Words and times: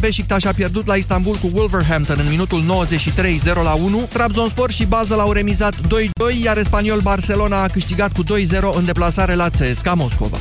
Beşiktaş 0.00 0.46
a 0.46 0.52
pierdut 0.52 0.86
la 0.86 0.96
Istanbul 0.96 1.36
cu 1.36 1.46
Wolverhampton 1.46 2.18
în 2.18 2.28
minutul 2.28 2.62
93 2.62 3.40
0 3.40 3.62
la 3.62 3.74
1. 3.74 4.08
Trabzonspor 4.12 4.70
și 4.70 4.86
Basel 4.86 5.18
au 5.18 5.32
remizat 5.32 5.74
2-2, 5.74 6.42
iar 6.42 6.62
Spaniol 6.62 7.00
Barcelona 7.00 7.62
a 7.62 7.68
câștigat 7.68 8.12
cu 8.12 8.22
2-0 8.22 8.26
în 8.76 8.84
deplasare 8.84 9.34
la 9.34 9.48
CSKA 9.48 9.94
Moscova. 9.94 10.38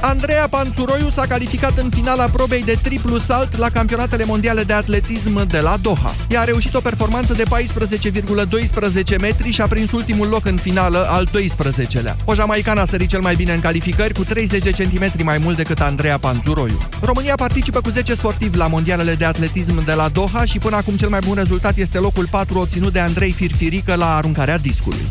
Andreea 0.00 0.48
Panțuroiu 0.48 1.10
s-a 1.10 1.26
calificat 1.26 1.78
în 1.78 1.90
finala 1.90 2.24
probei 2.24 2.64
de 2.64 2.78
triplu 2.82 3.18
salt 3.18 3.56
la 3.56 3.68
campionatele 3.68 4.24
mondiale 4.24 4.62
de 4.62 4.72
atletism 4.72 5.46
de 5.46 5.60
la 5.60 5.76
Doha. 5.76 6.14
Ea 6.30 6.40
a 6.40 6.44
reușit 6.44 6.74
o 6.74 6.80
performanță 6.80 7.32
de 7.34 7.42
14,12 7.42 9.18
metri 9.20 9.50
și 9.50 9.60
a 9.60 9.66
prins 9.66 9.92
ultimul 9.92 10.28
loc 10.28 10.46
în 10.46 10.56
finală, 10.56 11.06
al 11.10 11.28
12-lea. 11.28 12.16
O 12.24 12.34
jamaicană 12.34 12.80
a 12.80 12.84
sărit 12.84 13.08
cel 13.08 13.20
mai 13.20 13.34
bine 13.34 13.52
în 13.52 13.60
calificări 13.60 14.14
cu 14.14 14.24
30 14.24 14.76
cm 14.76 15.24
mai 15.24 15.38
mult 15.38 15.56
decât 15.56 15.80
Andreea 15.80 16.18
Panțuroiu. 16.18 16.78
România 17.00 17.34
participă 17.34 17.80
cu 17.80 17.90
10 17.90 18.14
sportivi 18.14 18.56
la 18.56 18.66
mondialele 18.66 19.14
de 19.14 19.24
atletism 19.24 19.84
de 19.84 19.92
la 19.92 20.08
Doha 20.08 20.44
și 20.44 20.58
până 20.58 20.76
acum 20.76 20.96
cel 20.96 21.08
mai 21.08 21.20
bun 21.26 21.34
rezultat 21.34 21.76
este 21.76 21.98
locul 21.98 22.26
4 22.30 22.58
obținut 22.58 22.92
de 22.92 22.98
Andrei 22.98 23.32
Firfirică 23.32 23.94
la 23.94 24.16
aruncarea 24.16 24.58
discului. 24.58 25.10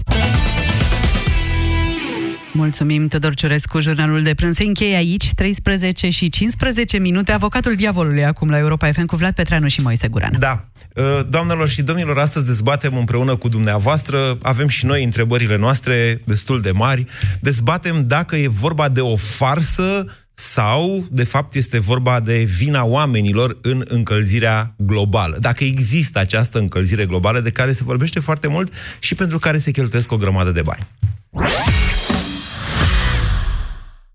Mulțumim, 2.60 3.08
Tudor 3.08 3.34
Ciurescu. 3.34 3.80
Jurnalul 3.80 4.24
de 4.24 4.34
prânz 4.34 4.56
se 4.56 4.64
încheie 4.64 4.96
aici, 4.96 5.34
13 5.34 6.10
și 6.10 6.30
15 6.30 6.98
minute. 6.98 7.32
Avocatul 7.32 7.76
diavolului 7.76 8.26
acum 8.26 8.50
la 8.50 8.58
Europa 8.58 8.92
FM 8.92 9.06
cu 9.06 9.16
Vlad 9.16 9.34
Petreanu 9.34 9.68
și 9.68 9.82
Moise 9.82 10.08
Guran. 10.08 10.36
Da. 10.40 10.66
Uh, 10.96 11.04
doamnelor 11.30 11.70
și 11.70 11.82
domnilor, 11.82 12.18
astăzi 12.18 12.46
dezbatem 12.46 12.98
împreună 12.98 13.36
cu 13.36 13.48
dumneavoastră, 13.48 14.38
avem 14.42 14.68
și 14.68 14.86
noi 14.86 15.04
întrebările 15.04 15.58
noastre 15.58 16.22
destul 16.24 16.62
de 16.62 16.72
mari, 16.72 17.06
dezbatem 17.42 18.04
dacă 18.08 18.36
e 18.36 18.48
vorba 18.48 18.90
de 18.90 19.02
o 19.02 19.16
farsă 19.16 20.06
sau, 20.34 21.06
de 21.12 21.24
fapt, 21.24 21.56
este 21.56 21.80
vorba 21.80 22.20
de 22.20 22.44
vina 22.58 22.84
oamenilor 22.84 23.58
în 23.62 23.84
încălzirea 23.88 24.74
globală. 24.78 25.38
Dacă 25.40 25.64
există 25.64 26.20
această 26.20 26.60
încălzire 26.60 27.06
globală 27.06 27.40
de 27.40 27.50
care 27.50 27.72
se 27.72 27.84
vorbește 27.84 28.20
foarte 28.20 28.48
mult 28.48 28.74
și 29.00 29.16
pentru 29.16 29.40
care 29.40 29.58
se 29.58 29.72
cheltuiesc 29.72 30.12
o 30.12 30.18
grămadă 30.18 30.52
de 30.52 30.62
bani. 30.62 30.88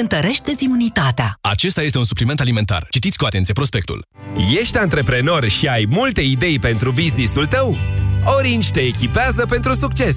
întărește 0.00 0.52
imunitatea. 0.58 1.38
Acesta 1.40 1.82
este 1.82 1.98
un 1.98 2.04
supliment 2.04 2.40
alimentar. 2.40 2.86
Citiți 2.90 3.18
cu 3.18 3.24
atenție 3.24 3.52
prospectul. 3.52 4.04
Ești 4.60 4.78
antreprenor 4.78 5.48
și 5.48 5.66
ai 5.66 5.86
multe 5.88 6.20
idei 6.20 6.58
pentru 6.58 6.90
businessul 6.92 7.46
tău? 7.46 7.76
Orange 8.24 8.70
te 8.70 8.80
echipează 8.80 9.46
pentru 9.46 9.72
succes! 9.72 10.16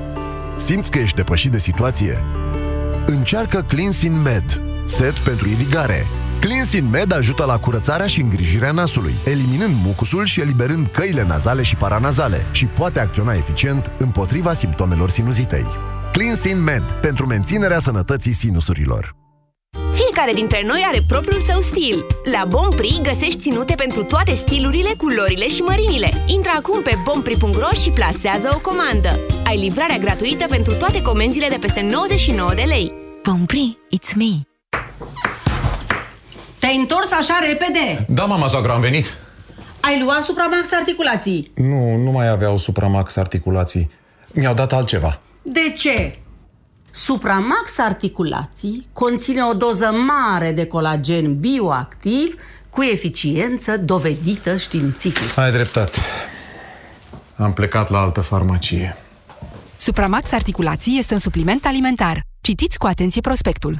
Simți 0.65 0.91
că 0.91 0.99
ești 0.99 1.15
depășit 1.15 1.51
de 1.51 1.57
situație? 1.57 2.23
Încearcă 3.05 3.61
Cleansin 3.61 4.21
Med, 4.21 4.61
set 4.85 5.19
pentru 5.19 5.47
irigare. 5.47 6.07
Cleansin 6.39 6.89
Med 6.89 7.13
ajută 7.13 7.45
la 7.45 7.57
curățarea 7.57 8.05
și 8.05 8.21
îngrijirea 8.21 8.71
nasului, 8.71 9.15
eliminând 9.25 9.73
mucusul 9.83 10.25
și 10.25 10.41
eliberând 10.41 10.87
căile 10.87 11.23
nazale 11.23 11.61
și 11.61 11.75
paranazale 11.75 12.47
și 12.51 12.65
poate 12.65 12.99
acționa 12.99 13.33
eficient 13.33 13.91
împotriva 13.97 14.53
simptomelor 14.53 15.09
sinuzitei. 15.09 15.67
Cleansin 16.11 16.63
Med, 16.63 16.83
pentru 17.01 17.25
menținerea 17.25 17.79
sănătății 17.79 18.33
sinusurilor. 18.33 19.20
Fiecare 19.93 20.33
dintre 20.33 20.61
noi 20.65 20.83
are 20.87 20.99
propriul 21.07 21.41
său 21.41 21.59
stil. 21.59 22.05
La 22.31 22.45
Bompri 22.45 22.99
găsești 23.01 23.39
ținute 23.39 23.75
pentru 23.75 24.03
toate 24.03 24.33
stilurile, 24.33 24.89
culorile 24.97 25.47
și 25.47 25.61
mărimile. 25.61 26.23
Intră 26.25 26.51
acum 26.57 26.81
pe 26.81 26.95
bompri.ro 27.03 27.69
și 27.81 27.89
plasează 27.89 28.49
o 28.53 28.59
comandă. 28.59 29.19
Ai 29.45 29.57
livrarea 29.57 29.97
gratuită 29.97 30.45
pentru 30.45 30.73
toate 30.73 31.01
comenzile 31.01 31.47
de 31.49 31.57
peste 31.59 31.81
99 31.81 32.53
de 32.53 32.63
lei. 32.67 32.93
Bompri, 33.23 33.77
it's 33.97 34.15
me! 34.15 34.31
Te-ai 36.59 36.75
întors 36.75 37.11
așa 37.11 37.39
repede? 37.47 38.05
Da, 38.07 38.25
mama 38.25 38.47
soacră, 38.47 38.71
am 38.71 38.81
venit. 38.81 39.17
Ai 39.79 40.01
luat 40.03 40.23
Supramax 40.23 40.71
articulații? 40.71 41.51
Nu, 41.55 41.95
nu 41.95 42.11
mai 42.11 42.27
aveau 42.29 42.57
Supramax 42.57 43.15
articulații. 43.15 43.91
Mi-au 44.33 44.53
dat 44.53 44.73
altceva. 44.73 45.19
De 45.41 45.73
ce? 45.77 46.19
Supramax 46.91 47.77
articulații 47.77 48.87
conține 48.93 49.43
o 49.43 49.53
doză 49.53 49.91
mare 49.91 50.51
de 50.51 50.65
colagen 50.65 51.39
bioactiv 51.39 52.35
cu 52.69 52.81
eficiență 52.83 53.77
dovedită 53.77 54.57
științific. 54.57 55.37
Ai 55.37 55.51
dreptate. 55.51 55.99
Am 57.35 57.53
plecat 57.53 57.89
la 57.89 57.99
altă 57.99 58.21
farmacie. 58.21 58.97
Supramax 59.77 60.31
articulații 60.31 60.97
este 60.99 61.13
un 61.13 61.19
supliment 61.19 61.65
alimentar. 61.65 62.21
Citiți 62.41 62.77
cu 62.77 62.85
atenție 62.85 63.21
prospectul. 63.21 63.79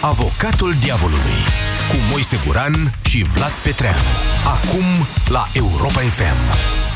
Avocatul 0.00 0.72
diavolului 0.82 1.40
cu 1.88 1.96
Moise 2.10 2.38
Guran 2.46 2.74
și 3.04 3.24
Vlad 3.34 3.52
Petreanu. 3.64 3.96
Acum 4.44 4.84
la 5.28 5.46
Europa 5.54 6.00
FM. 6.00 6.95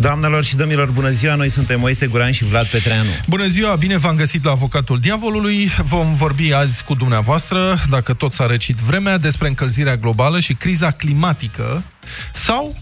Doamnelor 0.00 0.44
și 0.44 0.56
domnilor, 0.56 0.90
bună 0.90 1.10
ziua! 1.10 1.34
Noi 1.34 1.48
suntem 1.48 1.80
Moise 1.80 2.06
Guran 2.06 2.32
și 2.32 2.44
Vlad 2.44 2.66
Petreanu. 2.66 3.08
Bună 3.26 3.46
ziua! 3.46 3.74
Bine 3.74 3.96
v-am 3.96 4.16
găsit 4.16 4.44
la 4.44 4.50
Avocatul 4.50 5.00
Diavolului. 5.00 5.70
Vom 5.84 6.14
vorbi 6.14 6.52
azi 6.52 6.84
cu 6.84 6.94
dumneavoastră, 6.94 7.74
dacă 7.90 8.14
tot 8.14 8.32
s-a 8.32 8.46
răcit 8.46 8.76
vremea, 8.76 9.18
despre 9.18 9.48
încălzirea 9.48 9.96
globală 9.96 10.40
și 10.40 10.54
criza 10.54 10.90
climatică 10.90 11.84
sau 12.32 12.76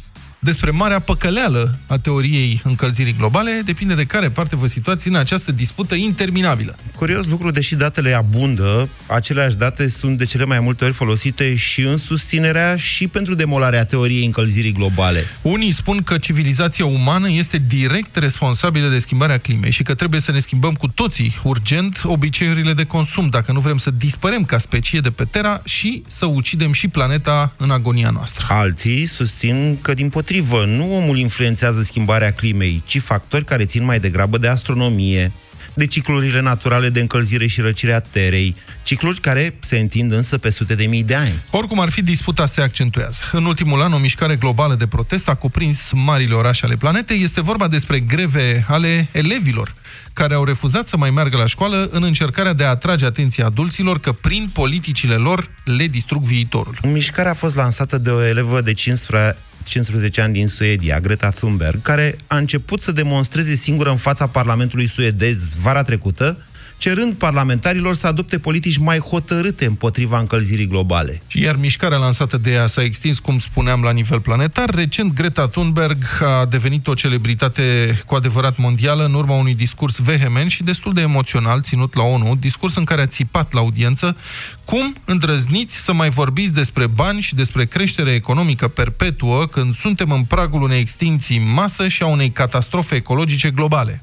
despre 0.47 0.71
marea 0.71 0.99
păcăleală 0.99 1.79
a 1.87 1.99
teoriei 1.99 2.61
încălzirii 2.65 3.15
globale, 3.19 3.63
depinde 3.65 3.95
de 3.95 4.05
care 4.05 4.31
parte 4.31 4.57
vă 4.57 4.67
situați 4.67 5.09
în 5.09 5.15
această 5.15 5.53
dispută 5.53 5.95
interminabilă. 5.95 6.77
Curios 6.95 7.29
lucru, 7.29 7.51
deși 7.51 7.75
datele 7.75 8.13
abundă, 8.13 8.89
aceleași 9.07 9.57
date 9.57 9.89
sunt 9.89 10.19
de 10.19 10.25
cele 10.25 10.45
mai 10.45 10.61
multe 10.61 10.85
ori 10.85 10.93
folosite 10.93 11.55
și 11.55 11.81
în 11.81 11.97
susținerea 11.97 12.77
și 12.77 13.07
pentru 13.07 13.35
demolarea 13.35 13.85
teoriei 13.85 14.25
încălzirii 14.25 14.73
globale. 14.73 15.25
Unii 15.43 15.73
spun 15.73 16.03
că 16.03 16.19
civilizația 16.19 16.85
umană 16.87 17.31
este 17.31 17.63
direct 17.67 18.17
responsabilă 18.17 18.89
de 18.89 18.99
schimbarea 18.99 19.39
climei 19.39 19.71
și 19.71 19.83
că 19.83 19.95
trebuie 19.95 20.21
să 20.21 20.33
ne 20.33 20.39
schimbăm 20.39 20.75
cu 20.75 20.89
toții 20.89 21.41
urgent 21.43 22.03
obiceiurile 22.05 22.73
de 22.73 22.85
consum, 22.85 23.29
dacă 23.29 23.53
nu 23.53 23.61
vrem 23.61 23.77
să 23.77 23.91
dispărem 23.91 24.43
ca 24.43 24.59
specie 24.59 25.01
de 25.01 25.11
pe 25.11 25.25
Terra 25.25 25.61
și 25.65 26.03
să 26.07 26.27
ucidem 26.27 26.73
și 26.73 26.89
planeta 26.89 27.55
în 27.57 27.71
agonia 27.71 28.11
noastră. 28.11 28.47
Alții 28.51 29.07
susțin 29.07 29.79
că 29.83 29.95
din 29.95 30.09
potrivă 30.09 30.35
potrivă, 30.37 30.65
nu 30.65 30.97
omul 30.97 31.19
influențează 31.19 31.83
schimbarea 31.83 32.33
climei, 32.33 32.83
ci 32.87 33.01
factori 33.01 33.45
care 33.45 33.65
țin 33.65 33.85
mai 33.85 34.01
degrabă 34.01 34.39
de 34.39 34.49
astronomie, 34.49 35.33
de 35.75 35.87
ciclurile 35.87 36.41
naturale 36.41 36.89
de 36.89 37.01
încălzire 37.01 37.47
și 37.47 37.61
răcire 37.61 37.93
a 37.93 38.01
terei, 38.01 38.57
cicluri 38.83 39.21
care 39.21 39.55
se 39.61 39.79
întind 39.79 40.13
însă 40.13 40.39
pe 40.39 40.51
sute 40.51 40.75
de 40.75 40.85
mii 40.85 41.03
de 41.03 41.15
ani. 41.15 41.35
Oricum 41.51 41.81
ar 41.81 41.91
fi, 41.91 42.03
disputa 42.03 42.47
se 42.47 42.61
accentuează. 42.61 43.23
În 43.33 43.45
ultimul 43.45 43.83
an, 43.83 43.93
o 43.93 43.99
mișcare 43.99 44.37
globală 44.37 44.75
de 44.75 44.87
protest 44.87 45.29
a 45.29 45.35
cuprins 45.35 45.91
marile 45.95 46.35
orașe 46.35 46.65
ale 46.65 46.77
planetei. 46.77 47.23
Este 47.23 47.41
vorba 47.41 47.69
despre 47.69 48.01
greve 48.01 48.65
ale 48.69 49.09
elevilor, 49.13 49.75
care 50.13 50.35
au 50.35 50.45
refuzat 50.45 50.87
să 50.89 50.97
mai 50.97 51.11
meargă 51.11 51.37
la 51.37 51.47
școală 51.47 51.89
în 51.93 52.03
încercarea 52.03 52.53
de 52.53 52.65
a 52.65 52.69
atrage 52.69 53.05
atenția 53.05 53.47
adulților 53.47 54.01
că 54.01 54.13
prin 54.13 54.51
politicile 54.53 55.15
lor 55.15 55.51
le 55.65 55.87
distrug 55.87 56.23
viitorul. 56.23 56.79
Mișcarea 56.83 57.31
a 57.31 57.35
fost 57.35 57.57
lansată 57.57 57.99
de 57.99 58.11
o 58.11 58.25
elevă 58.25 58.61
de 58.61 58.73
15, 58.73 59.37
15 59.67 60.21
ani 60.21 60.33
din 60.33 60.49
Suedia, 60.49 61.01
Greta 61.01 61.29
Thunberg, 61.29 61.83
care 61.83 62.17
a 62.27 62.37
început 62.37 62.81
să 62.81 62.93
demonstreze 62.93 63.55
singură 63.55 63.91
în 63.91 63.97
fața 63.97 64.27
Parlamentului 64.27 64.89
suedez 64.89 65.37
vara 65.61 65.83
trecută 65.83 66.46
cerând 66.79 67.15
parlamentarilor 67.15 67.95
să 67.95 68.07
adopte 68.07 68.39
politici 68.39 68.77
mai 68.77 68.99
hotărâte 68.99 69.65
împotriva 69.65 70.19
încălzirii 70.19 70.67
globale. 70.67 71.23
Iar 71.33 71.57
mișcarea 71.57 71.99
lansată 71.99 72.37
de 72.39 72.53
ea 72.53 72.67
s-a 72.67 72.83
extins, 72.83 73.19
cum 73.19 73.39
spuneam, 73.39 73.83
la 73.83 73.91
nivel 73.91 74.21
planetar. 74.21 74.71
Recent, 74.71 75.15
Greta 75.15 75.49
Thunberg 75.49 76.05
a 76.21 76.45
devenit 76.45 76.87
o 76.87 76.95
celebritate 76.95 77.63
cu 78.07 78.15
adevărat 78.15 78.57
mondială 78.57 79.05
în 79.05 79.15
urma 79.15 79.35
unui 79.35 79.55
discurs 79.55 79.99
vehement 79.99 80.51
și 80.51 80.63
destul 80.63 80.93
de 80.93 81.01
emoțional 81.01 81.63
ținut 81.63 81.95
la 81.95 82.03
ONU, 82.03 82.37
discurs 82.37 82.77
în 82.77 82.85
care 82.85 83.01
a 83.01 83.07
țipat 83.07 83.53
la 83.53 83.61
audiență 83.61 84.17
cum 84.65 84.95
îndrăzniți 85.05 85.77
să 85.77 85.93
mai 85.93 86.09
vorbiți 86.09 86.55
despre 86.55 86.87
bani 86.87 87.21
și 87.21 87.35
despre 87.35 87.65
creștere 87.65 88.13
economică 88.13 88.69
perpetuă 88.69 89.47
când 89.47 89.75
suntem 89.75 90.11
în 90.11 90.23
pragul 90.23 90.63
unei 90.63 90.81
extinții 90.81 91.37
în 91.37 91.53
masă 91.53 91.89
și 91.89 92.03
a 92.03 92.07
unei 92.07 92.31
catastrofe 92.31 92.95
ecologice 92.95 93.51
globale. 93.51 94.03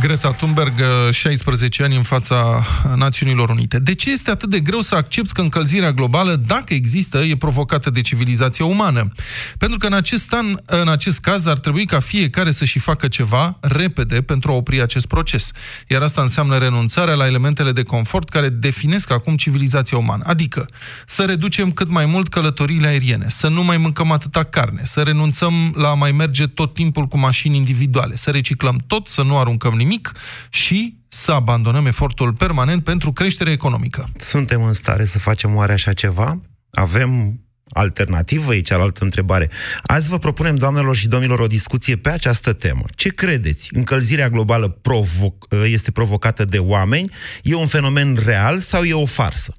Greta 0.00 0.32
Thunberg, 0.32 0.72
16 1.10 1.82
ani 1.82 1.96
în 1.96 2.02
fața 2.02 2.66
Națiunilor 2.96 3.48
Unite. 3.48 3.78
De 3.78 3.94
ce 3.94 4.10
este 4.10 4.30
atât 4.30 4.50
de 4.50 4.60
greu 4.60 4.80
să 4.80 4.94
accepti 4.94 5.32
că 5.32 5.40
încălzirea 5.40 5.90
globală, 5.90 6.36
dacă 6.46 6.74
există, 6.74 7.18
e 7.18 7.36
provocată 7.36 7.90
de 7.90 8.00
civilizația 8.00 8.64
umană? 8.64 9.12
Pentru 9.58 9.78
că 9.78 9.86
în 9.86 9.92
acest 9.92 10.32
an, 10.32 10.46
în 10.64 10.88
acest 10.88 11.20
caz, 11.20 11.46
ar 11.46 11.58
trebui 11.58 11.86
ca 11.86 12.00
fiecare 12.00 12.50
să 12.50 12.64
și 12.64 12.78
facă 12.78 13.08
ceva 13.08 13.58
repede 13.60 14.22
pentru 14.22 14.52
a 14.52 14.54
opri 14.54 14.82
acest 14.82 15.06
proces. 15.06 15.50
Iar 15.86 16.02
asta 16.02 16.20
înseamnă 16.20 16.58
renunțarea 16.58 17.14
la 17.14 17.26
elementele 17.26 17.72
de 17.72 17.82
confort 17.82 18.28
care 18.28 18.48
definesc 18.48 19.10
acum 19.10 19.36
civilizația 19.36 19.98
umană. 19.98 20.24
Adică 20.26 20.66
să 21.06 21.24
reducem 21.24 21.70
cât 21.70 21.90
mai 21.90 22.06
mult 22.06 22.28
călătoriile 22.28 22.86
aeriene, 22.86 23.26
să 23.28 23.48
nu 23.48 23.64
mai 23.64 23.76
mâncăm 23.76 24.10
atâta 24.10 24.42
carne, 24.42 24.80
să 24.84 25.00
renunțăm 25.00 25.74
la 25.76 25.88
a 25.88 25.94
mai 25.94 26.12
merge 26.12 26.46
tot 26.46 26.74
timpul 26.74 27.06
cu 27.06 27.18
mașini 27.18 27.56
individuale, 27.56 28.16
să 28.16 28.30
reciclăm 28.30 28.80
tot, 28.86 29.06
să 29.06 29.22
nu 29.22 29.38
aruncăm 29.38 29.72
nimic, 29.72 29.84
nimic 29.86 30.12
și 30.48 30.96
să 31.08 31.32
abandonăm 31.32 31.86
efortul 31.86 32.32
permanent 32.32 32.84
pentru 32.84 33.12
creștere 33.12 33.50
economică. 33.50 34.08
Suntem 34.18 34.62
în 34.62 34.72
stare 34.72 35.04
să 35.04 35.18
facem 35.18 35.54
oare 35.54 35.72
așa 35.72 35.92
ceva? 35.92 36.40
Avem 36.70 37.40
alternativă? 37.70 38.54
E 38.54 38.60
cealaltă 38.60 39.04
întrebare. 39.04 39.50
Azi 39.82 40.08
vă 40.08 40.18
propunem, 40.18 40.56
doamnelor 40.56 40.96
și 40.96 41.08
domnilor, 41.08 41.38
o 41.38 41.46
discuție 41.46 41.96
pe 41.96 42.08
această 42.08 42.52
temă. 42.52 42.84
Ce 42.94 43.08
credeți? 43.08 43.68
Încălzirea 43.72 44.28
globală 44.28 44.80
provo- 44.80 45.64
este 45.64 45.90
provocată 45.90 46.44
de 46.44 46.58
oameni? 46.58 47.10
E 47.42 47.54
un 47.54 47.66
fenomen 47.66 48.18
real 48.24 48.58
sau 48.58 48.82
e 48.82 48.92
o 48.92 49.04
farsă? 49.04 49.54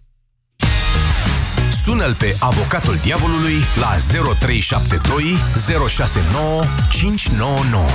Sună-l 1.83 2.13
pe 2.13 2.35
avocatul 2.39 2.95
diavolului 3.03 3.56
la 3.75 3.95
0372 4.39 5.38
069 5.88 6.63
599. 6.89 7.85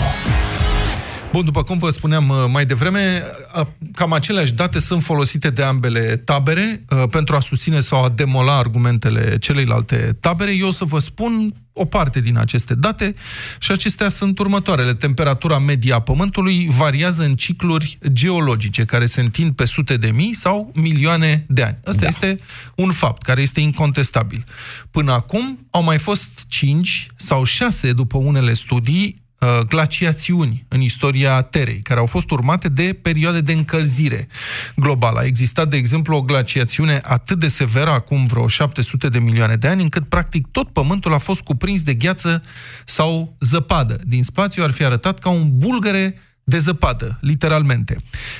Bun, 1.32 1.44
după 1.44 1.62
cum 1.62 1.79
vă 1.79 1.90
spuneam 1.90 2.29
uh, 2.29 2.37
mai 2.50 2.67
devreme, 2.67 3.23
uh, 3.56 3.67
cam 3.94 4.12
aceleași 4.12 4.52
date 4.52 4.79
sunt 4.79 5.02
folosite 5.02 5.50
de 5.50 5.62
ambele 5.62 6.17
tabere 6.17 6.84
uh, 6.88 7.05
pentru 7.11 7.37
a 7.37 7.40
susține 7.40 7.81
sau 7.81 8.05
a 8.05 8.08
demola 8.08 8.56
argumentele 8.56 9.38
celeilalte 9.38 10.17
tabere. 10.20 10.52
Eu 10.52 10.67
o 10.67 10.70
să 10.70 10.84
vă 10.84 10.99
spun 10.99 11.55
o 11.73 11.84
parte 11.84 12.20
din 12.20 12.38
aceste 12.38 12.75
date 12.75 13.14
și 13.58 13.70
acestea 13.70 14.08
sunt 14.08 14.38
următoarele. 14.38 14.94
Temperatura 14.94 15.58
media 15.58 15.94
a 15.94 16.00
Pământului 16.00 16.69
variază 16.70 17.23
în 17.23 17.34
cicluri 17.34 17.99
geologice 18.08 18.84
care 18.84 19.06
se 19.06 19.20
întind 19.20 19.52
pe 19.52 19.64
sute 19.64 19.96
de 19.96 20.11
mii 20.11 20.34
sau 20.34 20.70
milioane 20.75 21.44
de 21.49 21.62
ani. 21.62 21.79
Asta 21.84 22.00
da. 22.00 22.08
este 22.08 22.37
un 22.75 22.93
fapt 22.93 23.23
care 23.23 23.43
este 23.43 23.61
incontestabil. 23.61 24.44
Până 24.90 25.12
acum 25.12 25.67
au 25.70 25.82
mai 25.82 25.99
fost 25.99 26.31
cinci 26.49 27.06
sau 27.17 27.44
șase, 27.44 27.93
după 27.93 28.19
unele 28.19 28.55
studii, 28.55 29.21
Uh, 29.21 29.21
glaciațiuni 29.69 30.65
în 30.69 30.81
istoria 30.81 31.43
Terei, 31.43 31.81
care 31.83 32.00
au 32.00 32.06
fost 32.06 32.31
urmate 32.31 32.69
de 32.69 32.99
perioade 33.03 33.41
de 33.41 33.53
încălzire 33.53 34.29
globală. 34.77 35.19
A 35.19 35.25
existat, 35.25 35.69
de 35.69 35.77
exemplu, 35.77 36.17
o 36.17 36.23
glaciațiune 36.23 37.00
atât 37.03 37.39
de 37.39 37.49
severă, 37.49 37.91
acum 37.91 38.27
vreo 38.27 38.49
700 38.49 39.09
de 39.09 39.19
milioane 39.19 39.56
de 39.56 39.69
ani, 39.69 39.83
încât, 39.83 40.09
practic, 40.09 40.47
tot 40.50 40.69
Pământul 40.73 41.15
a 41.15 41.19
fost 41.19 41.41
cuprins 41.41 41.83
de 41.83 41.94
gheață 41.94 42.41
sau 42.85 43.37
zăpadă. 43.41 43.99
Din 44.05 44.23
spațiu 44.23 44.62
ar 44.62 44.71
fi 44.71 44.85
arătat 44.85 45.19
ca 45.19 45.31
un 45.31 45.59
bulgăre 45.59 46.15
de 46.44 46.59
zăpadă, 46.59 47.19
literalmente. 47.21 47.97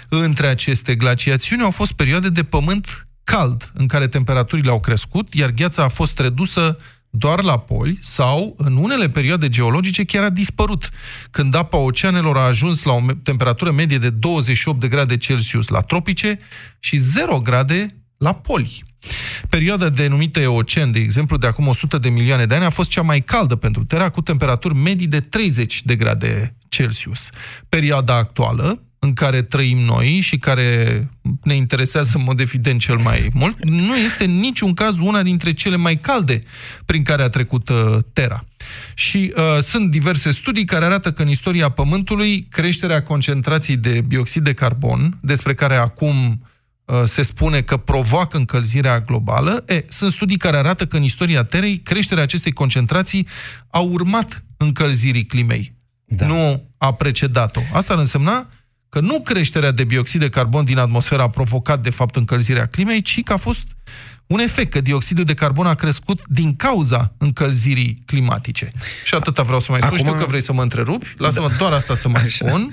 Între 0.09 0.47
aceste 0.47 0.95
glaciațiuni 0.95 1.63
au 1.63 1.71
fost 1.71 1.93
perioade 1.93 2.29
de 2.29 2.43
pământ 2.43 3.07
cald, 3.25 3.71
în 3.75 3.87
care 3.87 4.09
temperaturile 4.09 4.71
au 4.71 4.81
crescut, 4.81 5.35
iar 5.35 5.51
gheața 5.51 5.83
a 5.83 5.89
fost 5.89 6.19
redusă 6.19 6.77
doar 7.15 7.43
la 7.43 7.59
poli 7.59 7.99
sau, 8.01 8.55
în 8.59 8.77
unele 8.77 9.09
perioade 9.09 9.49
geologice, 9.49 10.05
chiar 10.05 10.23
a 10.23 10.31
dispărut, 10.31 10.89
când 11.31 11.55
apa 11.55 11.77
oceanelor 11.77 12.37
a 12.37 12.41
ajuns 12.41 12.83
la 12.83 12.93
o 12.93 13.01
temperatură 13.23 13.71
medie 13.71 13.99
de 13.99 14.11
28 14.11 14.81
de 14.81 14.89
grade 14.89 15.17
Celsius 15.17 15.69
la 15.69 15.81
tropice 15.81 16.37
și 16.79 16.97
0 16.97 17.41
grade 17.41 17.87
la 18.17 18.33
poli. 18.33 18.83
Perioada 19.49 19.89
denumită 19.89 20.41
Eocen, 20.41 20.93
de 20.93 20.99
exemplu, 20.99 21.37
de 21.37 21.47
acum 21.47 21.67
100 21.67 21.99
de 21.99 22.09
milioane 22.09 22.47
de 22.47 22.55
ani, 22.55 22.65
a 22.65 22.71
fost 22.71 22.91
cea 22.91 23.03
mai 23.03 23.21
caldă 23.21 23.57
pentru 23.57 23.85
Terra, 23.85 24.09
cu 24.09 24.21
temperaturi 24.21 24.75
medii 24.75 25.07
de 25.07 25.21
30 25.21 25.83
de 25.83 25.97
grade 25.97 26.57
Celsius. 26.69 27.29
Perioada 27.69 28.15
actuală, 28.15 28.83
în 29.05 29.13
care 29.13 29.43
trăim 29.43 29.79
noi 29.79 30.21
și 30.21 30.39
care 30.39 31.09
ne 31.43 31.55
interesează 31.55 32.13
în 32.15 32.23
mod 32.25 32.41
evident 32.41 32.81
cel 32.81 32.97
mai 32.97 33.29
mult, 33.33 33.65
nu 33.65 33.97
este 33.97 34.25
în 34.25 34.39
niciun 34.39 34.75
caz 34.75 34.99
una 34.99 35.23
dintre 35.23 35.53
cele 35.53 35.77
mai 35.77 35.97
calde 35.97 36.39
prin 36.87 37.03
care 37.03 37.23
a 37.23 37.29
trecut 37.29 37.69
uh, 37.69 37.99
Terra. 38.13 38.45
Și 38.95 39.33
uh, 39.37 39.59
sunt 39.63 39.91
diverse 39.91 40.31
studii 40.31 40.65
care 40.65 40.85
arată 40.85 41.13
că 41.13 41.23
în 41.23 41.29
istoria 41.29 41.69
Pământului 41.69 42.47
creșterea 42.51 43.03
concentrației 43.03 43.77
de 43.77 44.01
bioxid 44.09 44.45
de 44.45 44.55
carbon, 44.55 45.19
despre 45.23 45.55
care 45.55 45.75
acum 45.75 46.43
uh, 46.85 47.03
se 47.05 47.23
spune 47.23 47.63
că 47.63 47.77
provoacă 47.77 48.37
încălzirea 48.37 49.01
globală, 49.01 49.65
e, 49.67 49.85
sunt 49.89 50.13
studii 50.13 50.37
care 50.37 50.57
arată 50.57 50.87
că 50.87 50.97
în 50.97 51.03
istoria 51.03 51.43
Terei 51.43 51.79
creșterea 51.79 52.23
acestei 52.23 52.53
concentrații 52.53 53.27
a 53.71 53.79
urmat 53.79 54.45
încălzirii 54.57 55.27
climei. 55.27 55.75
Da. 56.05 56.27
Nu 56.27 56.69
a 56.79 56.93
precedat-o. 56.93 57.61
Asta 57.73 57.93
ar 57.93 57.99
însemna 57.99 58.49
că 58.93 59.01
nu 59.01 59.21
creșterea 59.21 59.71
de 59.71 59.85
bioxid 59.85 60.21
de 60.21 60.29
carbon 60.29 60.65
din 60.65 60.79
atmosferă 60.79 61.23
a 61.23 61.31
provocat, 61.31 61.83
de 61.83 61.91
fapt, 61.91 62.17
încălzirea 62.17 62.67
climei, 62.67 63.01
ci 63.03 63.23
că 63.23 63.33
a 63.33 63.37
fost 63.37 63.65
un 64.27 64.39
efect, 64.39 64.71
că 64.71 64.81
dioxidul 64.81 65.25
de 65.25 65.35
carbon 65.35 65.67
a 65.67 65.75
crescut 65.75 66.21
din 66.27 66.57
cauza 66.57 67.13
încălzirii 67.19 68.03
climatice. 68.07 68.71
Și 69.05 69.15
atâta 69.15 69.43
vreau 69.43 69.61
să 69.61 69.71
mai 69.71 69.81
spun. 69.81 69.95
Acum... 69.95 70.07
Știu 70.09 70.21
că 70.21 70.27
vrei 70.29 70.41
să 70.41 70.53
mă 70.53 70.63
întrerupi, 70.63 71.15
lasă-mă 71.17 71.49
da. 71.49 71.55
doar 71.55 71.73
asta 71.73 71.95
să 71.95 72.09
mai 72.09 72.23
Așa. 72.23 72.49
spun. 72.49 72.69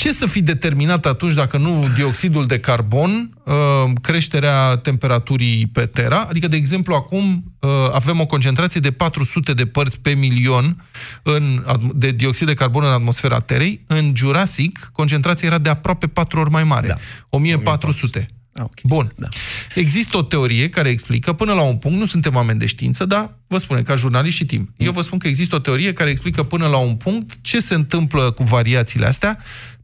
Ce 0.00 0.12
să 0.12 0.26
fi 0.26 0.42
determinat 0.42 1.06
atunci, 1.06 1.34
dacă 1.34 1.56
nu 1.56 1.88
dioxidul 1.94 2.46
de 2.46 2.60
carbon, 2.60 3.30
uh, 3.44 3.54
creșterea 4.02 4.76
temperaturii 4.76 5.66
pe 5.66 5.86
Terra? 5.86 6.26
Adică, 6.28 6.48
de 6.48 6.56
exemplu, 6.56 6.94
acum 6.94 7.54
uh, 7.60 7.70
avem 7.92 8.20
o 8.20 8.26
concentrație 8.26 8.80
de 8.80 8.90
400 8.90 9.54
de 9.54 9.66
părți 9.66 10.00
pe 10.00 10.10
milion 10.10 10.84
în, 11.22 11.64
de 11.94 12.10
dioxid 12.10 12.46
de 12.46 12.54
carbon 12.54 12.84
în 12.84 12.92
atmosfera 12.92 13.40
Terei. 13.40 13.84
În 13.86 14.12
Jurassic, 14.16 14.90
concentrația 14.92 15.48
era 15.48 15.58
de 15.58 15.68
aproape 15.68 16.06
4 16.06 16.40
ori 16.40 16.50
mai 16.50 16.64
mare. 16.64 16.86
Da. 16.86 16.94
1400. 17.28 18.26
Ah, 18.52 18.62
okay. 18.62 18.82
Bun. 18.84 19.12
Da. 19.16 19.28
Există 19.74 20.16
o 20.16 20.22
teorie 20.22 20.68
care 20.68 20.88
explică, 20.88 21.32
până 21.32 21.52
la 21.52 21.62
un 21.62 21.76
punct, 21.76 21.98
nu 21.98 22.06
suntem 22.06 22.34
oameni 22.34 22.58
de 22.58 22.66
știință, 22.66 23.04
dar 23.04 23.34
vă 23.46 23.58
spune, 23.58 23.82
ca 23.82 23.94
jurnalist 23.94 24.36
și 24.36 24.46
timp. 24.46 24.70
Eu 24.76 24.92
vă 24.92 25.02
spun 25.02 25.18
că 25.18 25.28
există 25.28 25.54
o 25.54 25.58
teorie 25.58 25.92
care 25.92 26.10
explică 26.10 26.42
până 26.42 26.66
la 26.66 26.76
un 26.76 26.94
punct 26.94 27.32
ce 27.40 27.60
se 27.60 27.74
întâmplă 27.74 28.30
cu 28.30 28.44
variațiile 28.44 29.06
astea 29.06 29.38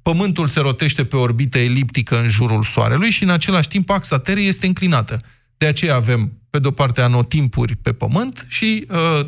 Pământul 0.04 0.48
se 0.48 0.60
rotește 0.60 1.04
pe 1.04 1.16
orbită 1.16 1.58
eliptică 1.58 2.20
în 2.20 2.28
jurul 2.28 2.62
Soarelui 2.62 3.10
și 3.10 3.22
în 3.22 3.30
același 3.30 3.68
timp 3.68 3.90
axa 3.90 4.18
Terei 4.18 4.46
este 4.46 4.66
înclinată. 4.66 5.20
De 5.56 5.66
aceea 5.66 5.94
avem, 5.94 6.32
pe 6.50 6.58
de-o 6.58 6.70
parte, 6.70 7.00
anotimpuri 7.00 7.76
pe 7.76 7.92
Pământ 7.92 8.46
și 8.48 8.86
uh, 8.90 9.26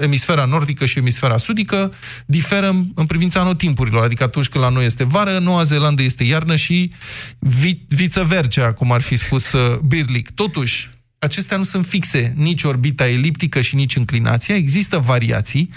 emisfera 0.00 0.44
nordică 0.44 0.86
și 0.86 0.98
emisfera 0.98 1.36
sudică 1.36 1.92
diferă 2.26 2.68
în 2.94 3.06
privința 3.06 3.40
anotimpurilor. 3.40 4.04
Adică 4.04 4.22
atunci 4.22 4.48
când 4.48 4.64
la 4.64 4.70
noi 4.70 4.84
este 4.84 5.04
vară, 5.04 5.38
Noua 5.38 5.62
Zeelandă 5.62 6.02
este 6.02 6.24
iarnă 6.24 6.56
și 6.56 6.90
vi- 7.38 7.84
viceversa, 7.88 8.72
cum 8.72 8.92
ar 8.92 9.00
fi 9.00 9.16
spus 9.16 9.52
uh, 9.52 9.78
Birlic. 9.78 10.30
Totuși, 10.30 10.90
acestea 11.18 11.56
nu 11.56 11.64
sunt 11.64 11.86
fixe, 11.86 12.32
nici 12.36 12.62
orbita 12.62 13.08
eliptică 13.08 13.60
și 13.60 13.74
nici 13.74 13.96
înclinația. 13.96 14.54
Există 14.54 14.98
variații 14.98 15.70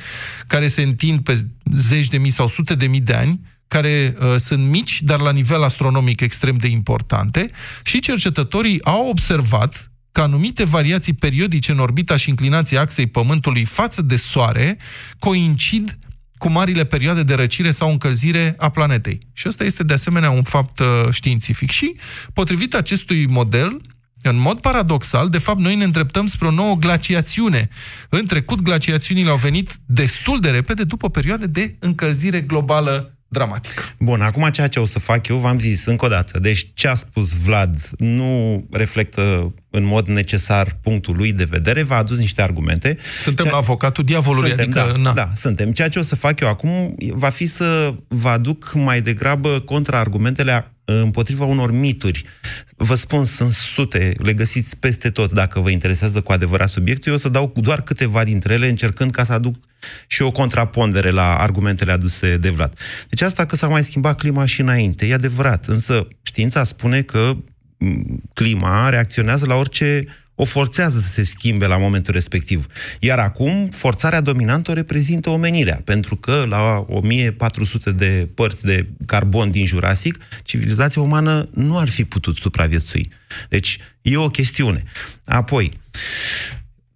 care 0.48 0.67
se 0.67 0.81
întind 0.81 1.19
pe 1.19 1.48
zeci 1.75 2.07
de 2.07 2.17
mii 2.17 2.31
sau 2.31 2.48
sute 2.48 2.75
de 2.75 2.88
mii 2.88 3.01
de 3.01 3.13
ani, 3.13 3.39
care 3.67 4.15
uh, 4.19 4.36
sunt 4.36 4.69
mici, 4.69 5.01
dar 5.01 5.19
la 5.19 5.31
nivel 5.31 5.63
astronomic 5.63 6.21
extrem 6.21 6.57
de 6.57 6.67
importante, 6.67 7.50
și 7.83 8.00
cercetătorii 8.00 8.83
au 8.83 9.07
observat 9.07 9.91
că 10.12 10.21
anumite 10.21 10.63
variații 10.63 11.13
periodice 11.13 11.71
în 11.71 11.79
orbita 11.79 12.15
și 12.15 12.29
inclinația 12.29 12.81
axei 12.81 13.07
Pământului 13.07 13.65
față 13.65 14.01
de 14.01 14.15
Soare 14.15 14.77
coincid 15.19 15.97
cu 16.38 16.50
marile 16.50 16.86
perioade 16.86 17.24
de 17.24 17.33
răcire 17.33 17.71
sau 17.71 17.91
încălzire 17.91 18.55
a 18.57 18.69
planetei. 18.69 19.19
Și 19.33 19.47
ăsta 19.47 19.63
este 19.63 19.83
de 19.83 19.93
asemenea 19.93 20.29
un 20.29 20.43
fapt 20.43 20.79
uh, 20.79 20.86
științific. 21.12 21.69
Și, 21.69 21.95
potrivit 22.33 22.74
acestui 22.74 23.27
model, 23.27 23.81
în 24.21 24.39
mod 24.39 24.59
paradoxal, 24.59 25.29
de 25.29 25.38
fapt, 25.38 25.59
noi 25.59 25.75
ne 25.75 25.83
îndreptăm 25.83 26.25
spre 26.25 26.47
o 26.47 26.51
nouă 26.51 26.75
glaciațiune. 26.75 27.69
În 28.09 28.25
trecut, 28.25 28.62
glaciațiunile 28.62 29.29
au 29.29 29.38
venit 29.38 29.77
destul 29.86 30.39
de 30.39 30.50
repede 30.50 30.83
după 30.83 31.09
perioade 31.09 31.45
de 31.45 31.75
încălzire 31.79 32.41
globală 32.41 33.16
dramatică. 33.27 33.81
Bun, 34.00 34.22
acum 34.22 34.50
ceea 34.50 34.67
ce 34.67 34.79
o 34.79 34.86
să 34.86 35.00
fac 35.00 35.27
eu, 35.27 35.38
v-am 35.38 35.60
zis 35.60 35.86
încă 35.86 36.05
o 36.05 36.07
dată, 36.07 36.39
deci 36.39 36.72
ce 36.74 36.88
a 36.88 36.96
spus 36.96 37.34
Vlad 37.34 37.89
nu 37.98 38.63
reflectă 38.72 39.53
în 39.69 39.84
mod 39.84 40.07
necesar 40.07 40.77
punctul 40.81 41.15
lui 41.15 41.34
de 41.34 41.43
vedere, 41.43 41.84
v-a 41.84 41.98
adus 41.98 42.17
niște 42.17 42.41
argumente. 42.41 42.98
Suntem 43.22 43.46
Ceea... 43.46 43.57
la 43.57 43.62
avocatul 43.62 44.03
diavolului, 44.03 44.50
suntem, 44.50 44.65
adică... 44.65 44.91
Da, 44.96 45.01
na. 45.01 45.13
da, 45.13 45.31
suntem. 45.36 45.72
Ceea 45.72 45.89
ce 45.89 46.00
o 46.00 46.01
să 46.01 46.15
fac 46.15 46.39
eu 46.39 46.48
acum 46.48 46.96
va 47.10 47.29
fi 47.29 47.46
să 47.46 47.93
vă 48.07 48.29
aduc 48.29 48.74
mai 48.74 49.01
degrabă 49.01 49.60
contraargumentele 49.60 50.51
împotriva 50.89 51.46
unor 51.46 51.72
mituri. 51.72 52.25
Vă 52.75 52.96
spun, 52.96 53.25
sunt 53.25 53.51
sute, 53.51 54.15
le 54.17 54.34
găsiți 54.34 54.77
peste 54.77 55.10
tot 55.10 55.32
dacă 55.32 55.60
vă 55.60 55.70
interesează 55.70 56.22
cu 56.22 56.32
adevărat 56.32 56.70
subiectul. 56.70 57.12
Eu 57.12 57.17
o 57.17 57.20
să 57.20 57.29
dau 57.29 57.53
doar 57.56 57.82
câteva 57.82 58.24
dintre 58.24 58.53
ele, 58.53 58.70
încercând 58.70 59.12
ca 59.12 59.24
să 59.24 59.34
aduc 59.34 59.56
și 60.08 60.22
o 60.22 60.32
contrapondere 60.32 61.10
la 61.10 61.36
argumentele 61.36 61.91
aduse 61.91 62.38
de 62.38 62.50
Vlad. 62.50 62.79
Deci 63.10 63.22
asta 63.22 63.46
că 63.46 63.56
s-a 63.56 63.67
mai 63.67 63.84
schimbat 63.84 64.17
clima 64.20 64.46
și 64.46 64.62
înainte, 64.62 65.06
e 65.06 65.13
adevărat, 65.13 65.65
însă 65.65 66.08
știința 66.22 66.63
spune 66.63 67.01
că 67.01 67.38
clima 68.34 68.89
reacționează 68.89 69.46
la 69.46 69.56
orice 69.56 70.06
o 70.39 70.46
forțează 70.46 71.00
să 71.00 71.12
se 71.12 71.24
schimbe 71.24 71.65
la 71.65 71.77
momentul 71.77 72.13
respectiv. 72.13 72.67
Iar 73.00 73.20
acum, 73.20 73.70
forțarea 73.70 74.22
dominantă 74.22 74.72
o 74.72 74.74
reprezintă 74.74 75.29
omenirea, 75.29 75.82
pentru 75.84 76.15
că 76.15 76.46
la 76.50 76.86
1400 76.88 77.91
de 77.91 78.29
părți 78.34 78.65
de 78.65 78.89
carbon 79.06 79.51
din 79.51 79.65
Jurasic, 79.65 80.17
civilizația 80.44 81.01
umană 81.01 81.50
nu 81.53 81.77
ar 81.77 81.89
fi 81.89 82.06
putut 82.06 82.36
supraviețui. 82.36 83.10
Deci, 83.50 83.77
e 84.01 84.17
o 84.17 84.29
chestiune. 84.29 84.84
Apoi, 85.24 85.72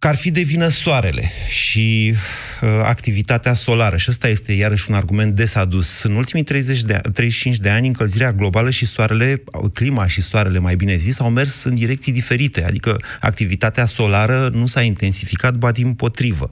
că 0.02 0.08
ar 0.08 0.16
fi 0.16 0.32
de 0.32 0.42
vină 0.42 0.68
soarele 0.68 1.32
și 1.50 2.14
uh, 2.62 2.70
activitatea 2.84 3.54
solară. 3.54 3.98
Și 3.98 4.08
ăsta 4.10 4.28
este 4.28 4.52
iarăși 4.54 4.90
un 4.90 4.96
argument 4.96 5.36
des 5.36 5.56
adus. 5.56 6.04
În 6.04 6.16
ultimii 6.16 6.44
30 6.44 6.82
de, 6.84 6.94
35 7.14 7.58
de 7.58 7.70
ani, 7.70 7.88
încălzirea 7.88 8.32
globală 8.32 8.70
și 8.70 8.86
soarele, 8.86 9.44
clima 9.74 10.08
și 10.08 10.22
soarele, 10.22 10.60
mai 10.60 10.76
bine 10.76 10.96
zis, 10.96 11.20
au 11.20 11.30
mers 11.30 11.64
în 11.64 11.76
direcții 11.76 12.12
diferite. 12.12 12.64
Adică 12.64 13.02
activitatea 13.20 13.86
solară 13.86 14.50
nu 14.54 14.66
s-a 14.66 14.82
intensificat, 14.82 15.54
ba 15.56 15.72
din 15.72 15.94
potrivă. 15.94 16.50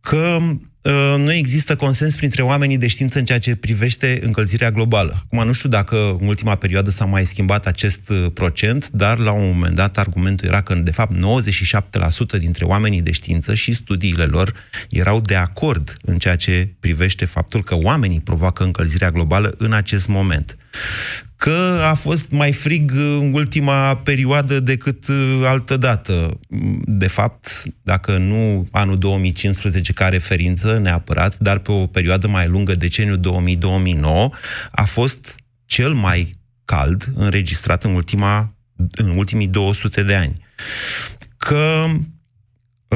Că 0.00 0.38
Uh, 0.40 0.50
nu 1.16 1.32
există 1.32 1.76
consens 1.76 2.16
printre 2.16 2.42
oamenii 2.42 2.78
de 2.78 2.86
știință 2.86 3.18
în 3.18 3.24
ceea 3.24 3.38
ce 3.38 3.54
privește 3.54 4.20
încălzirea 4.22 4.70
globală. 4.70 5.22
Acum, 5.24 5.46
nu 5.46 5.52
știu 5.52 5.68
dacă 5.68 6.16
în 6.20 6.26
ultima 6.26 6.54
perioadă 6.54 6.90
s-a 6.90 7.04
mai 7.04 7.26
schimbat 7.26 7.66
acest 7.66 8.08
uh, 8.08 8.26
procent, 8.34 8.88
dar 8.90 9.18
la 9.18 9.32
un 9.32 9.50
moment 9.52 9.74
dat 9.74 9.98
argumentul 9.98 10.48
era 10.48 10.60
că, 10.60 10.74
de 10.74 10.90
fapt, 10.90 11.16
97% 12.36 12.38
dintre 12.38 12.64
oamenii 12.64 13.02
de 13.02 13.10
știință 13.10 13.54
și 13.54 13.72
studiile 13.72 14.24
lor 14.24 14.54
erau 14.88 15.20
de 15.20 15.34
acord 15.34 15.96
în 16.02 16.18
ceea 16.18 16.36
ce 16.36 16.74
privește 16.80 17.24
faptul 17.24 17.62
că 17.62 17.74
oamenii 17.74 18.20
provoacă 18.20 18.64
încălzirea 18.64 19.10
globală 19.10 19.54
în 19.58 19.72
acest 19.72 20.08
moment 20.08 20.56
că 21.40 21.80
a 21.82 21.94
fost 21.94 22.30
mai 22.30 22.52
frig 22.52 22.90
în 22.92 23.32
ultima 23.32 23.96
perioadă 23.96 24.60
decât 24.60 25.08
uh, 25.08 25.42
altă 25.44 25.76
dată. 25.76 26.40
De 26.84 27.06
fapt, 27.06 27.62
dacă 27.82 28.16
nu 28.16 28.68
anul 28.70 28.98
2015 28.98 29.92
ca 29.92 30.08
referință 30.08 30.78
neapărat, 30.78 31.38
dar 31.38 31.58
pe 31.58 31.72
o 31.72 31.86
perioadă 31.86 32.28
mai 32.28 32.48
lungă, 32.48 32.74
deceniul 32.74 33.20
2000-2009, 33.98 34.40
a 34.70 34.84
fost 34.84 35.34
cel 35.66 35.92
mai 35.92 36.34
cald 36.64 37.12
înregistrat 37.14 37.84
în, 37.84 37.94
ultima, 37.94 38.54
în 38.90 39.08
ultimii 39.16 39.48
200 39.48 40.02
de 40.02 40.14
ani. 40.14 40.34
Că 41.36 41.84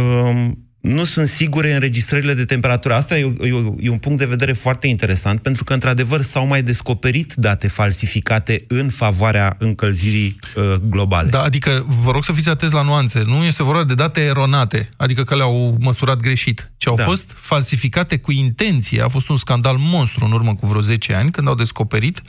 um, 0.00 0.63
nu 0.84 1.04
sunt 1.04 1.28
sigure 1.28 1.74
înregistrările 1.74 2.34
de 2.34 2.44
temperatură. 2.44 2.94
Asta 2.94 3.18
e, 3.18 3.34
e, 3.40 3.74
e 3.78 3.90
un 3.90 3.98
punct 3.98 4.18
de 4.18 4.24
vedere 4.24 4.52
foarte 4.52 4.86
interesant, 4.86 5.40
pentru 5.40 5.64
că, 5.64 5.72
într-adevăr, 5.72 6.22
s-au 6.22 6.46
mai 6.46 6.62
descoperit 6.62 7.34
date 7.34 7.68
falsificate 7.68 8.64
în 8.68 8.88
favoarea 8.90 9.56
încălzirii 9.58 10.38
uh, 10.56 10.74
globale. 10.88 11.28
Da, 11.28 11.42
adică 11.42 11.86
vă 11.88 12.10
rog 12.10 12.24
să 12.24 12.32
fiți 12.32 12.48
atenți 12.48 12.74
la 12.74 12.82
nuanțe. 12.82 13.22
Nu 13.26 13.44
este 13.44 13.62
vorba 13.62 13.84
de 13.84 13.94
date 13.94 14.20
eronate, 14.20 14.88
adică 14.96 15.22
că 15.22 15.36
le-au 15.36 15.76
măsurat 15.80 16.20
greșit, 16.20 16.72
ci 16.76 16.86
au 16.86 16.96
da. 16.96 17.04
fost 17.04 17.32
falsificate 17.36 18.18
cu 18.18 18.32
intenție. 18.32 19.02
A 19.02 19.08
fost 19.08 19.28
un 19.28 19.36
scandal 19.36 19.76
monstru 19.78 20.24
în 20.24 20.32
urmă 20.32 20.54
cu 20.54 20.66
vreo 20.66 20.80
10 20.80 21.14
ani, 21.14 21.30
când 21.30 21.48
au 21.48 21.54
descoperit 21.54 22.22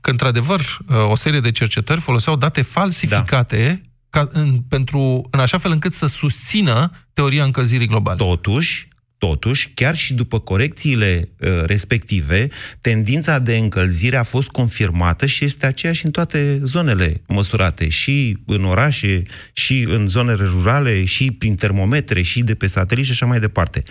că, 0.00 0.10
într-adevăr, 0.10 0.60
uh, 0.60 0.96
o 1.10 1.16
serie 1.16 1.40
de 1.40 1.50
cercetări 1.50 2.00
foloseau 2.00 2.36
date 2.36 2.62
falsificate 2.62 3.82
da 3.82 3.92
ca 4.14 4.28
în, 4.32 4.58
pentru, 4.68 5.28
în 5.30 5.40
așa 5.40 5.58
fel 5.58 5.70
încât 5.70 5.92
să 5.92 6.06
susțină 6.06 6.90
teoria 7.12 7.44
încălzirii 7.44 7.86
globale. 7.86 8.16
Totuși, 8.16 8.88
Totuși, 9.18 9.70
chiar 9.74 9.96
și 9.96 10.14
după 10.14 10.38
corecțiile 10.38 11.28
uh, 11.38 11.62
respective, 11.66 12.48
tendința 12.80 13.38
de 13.38 13.56
încălzire 13.56 14.16
a 14.16 14.22
fost 14.22 14.48
confirmată 14.48 15.26
și 15.26 15.44
este 15.44 15.66
aceeași 15.66 16.04
în 16.04 16.10
toate 16.10 16.60
zonele 16.62 17.22
măsurate, 17.26 17.88
și 17.88 18.38
în 18.46 18.64
orașe, 18.64 19.22
și 19.52 19.86
în 19.88 20.06
zonele 20.06 20.44
rurale, 20.44 21.04
și 21.04 21.30
prin 21.30 21.54
termometre, 21.54 22.22
și 22.22 22.42
de 22.42 22.54
pe 22.54 22.66
satelit 22.66 23.04
și 23.04 23.10
așa 23.10 23.26
mai 23.26 23.40
departe. 23.40 23.82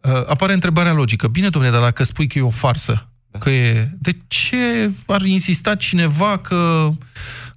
uh, 0.01 0.13
apare 0.13 0.53
întrebarea 0.53 0.93
logică. 0.93 1.29
Bine, 1.29 1.49
domnule, 1.49 1.75
dar 1.75 1.83
dacă 1.83 2.05
spui 2.05 2.27
că 2.27 2.39
e 2.39 2.43
o 2.43 2.51
farsă, 2.51 3.09
Că 3.39 3.51
e... 3.51 3.91
De 3.99 4.17
ce 4.27 4.91
ar 5.07 5.23
insista 5.23 5.75
cineva 5.75 6.39
că 6.39 6.91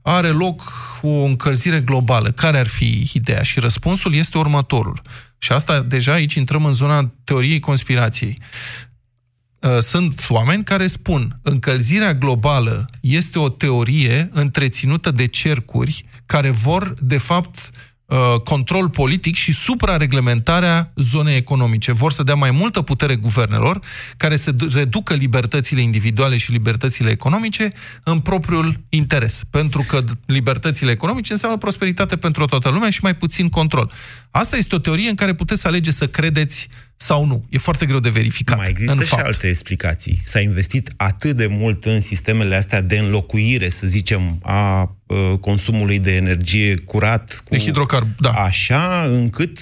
are 0.01 0.27
loc 0.27 0.71
o 1.01 1.23
încălzire 1.23 1.79
globală? 1.79 2.31
Care 2.31 2.59
ar 2.59 2.67
fi 2.67 3.09
ideea? 3.13 3.41
Și 3.41 3.59
răspunsul 3.59 4.13
este 4.13 4.37
următorul. 4.37 5.01
Și 5.37 5.51
asta, 5.51 5.81
deja 5.81 6.11
aici 6.11 6.33
intrăm 6.33 6.65
în 6.65 6.73
zona 6.73 7.11
teoriei 7.23 7.59
conspirației. 7.59 8.37
Uh, 9.59 9.77
Sunt 9.79 10.25
oameni 10.29 10.63
care 10.63 10.87
spun 10.87 11.39
încălzirea 11.41 12.13
globală 12.13 12.85
este 13.01 13.39
o 13.39 13.49
teorie 13.49 14.29
întreținută 14.33 15.11
de 15.11 15.25
cercuri 15.25 16.05
care 16.25 16.49
vor, 16.49 16.93
de 17.01 17.17
fapt, 17.17 17.55
uh, 17.57 17.86
control 18.43 18.89
politic 18.89 19.35
și 19.35 19.53
suprareglementarea 19.53 20.91
zonei 20.95 21.35
economice. 21.35 21.91
Vor 21.91 22.11
să 22.11 22.23
dea 22.23 22.35
mai 22.35 22.51
multă 22.51 22.81
putere 22.81 23.15
guvernelor 23.15 23.79
care 24.17 24.35
să 24.35 24.51
d- 24.51 24.73
reducă 24.73 25.13
libertățile 25.13 25.81
individuale 25.81 26.37
și 26.37 26.51
libertățile 26.51 27.09
economice 27.09 27.69
în 28.03 28.19
propriul 28.19 28.79
interes. 28.89 29.41
Pentru 29.49 29.85
că 29.87 30.03
d- 30.03 30.25
libertățile 30.25 30.91
economice 30.91 31.31
înseamnă 31.31 31.57
prosperitate 31.57 32.17
pentru 32.17 32.45
toată 32.45 32.69
lumea 32.69 32.89
și 32.89 32.99
mai 33.01 33.15
puțin 33.15 33.49
control. 33.49 33.91
Asta 34.31 34.57
este 34.57 34.75
o 34.75 34.79
teorie 34.79 35.09
în 35.09 35.15
care 35.15 35.33
puteți 35.33 35.61
să 35.61 35.67
alegeți 35.67 35.97
să 35.97 36.07
credeți 36.07 36.67
sau 36.99 37.25
nu. 37.25 37.45
E 37.49 37.57
foarte 37.57 37.85
greu 37.85 37.99
de 37.99 38.09
verificat. 38.09 38.57
Mai 38.57 38.69
există 38.69 38.93
în 38.93 38.99
și 39.01 39.07
fapt. 39.07 39.23
alte 39.25 39.47
explicații. 39.47 40.21
S-a 40.25 40.39
investit 40.39 40.89
atât 40.97 41.35
de 41.35 41.47
mult 41.47 41.85
în 41.85 42.01
sistemele 42.01 42.55
astea 42.55 42.81
de 42.81 42.97
înlocuire, 42.97 43.69
să 43.69 43.87
zicem, 43.87 44.39
a 44.43 44.81
uh, 45.05 45.33
consumului 45.41 45.99
de 45.99 46.11
energie 46.15 46.75
curat 46.75 47.41
cu 47.43 47.49
De 47.53 47.57
hidrocarb, 47.57 48.07
da. 48.19 48.29
așa, 48.31 49.03
încât 49.09 49.59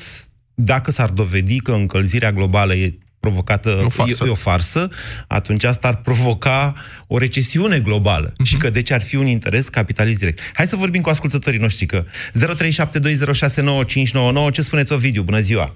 dacă 0.53 0.91
s-ar 0.91 1.09
dovedi 1.09 1.59
că 1.59 1.71
încălzirea 1.71 2.31
globală 2.31 2.75
e 2.75 2.97
provocată, 3.19 3.69
E 3.81 3.85
o 3.85 3.89
farsă. 3.89 4.23
e, 4.23 4.27
e 4.27 4.31
o 4.31 4.35
farsă, 4.35 4.89
atunci 5.27 5.63
asta 5.63 5.87
ar 5.87 5.95
provoca 5.95 6.73
o 7.07 7.17
recesiune 7.17 7.79
globală 7.79 8.33
Mhm. 8.37 8.43
și 8.47 8.57
că 8.57 8.69
deci 8.69 8.91
ar 8.91 9.01
fi 9.01 9.15
un 9.15 9.25
interes 9.25 9.69
capitalist 9.69 10.17
direct. 10.17 10.39
Hai 10.53 10.67
să 10.67 10.75
vorbim 10.75 11.01
cu 11.01 11.09
ascultătorii 11.09 11.59
noștri, 11.59 11.85
că 11.85 12.05
0372069599, 12.33 14.51
ce 14.51 14.61
spuneți, 14.61 14.93
Ovidiu? 14.93 15.23
Bună 15.23 15.39
ziua! 15.39 15.75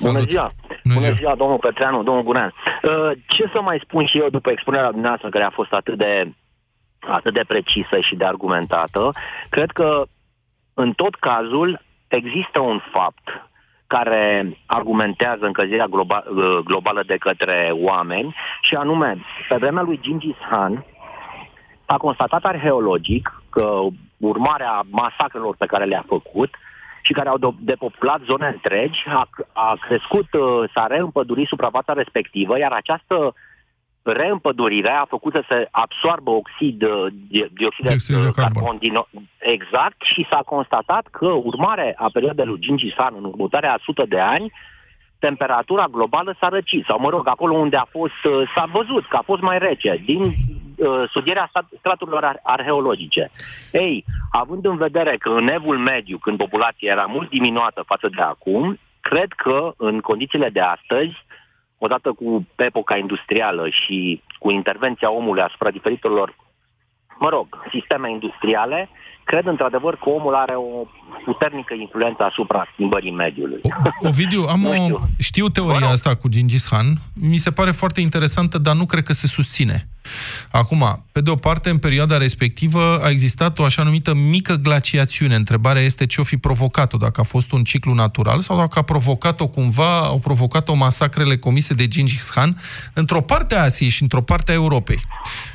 Bună 0.00 0.20
ziua! 0.20 0.50
Bună 0.94 1.10
ziua, 1.10 1.34
domnul 1.34 1.58
Petreanu, 1.58 2.02
domnul 2.02 2.22
Gunean. 2.22 2.54
Uh, 2.82 3.10
Ce 3.26 3.50
să 3.52 3.60
mai 3.60 3.80
spun 3.82 4.06
și 4.06 4.18
eu 4.18 4.28
după 4.28 4.50
expunerea 4.50 4.90
dumneavoastră, 4.90 5.28
care 5.28 5.44
a 5.44 5.50
fost 5.50 5.72
atât 5.72 5.98
de, 5.98 6.32
atât 7.00 7.32
de 7.32 7.44
precisă 7.46 8.00
și 8.00 8.16
de 8.16 8.24
argumentată, 8.24 9.12
cred 9.48 9.70
că 9.70 10.02
în 10.74 10.92
tot 10.92 11.14
cazul 11.14 11.80
există 12.08 12.58
un 12.60 12.80
fapt 12.92 13.50
care 13.86 14.56
argumentează 14.66 15.44
încălzirea 15.44 15.86
globa- 15.86 16.26
uh, 16.28 16.58
globală 16.64 17.02
de 17.06 17.16
către 17.16 17.70
oameni 17.72 18.34
și 18.62 18.74
anume, 18.74 19.16
pe 19.48 19.56
vremea 19.56 19.82
lui 19.82 20.00
Gingis 20.02 20.36
Khan 20.48 20.84
a 21.86 21.96
constatat 21.96 22.44
arheologic 22.44 23.42
că 23.50 23.80
urmarea 24.16 24.82
masacrelor 24.90 25.54
pe 25.58 25.66
care 25.66 25.84
le-a 25.84 26.04
făcut 26.06 26.54
și 27.02 27.12
care 27.12 27.28
au 27.28 27.38
do- 27.38 27.58
depopulat 27.58 28.20
zone 28.24 28.46
întregi, 28.46 29.04
a, 29.06 29.28
a 29.52 29.76
crescut, 29.80 30.32
uh, 30.32 30.70
s-a 30.74 30.86
reîmpădurit 30.86 31.46
suprafața 31.46 31.92
respectivă, 31.92 32.58
iar 32.58 32.72
această 32.72 33.34
reîmpădurire 34.02 34.90
a 34.90 35.04
făcut 35.04 35.32
să 35.32 35.42
se 35.48 35.68
absoarbă 35.70 36.30
oxid, 36.30 36.82
uh, 36.82 37.06
di- 37.30 37.52
dioxid 37.52 37.84
de 37.84 37.88
Dioxid 37.88 38.14
de 38.14 38.28
uh, 38.28 38.34
carbon. 38.34 38.62
carbon 38.62 38.76
din, 38.78 38.94
exact 39.38 39.96
și 40.14 40.26
s-a 40.30 40.42
constatat 40.46 41.06
că 41.10 41.26
urmare 41.26 41.94
a 41.96 42.08
perioadei 42.12 42.46
lui 42.46 42.60
Gingis 42.60 42.94
Khan 42.94 43.14
în 43.16 43.24
următoarea 43.24 43.78
sută 43.82 44.04
de 44.08 44.20
ani, 44.20 44.52
temperatura 45.18 45.86
globală 45.90 46.36
s-a 46.40 46.48
răcit, 46.48 46.84
sau 46.84 46.98
mă 47.00 47.10
rog, 47.10 47.28
acolo 47.28 47.54
unde 47.54 47.76
a 47.76 47.84
fost, 47.90 48.20
uh, 48.24 48.50
s-a 48.54 48.64
văzut 48.72 49.06
că 49.08 49.16
a 49.16 49.22
fost 49.24 49.42
mai 49.42 49.58
rece, 49.58 50.02
din 50.04 50.22
uh, 50.22 50.32
studierea 51.08 51.48
stat- 51.48 51.78
straturilor 51.78 52.24
ar- 52.24 52.40
arheologice. 52.42 53.30
Ei, 53.72 54.04
având 54.30 54.64
în 54.64 54.76
vedere 54.76 55.16
că 55.18 55.28
în 55.28 55.48
evul 55.48 55.78
mediu, 55.78 56.18
când 56.18 56.36
populația 56.36 56.92
era 56.92 57.04
mult 57.08 57.28
diminuată 57.28 57.82
față 57.86 58.08
de 58.16 58.22
acum, 58.22 58.78
cred 59.00 59.32
că 59.36 59.72
în 59.76 60.00
condițiile 60.00 60.48
de 60.48 60.60
astăzi, 60.60 61.14
odată 61.78 62.12
cu 62.12 62.46
epoca 62.56 62.96
industrială 62.96 63.68
și 63.68 64.22
cu 64.38 64.50
intervenția 64.50 65.10
omului 65.12 65.42
asupra 65.42 65.70
diferitelor, 65.70 66.36
mă 67.18 67.28
rog, 67.28 67.46
sisteme 67.70 68.10
industriale, 68.10 68.88
cred 69.24 69.46
într-adevăr 69.46 69.96
că 69.96 70.08
omul 70.08 70.34
are 70.34 70.54
o 70.56 70.86
puternică 71.24 71.74
influență 71.74 72.22
asupra 72.22 72.66
schimbării 72.72 73.10
mediului. 73.10 73.60
Ovidiu, 74.00 74.42
am 74.48 74.64
o... 74.64 74.98
Știu 75.18 75.48
teoria 75.48 75.88
asta 75.88 76.14
cu 76.14 76.28
Gingis 76.28 76.64
Khan. 76.66 76.86
Mi 77.20 77.36
se 77.36 77.50
pare 77.50 77.70
foarte 77.70 78.00
interesantă, 78.00 78.58
dar 78.58 78.74
nu 78.74 78.86
cred 78.86 79.02
că 79.04 79.12
se 79.12 79.26
susține. 79.26 79.88
Acum, 80.50 81.04
pe 81.12 81.20
de 81.20 81.30
o 81.30 81.36
parte, 81.36 81.70
în 81.70 81.78
perioada 81.78 82.16
respectivă 82.16 83.00
a 83.02 83.08
existat 83.08 83.58
o 83.58 83.64
așa 83.64 83.82
numită 83.82 84.14
mică 84.14 84.54
glaciațiune. 84.54 85.34
Întrebarea 85.34 85.82
este 85.82 86.06
ce 86.06 86.20
o 86.20 86.24
fi 86.24 86.36
provocat-o, 86.36 86.96
dacă 86.96 87.20
a 87.20 87.24
fost 87.24 87.52
un 87.52 87.64
ciclu 87.64 87.94
natural 87.94 88.40
sau 88.40 88.56
dacă 88.56 88.78
a 88.78 88.82
provocat-o 88.82 89.46
cumva, 89.46 89.98
au 89.98 90.18
provocat-o 90.18 90.74
masacrele 90.74 91.36
comise 91.36 91.74
de 91.74 91.86
Gingis 91.86 92.28
Khan 92.28 92.60
într-o 92.92 93.20
parte 93.20 93.54
a 93.54 93.62
Asiei 93.62 93.88
și 93.88 94.02
într-o 94.02 94.22
parte 94.22 94.50
a 94.50 94.54
Europei. 94.54 95.00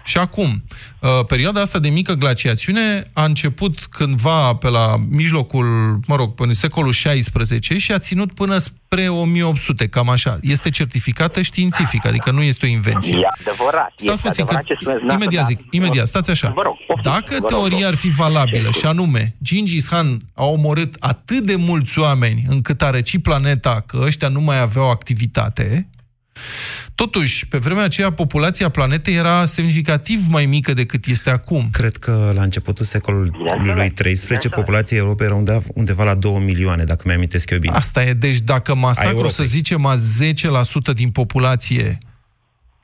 Și 0.04 0.18
acum, 0.18 0.64
uh, 1.00 1.10
perioada 1.28 1.62
asta 1.62 1.80
de 1.80 1.90
mică 1.90 2.14
glaciațiune 2.14 3.04
a 3.14 3.24
început 3.24 3.80
cândva 3.80 4.56
pe 4.56 4.70
la 4.70 4.96
mijlocul, 5.10 6.00
mă 6.08 6.16
rog, 6.16 6.34
până 6.34 6.50
în 6.50 6.56
secolul 6.56 6.92
XVI 6.92 7.78
și 7.78 7.92
a 7.92 8.00
ținut 8.00 8.34
până 8.34 8.58
spre 8.86 9.08
1800, 9.10 9.88
cam 9.88 10.10
așa. 10.10 10.38
Este 10.42 10.70
certificată 10.70 11.42
științific, 11.42 12.06
adică 12.06 12.32
nu 12.32 12.42
este 12.42 12.66
o 12.66 12.70
invenție. 12.70 13.16
E 13.16 13.28
adevărat. 13.48 13.92
Stați 13.96 14.14
este 14.14 14.28
puțin, 14.28 14.46
că 14.46 14.52
adevărat 14.52 14.66
ce 14.66 14.74
spuneți 14.80 15.00
dumneavoastră, 15.00 15.14
imediat 15.14 15.44
dar- 15.44 15.52
zic, 15.52 15.74
imediat, 15.74 16.08
stați 16.08 16.30
așa. 16.30 16.52
Vă 16.56 16.62
rog, 16.62 16.76
poftiți, 16.88 17.10
Dacă 17.10 17.32
vă 17.32 17.36
rog, 17.40 17.48
teoria 17.50 17.78
vă 17.80 17.86
ar 17.86 17.96
fi 17.96 18.10
valabilă 18.10 18.72
și 18.72 18.86
anume, 18.86 19.36
Gingis 19.44 19.88
Khan 19.88 20.22
a 20.34 20.46
omorât 20.46 20.96
atât 21.00 21.44
de 21.44 21.56
mulți 21.56 22.00
oameni 22.00 22.44
încât 22.50 22.82
a 22.82 22.90
răcit 22.90 23.22
planeta 23.24 23.84
că 23.86 24.02
ăștia 24.06 24.28
nu 24.28 24.42
mai 24.42 24.60
aveau 24.60 24.90
activitate, 24.90 25.90
Totuși, 26.96 27.48
pe 27.48 27.58
vremea 27.58 27.84
aceea, 27.84 28.12
populația 28.12 28.70
planetei 28.70 29.16
era 29.16 29.46
semnificativ 29.46 30.22
mai 30.30 30.46
mică 30.46 30.74
decât 30.74 31.06
este 31.06 31.30
acum. 31.30 31.70
Cred 31.72 31.98
că 31.98 32.32
la 32.36 32.42
începutul 32.42 32.86
secolului 32.86 33.32
XIII, 33.96 34.50
populația 34.50 34.98
Europei 34.98 35.28
era 35.28 35.36
undeva, 35.36 35.62
undeva 35.74 36.04
la 36.04 36.16
2 36.16 36.32
milioane, 36.32 36.84
dacă 36.84 37.04
mi-amintesc 37.06 37.50
eu 37.50 37.60
bine. 37.60 37.76
Asta 37.76 38.04
e, 38.04 38.14
deci 38.14 38.38
dacă 38.38 38.72
A 38.72 38.76
masacrul, 38.76 39.12
Europei. 39.16 39.34
să 39.36 39.44
zicem, 39.44 39.86
a 39.86 39.96
10% 40.92 40.94
din 40.94 41.10
populație, 41.10 41.98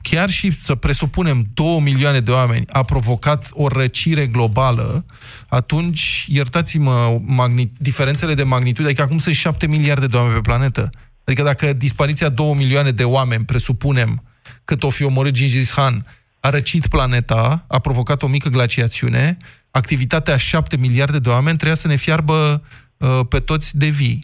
chiar 0.02 0.30
și 0.30 0.62
să 0.62 0.74
presupunem 0.74 1.46
2 1.54 1.80
milioane 1.82 2.20
de 2.20 2.30
oameni, 2.30 2.64
a 2.68 2.82
provocat 2.82 3.48
o 3.52 3.68
răcire 3.68 4.26
globală, 4.26 5.04
atunci, 5.48 6.26
iertați-mă, 6.28 7.20
magni- 7.26 7.72
diferențele 7.78 8.34
de 8.34 8.42
magnitudine, 8.42 8.86
adică 8.86 9.02
acum 9.02 9.18
sunt 9.18 9.34
7 9.34 9.66
miliarde 9.66 10.06
de 10.06 10.16
oameni 10.16 10.34
pe 10.34 10.40
planetă. 10.40 10.90
Adică 11.24 11.42
dacă 11.42 11.72
dispariția 11.72 12.28
2 12.28 12.54
milioane 12.54 12.90
de 12.90 13.04
oameni, 13.04 13.44
presupunem, 13.44 14.22
cât 14.64 14.82
o 14.82 14.90
fi 14.90 15.04
omorât 15.04 15.32
Gingis 15.32 15.70
Khan, 15.70 16.06
a 16.40 16.50
răcit 16.50 16.86
planeta, 16.86 17.64
a 17.68 17.78
provocat 17.78 18.22
o 18.22 18.26
mică 18.26 18.48
glaciațiune, 18.48 19.36
activitatea 19.70 20.34
a 20.34 20.36
7 20.36 20.76
miliarde 20.76 21.18
de 21.18 21.28
oameni 21.28 21.56
trebuia 21.56 21.76
să 21.76 21.88
ne 21.88 21.96
fiarbă 21.96 22.62
uh, 22.96 23.20
pe 23.28 23.38
toți 23.38 23.78
de 23.78 23.86
vii. 23.86 24.18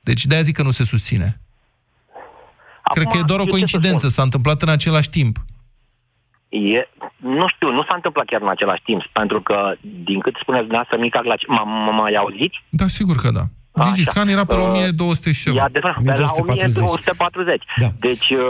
Deci 0.00 0.24
de-aia 0.24 0.42
zic 0.42 0.56
că 0.56 0.62
nu 0.62 0.70
se 0.70 0.84
susține. 0.84 1.40
Cred 2.92 3.06
că 3.06 3.16
e 3.16 3.22
doar 3.26 3.40
o 3.40 3.42
eu 3.42 3.48
ce 3.48 3.52
să 3.52 3.56
coincidență, 3.56 4.08
s-a 4.08 4.22
întâmplat 4.22 4.62
în 4.62 4.68
același 4.68 5.10
timp. 5.10 5.36
E, 6.48 6.88
nu 7.16 7.48
știu, 7.48 7.70
nu 7.70 7.82
s-a 7.82 7.94
întâmplat 7.94 8.26
chiar 8.26 8.40
în 8.40 8.48
același 8.48 8.82
timp, 8.82 9.02
pentru 9.12 9.42
că, 9.42 9.74
din 9.80 10.20
cât 10.20 10.34
spuneți 10.40 10.66
dumneavoastră, 10.66 10.98
mica 10.98 11.20
glacie... 11.20 11.46
M-am 11.48 11.94
mai 11.94 12.14
auzit? 12.14 12.52
Da, 12.68 12.86
sigur 12.86 13.16
că 13.16 13.30
da. 13.30 13.44
Gingis 13.82 14.08
Khan 14.14 14.28
era 14.28 14.44
pe 14.44 14.54
la 14.54 14.60
Uh, 14.60 14.68
1200 14.68 15.32
și 15.32 15.42
ceva. 15.42 15.56
E 15.56 15.60
adevărat, 15.60 15.96
pe 16.02 16.20
la 16.20 16.30
1240. 16.40 17.64
Da. 17.76 17.88
Deci, 18.06 18.28
uh, 18.30 18.40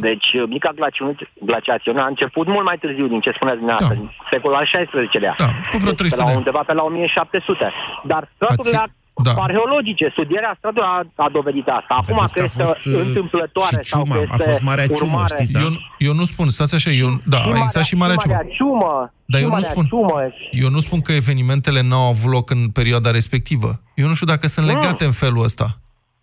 deci 0.00 0.28
uh, 0.34 0.42
mica 0.54 0.70
glaciațiune, 0.78 1.14
glaciațiune 1.50 2.00
a 2.00 2.06
început 2.14 2.46
mult 2.54 2.64
mai 2.64 2.78
târziu 2.82 3.06
din 3.06 3.20
ce 3.20 3.30
spuneți 3.38 3.58
dumneavoastră, 3.62 3.96
în 4.00 4.08
secolul 4.32 4.56
al 4.56 4.66
XVI-lea. 4.72 5.34
Da, 5.38 5.50
cu 5.70 5.76
vreo 5.82 5.94
deci, 5.94 6.10
300 6.10 6.16
pe 6.16 6.20
la 6.20 6.24
de 6.24 6.30
ani. 6.30 6.40
undeva 6.42 6.62
pe 6.66 6.72
la 6.72 6.82
1700. 6.82 7.72
Dar 8.12 8.22
straturile 8.34 8.78
Da. 9.22 9.32
arheologice, 9.46 10.08
studierea 10.12 10.54
straturilor 10.58 11.06
a, 11.16 11.24
a 11.24 11.28
dovedit 11.32 11.66
asta. 11.78 11.94
Acum 12.00 12.14
Vedeți 12.14 12.32
că 12.32 12.38
că 12.38 12.42
a 12.42 12.44
este 12.44 12.62
fost, 12.62 12.84
uh, 12.86 13.06
întâmplătoare 13.06 13.82
și 13.82 13.88
sau 13.90 14.02
ciuma, 14.02 14.14
că 14.14 14.20
a 14.28 14.34
este 14.38 14.48
fost 14.50 14.62
Marea 14.62 14.86
Ciumă, 14.86 14.98
urmare... 15.02 15.34
știți, 15.34 15.52
da? 15.52 15.60
Eu, 15.60 15.70
eu 15.98 16.12
nu 16.14 16.24
spun, 16.24 16.48
stați 16.48 16.74
așa, 16.74 16.90
eu, 16.90 17.08
da, 17.24 17.38
a 17.38 17.56
existat 17.56 17.84
și 17.84 17.94
Marea 17.96 18.16
Ciumă. 18.16 18.34
Marea 18.34 18.50
Ciumă, 18.56 19.12
Dar 19.24 19.38
și 19.40 19.44
eu 19.44 19.50
nu 19.50 19.54
Marea 19.54 19.70
spun, 19.70 19.84
Ciumă, 19.84 20.18
eu 20.50 20.68
nu 20.68 20.80
spun 20.80 21.00
că 21.00 21.12
evenimentele 21.12 21.80
n-au 21.82 22.08
avut 22.08 22.30
loc 22.32 22.50
în 22.50 22.68
perioada 22.68 23.10
respectivă. 23.10 23.80
Eu 23.94 24.06
nu 24.08 24.14
știu 24.14 24.26
dacă 24.26 24.46
sunt 24.48 24.66
legate 24.66 25.04
în 25.04 25.12
felul 25.12 25.42
ăsta. 25.44 25.78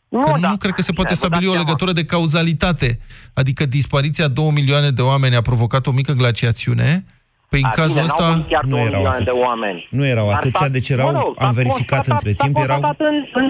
Că 0.10 0.32
nu, 0.40 0.48
nu 0.50 0.58
cred 0.58 0.74
că 0.74 0.82
se 0.82 0.92
poate 0.92 1.14
Bine, 1.14 1.20
vă 1.22 1.26
stabili 1.28 1.46
dați 1.46 1.48
o 1.48 1.52
seama. 1.52 1.66
legătură 1.66 1.92
de 1.92 2.06
cauzalitate. 2.06 3.00
Adică 3.34 3.66
dispariția 3.66 4.28
2 4.28 4.52
milioane 4.52 4.90
de 4.92 5.02
oameni 5.02 5.36
a 5.36 5.42
provocat 5.42 5.88
o 5.88 5.92
mică 5.92 6.12
glaciațiune. 6.12 7.06
Păi 7.54 7.62
în 7.66 7.72
A, 7.74 7.76
cazul 7.82 8.00
bine, 8.00 8.04
ăsta... 8.10 8.24
n-au 8.24 8.32
murit 8.34 8.48
chiar 8.54 8.63
Nu 8.63 8.70
2 8.76 8.80
erau 8.80 8.94
milioane 8.94 9.18
atâți. 9.20 9.30
de 9.38 9.44
oameni. 9.46 9.88
Nu 10.00 10.04
erau 10.06 10.26
Dar 10.28 10.36
atâția, 10.36 10.66
s-a- 10.66 10.76
deci 10.78 10.89
erau, 10.89 11.12
mă 11.12 11.20
rog, 11.20 11.34
s-a 11.38 11.46
am 11.48 11.54
verificat 11.62 11.98
constatat- 12.00 12.12
între 12.18 12.32
timp, 12.44 12.56
s-a 12.58 12.63
erau... 12.68 12.80
constatat 12.80 13.08
în, 13.10 13.18
în, 13.42 13.48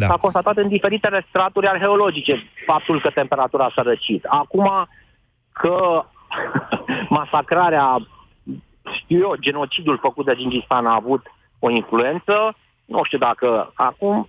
Da. 0.00 0.06
S-a 0.06 0.16
constatat 0.24 0.56
în 0.56 0.68
diferitele 0.68 1.26
straturi 1.28 1.66
arheologice 1.68 2.34
faptul 2.66 3.00
că 3.00 3.10
temperatura 3.10 3.72
s-a 3.74 3.82
răcit. 3.82 4.24
Acum 4.24 4.68
că 5.52 5.76
masacrarea, 7.18 7.86
știu 9.02 9.18
eu, 9.18 9.34
genocidul 9.40 9.98
făcut 10.06 10.24
de 10.24 10.34
Gingis 10.34 10.64
Khan 10.68 10.86
a 10.86 10.94
avut 10.94 11.22
o 11.58 11.70
influență, 11.70 12.56
nu 12.84 13.00
știu 13.04 13.18
dacă 13.18 13.70
acum, 13.74 14.28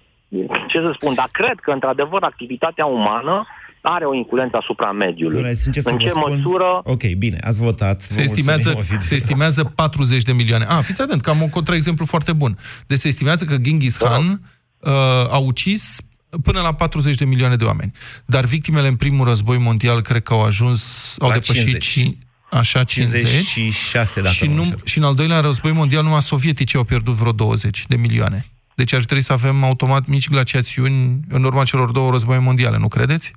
ce 0.67 0.77
să 0.79 0.91
spun, 0.99 1.13
dar 1.13 1.29
cred 1.31 1.59
că 1.59 1.71
într-adevăr 1.71 2.23
activitatea 2.23 2.85
umană 2.85 3.45
are 3.81 4.05
o 4.05 4.13
influență 4.15 4.57
asupra 4.57 4.91
mediului. 4.91 5.33
Domnule, 5.35 5.55
sincer 5.55 5.81
să 5.83 5.89
în 5.89 5.97
vă 5.97 6.03
ce 6.03 6.09
spun- 6.09 6.29
măsură 6.35 6.81
Ok, 6.83 7.03
bine, 7.17 7.37
ați 7.43 7.59
votat. 7.59 8.01
Se 8.01 8.21
estimează, 8.21 8.79
se 8.99 9.15
estimează 9.15 9.63
40 9.63 10.23
de 10.23 10.31
milioane. 10.33 10.65
Ah, 10.67 10.79
fiți 10.81 11.01
atent, 11.01 11.21
că 11.21 11.29
am 11.29 11.41
un 11.41 11.49
contraexemplu 11.49 12.05
foarte 12.05 12.33
bun. 12.33 12.57
Deci 12.87 12.97
se 12.97 13.07
estimează 13.07 13.45
că 13.45 13.57
Genghis 13.57 13.95
Khan 13.95 14.41
uh, 14.79 14.91
a 15.29 15.37
ucis 15.37 15.97
până 16.43 16.61
la 16.61 16.73
40 16.73 17.15
de 17.15 17.25
milioane 17.25 17.55
de 17.55 17.63
oameni. 17.63 17.91
Dar 18.25 18.45
victimele 18.45 18.87
în 18.87 18.95
primul 18.95 19.25
război 19.27 19.57
mondial 19.57 20.01
cred 20.01 20.23
că 20.23 20.33
au 20.33 20.41
ajuns, 20.43 21.15
au 21.19 21.27
La 21.27 21.33
depășit 21.33 21.55
50. 21.63 21.83
și 21.83 22.17
așa 22.51 22.83
50. 22.83 23.21
56, 23.21 24.21
dacă 24.21 24.33
și, 24.33 24.45
nu 24.45 24.49
mă 24.49 24.55
nu, 24.55 24.61
înșel. 24.63 24.79
și 24.83 24.97
în 24.97 25.03
al 25.03 25.15
doilea 25.15 25.39
război 25.39 25.71
mondial 25.71 26.03
numai 26.03 26.21
sovietici 26.21 26.75
au 26.75 26.83
pierdut 26.83 27.13
vreo 27.13 27.31
20 27.31 27.85
de 27.87 27.95
milioane. 27.95 28.45
Deci 28.75 28.93
ar 28.93 29.03
trebui 29.03 29.23
să 29.23 29.33
avem 29.33 29.63
automat 29.63 30.07
mici 30.07 30.29
glaciațiuni 30.29 31.19
în 31.29 31.43
urma 31.43 31.63
celor 31.63 31.91
două 31.91 32.11
războaie 32.11 32.39
mondiale, 32.41 32.77
nu 32.77 32.87
credeți? 32.87 33.31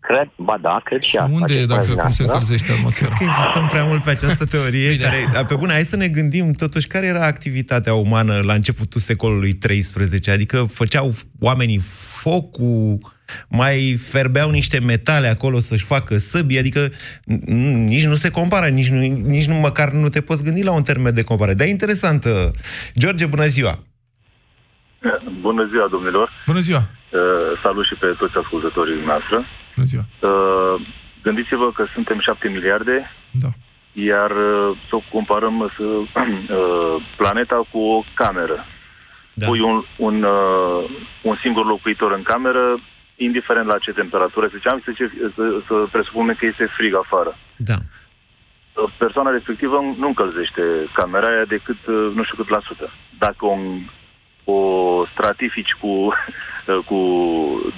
Cred, 0.00 0.28
ba 0.36 0.58
da, 0.62 0.80
cred 0.84 1.02
și 1.02 1.16
asta. 1.16 1.34
Unde 1.34 1.54
e 1.54 1.66
dacă 1.66 1.80
cum 1.80 1.88
se 1.88 1.94
dumneavoastră. 1.94 2.24
încălzește 2.24 2.72
atmosfera? 2.76 3.12
Cred 3.14 3.28
că 3.28 3.34
insistăm 3.34 3.66
prea 3.66 3.84
mult 3.84 4.02
pe 4.02 4.10
această 4.10 4.44
teorie 4.44 4.96
care, 4.98 5.16
dar 5.32 5.44
pe 5.44 5.54
bune, 5.54 5.72
hai 5.72 5.82
să 5.84 5.96
ne 5.96 6.08
gândim 6.08 6.52
totuși 6.52 6.86
care 6.86 7.06
era 7.06 7.26
activitatea 7.26 7.94
umană 7.94 8.40
la 8.44 8.54
începutul 8.54 9.00
secolului 9.00 9.52
13, 9.52 10.30
adică 10.30 10.56
făceau 10.72 11.14
oamenii 11.40 11.78
focul, 12.22 12.98
mai 13.48 13.96
ferbeau 14.08 14.50
niște 14.50 14.78
metale 14.80 15.26
acolo 15.28 15.58
să-și 15.58 15.84
facă 15.84 16.18
săbi, 16.18 16.58
adică 16.58 16.88
n- 16.88 17.44
nici 17.86 18.06
nu 18.06 18.14
se 18.14 18.30
compară, 18.30 18.66
nici, 18.68 18.88
nu, 18.88 19.00
nici 19.06 19.46
nu 19.46 19.54
măcar 19.54 19.90
nu 19.90 20.08
te 20.08 20.20
poți 20.20 20.42
gândi 20.42 20.62
la 20.62 20.72
un 20.72 20.82
termen 20.82 21.14
de 21.14 21.22
comparare. 21.22 21.56
Dar 21.56 21.66
e 21.66 21.70
interesantă. 21.70 22.50
George, 22.98 23.26
bună 23.26 23.46
ziua! 23.46 23.82
Bună 25.40 25.68
ziua, 25.70 25.88
domnilor! 25.90 26.30
Bună 26.46 26.58
ziua! 26.58 26.90
Uh, 27.16 27.60
salut 27.62 27.86
și 27.86 27.94
pe 27.94 28.06
toți 28.18 28.36
ascultătorii 28.36 29.04
noastre. 29.04 29.36
Bună 29.74 29.86
ziua! 29.86 30.02
Uh, 30.20 30.86
gândiți-vă 31.22 31.72
că 31.72 31.86
suntem 31.94 32.18
7 32.20 32.48
miliarde, 32.48 33.10
da. 33.30 33.48
iar 33.92 34.30
uh, 34.30 34.78
să 34.88 34.96
comparăm 35.12 35.72
să, 35.76 35.84
uh, 35.92 36.96
planeta 37.16 37.66
cu 37.70 37.78
o 37.78 38.04
cameră. 38.14 38.66
Da. 39.34 39.46
Pui 39.46 39.60
un, 39.60 39.84
un, 39.96 40.22
uh, 40.22 40.90
un 41.22 41.36
singur 41.42 41.66
locuitor 41.66 42.12
în 42.12 42.22
cameră, 42.22 42.80
indiferent 43.16 43.66
la 43.66 43.78
ce 43.78 43.92
temperatură, 43.92 44.46
să, 44.46 44.56
ziceam, 44.56 44.82
să, 44.84 44.90
să, 45.34 45.42
să 45.66 45.74
presupunem 45.92 46.34
că 46.38 46.46
este 46.46 46.66
frig 46.76 46.94
afară. 46.94 47.38
Da. 47.56 47.74
Uh, 47.74 48.92
Persoana 48.98 49.30
respectivă 49.30 49.76
nu 49.98 50.06
încălzește 50.06 50.62
camera 50.94 51.26
aia 51.26 51.44
decât 51.44 51.86
uh, 51.86 52.12
nu 52.14 52.22
știu 52.24 52.36
cât 52.36 52.48
la 52.48 52.60
sută. 52.66 52.90
Dacă 53.18 53.44
o, 53.46 53.56
o 54.52 54.58
stratifici 55.12 55.72
cu, 55.80 55.88
cu 56.72 57.00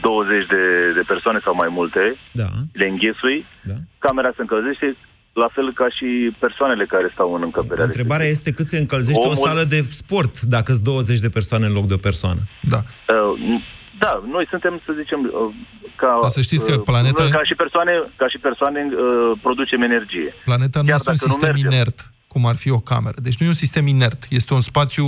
20 0.02 0.46
de, 0.46 0.92
de 0.94 1.02
persoane 1.12 1.40
sau 1.44 1.54
mai 1.54 1.68
multe, 1.70 2.16
da. 2.32 2.48
le 2.72 2.86
înghesui, 2.86 3.46
da. 3.62 3.74
camera 3.98 4.30
se 4.36 4.40
încălzește 4.40 4.96
la 5.32 5.48
fel 5.54 5.72
ca 5.72 5.88
și 5.96 6.08
persoanele 6.38 6.84
care 6.86 7.10
stau 7.12 7.34
în 7.34 7.42
încăperea 7.42 7.84
Întrebarea 7.84 8.26
este 8.26 8.52
cât 8.52 8.66
se 8.66 8.78
încălzește 8.78 9.20
Omul- 9.28 9.38
o 9.42 9.46
sală 9.46 9.64
de 9.64 9.84
sport 9.90 10.40
dacă 10.40 10.72
sunt 10.72 10.84
20 10.84 11.18
de 11.20 11.28
persoane 11.28 11.66
în 11.66 11.72
loc 11.72 11.86
de 11.86 11.94
o 11.94 12.06
persoană. 12.08 12.40
Da. 12.62 12.80
Uh, 13.14 13.60
da, 13.98 14.22
noi 14.30 14.46
suntem, 14.50 14.80
să 14.86 14.92
zicem, 15.00 15.20
uh, 15.24 15.54
ca, 15.96 16.18
Dar 16.20 16.30
să 16.30 16.40
știți 16.40 16.66
că 16.66 16.72
uh, 16.74 16.82
planeta- 16.90 17.28
ca 17.30 17.44
și 17.44 17.54
persoane, 17.54 17.92
ca 18.16 18.28
și 18.28 18.38
persoane 18.38 18.80
uh, 18.90 19.38
producem 19.42 19.82
energie. 19.82 20.34
Planeta 20.44 20.80
nu 20.80 20.86
Chiar 20.86 20.96
este 20.96 21.10
un 21.10 21.14
dacă 21.14 21.26
nu 21.26 21.32
sistem 21.32 21.48
mergem. 21.54 21.70
inert, 21.70 22.12
cum 22.26 22.46
ar 22.46 22.56
fi 22.56 22.70
o 22.70 22.78
cameră. 22.80 23.16
Deci 23.22 23.36
nu 23.38 23.46
e 23.46 23.48
un 23.48 23.54
sistem 23.64 23.86
inert. 23.86 24.26
Este 24.30 24.54
un 24.54 24.60
spațiu 24.60 25.06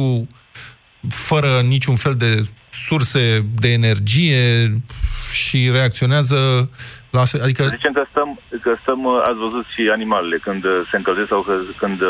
fără 1.08 1.60
niciun 1.68 1.94
fel 1.94 2.14
de 2.14 2.30
surse 2.70 3.46
de 3.60 3.68
energie 3.68 4.40
și 5.32 5.68
reacționează 5.72 6.70
la... 7.10 7.20
Adică 7.42 7.62
Să 7.62 7.72
zicem 7.76 7.92
că 7.92 8.04
stăm, 8.10 8.38
că 8.62 8.72
stăm, 8.82 9.04
uh, 9.04 9.20
ați 9.28 9.38
văzut 9.38 9.64
și 9.74 9.82
animalele 9.92 10.38
când 10.46 10.64
uh, 10.64 10.70
se 10.90 10.96
încălzesc 10.96 11.28
sau 11.28 11.42
că, 11.42 11.52
când 11.78 12.00
uh, 12.00 12.08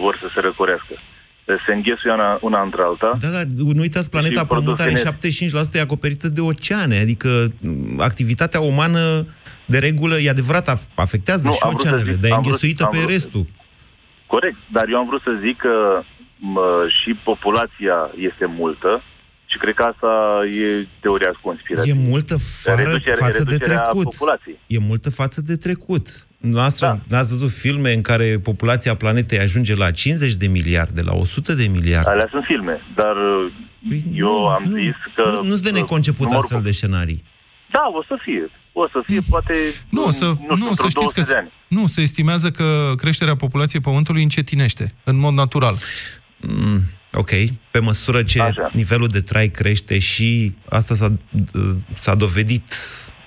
vor 0.00 0.18
să 0.22 0.26
se 0.34 0.40
răcorească. 0.40 0.94
Uh, 0.94 1.54
Se 1.66 1.72
înghesuie 1.72 2.12
una, 2.12 2.38
una 2.40 2.60
între 2.62 2.82
alta. 2.82 3.16
Da, 3.20 3.28
da, 3.28 3.40
nu 3.74 3.80
uitați, 3.80 4.10
planeta 4.10 4.40
Și 4.40 4.46
Pământ 4.46 4.80
are 4.80 4.90
produs 4.92 5.70
75% 5.70 5.74
e 5.74 5.80
acoperită 5.80 6.28
de 6.28 6.40
oceane, 6.40 6.96
adică 6.98 7.28
m, 7.60 8.00
activitatea 8.00 8.60
umană 8.60 9.26
de 9.64 9.78
regulă, 9.78 10.14
e 10.18 10.30
adevărat, 10.30 10.66
af- 10.74 10.94
afectează 10.94 11.46
Nu, 11.46 11.52
și 11.52 11.58
am 11.62 11.68
vrut 11.70 11.80
să 11.82 11.88
oceanele, 11.88 12.12
zic- 12.12 12.20
dar 12.20 12.30
e 12.30 12.32
am 12.34 12.40
vrut- 12.40 12.46
înghesuită 12.46 12.82
am 12.84 12.90
pe 12.90 12.96
vrut 12.96 13.08
să- 13.10 13.14
restul. 13.16 13.44
Corect, 14.26 14.56
dar 14.72 14.84
eu 14.92 14.98
am 14.98 15.06
vrut 15.06 15.22
să 15.22 15.32
zic 15.44 15.56
că 15.56 16.02
mă, 16.36 16.66
și 17.02 17.10
populația 17.30 17.98
este 18.28 18.46
multă 18.46 19.02
și 19.52 19.58
cred 19.58 19.74
că 19.74 19.82
asta 19.82 20.10
e 20.64 20.86
teoria 21.00 21.32
conspirației. 21.42 21.94
E 22.04 22.08
multă 22.08 22.36
fară, 22.62 22.82
Reducerea- 22.82 23.16
față 23.26 23.42
de 23.42 23.50
reducerea 23.50 23.78
trecut. 23.80 24.02
populației. 24.04 24.58
E 24.66 24.78
multă 24.78 25.10
față 25.10 25.40
de 25.40 25.56
trecut. 25.56 26.26
Noastră, 26.38 26.86
da. 26.86 27.16
n-ați 27.16 27.30
văzut 27.30 27.50
filme 27.50 27.92
în 27.92 28.02
care 28.02 28.38
populația 28.42 28.94
planetei 28.94 29.38
ajunge 29.38 29.74
la 29.74 29.90
50 29.90 30.32
de 30.34 30.46
miliarde, 30.46 31.00
la 31.00 31.14
100 31.14 31.52
de 31.54 31.66
miliarde? 31.66 32.10
Alea 32.10 32.28
sunt 32.30 32.44
filme, 32.46 32.80
dar 32.94 33.16
uh, 33.16 33.52
eu 34.14 34.48
am 34.48 34.64
zis 34.64 34.94
că... 35.14 35.22
Păi 35.22 35.32
Nu, 35.32 35.42
nu-s 35.48 35.60
de 35.60 35.70
neconceput 35.70 36.20
numărul 36.26 36.42
astfel 36.42 36.62
de 36.62 36.70
scenarii. 36.70 37.24
Da, 37.70 37.80
o 37.98 38.02
să 38.08 38.18
fie. 38.22 38.50
O 38.72 38.88
să 38.88 39.02
fie, 39.06 39.20
poate, 39.30 39.54
Nu, 39.88 40.04
o 40.04 40.10
să, 40.10 40.24
nu, 40.24 40.34
nu, 40.48 40.54
știu, 40.56 40.64
să 40.74 40.82
într-o 40.82 40.88
știți 40.88 41.14
că 41.14 41.20
200 41.20 41.32
de 41.32 41.38
ani. 41.38 41.52
nu, 41.68 41.86
se 41.86 42.00
estimează 42.00 42.50
că 42.50 42.92
creșterea 42.96 43.36
populației 43.36 43.82
Pământului 43.82 44.22
încetinește, 44.22 44.92
în 45.04 45.16
mod 45.18 45.32
natural. 45.34 45.76
Mm, 46.36 46.80
ok. 47.14 47.30
Pe 47.70 47.78
măsură 47.78 48.22
ce 48.22 48.40
Așa. 48.40 48.70
nivelul 48.72 49.06
de 49.08 49.20
trai 49.20 49.48
crește 49.48 49.98
și 49.98 50.54
asta 50.68 50.94
s-a, 50.94 51.12
s-a 51.94 52.14
dovedit 52.14 52.74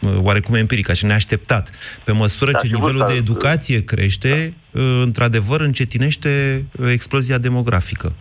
uh, 0.01 0.15
oarecum 0.21 0.53
empiric, 0.53 0.89
așa 0.89 1.07
neașteptat. 1.07 1.69
Pe 2.03 2.11
măsură 2.11 2.51
Da, 2.51 2.57
ce 2.57 2.67
și 2.67 2.73
nivelul 2.73 2.95
vârsta- 3.01 3.07
de 3.11 3.13
educație 3.17 3.83
crește, 3.83 4.53
uh, 4.71 4.81
într-adevăr 5.03 5.61
încetinește 5.61 6.65
uh, 6.79 6.87
explozia 6.91 7.37
demografică. 7.37 8.13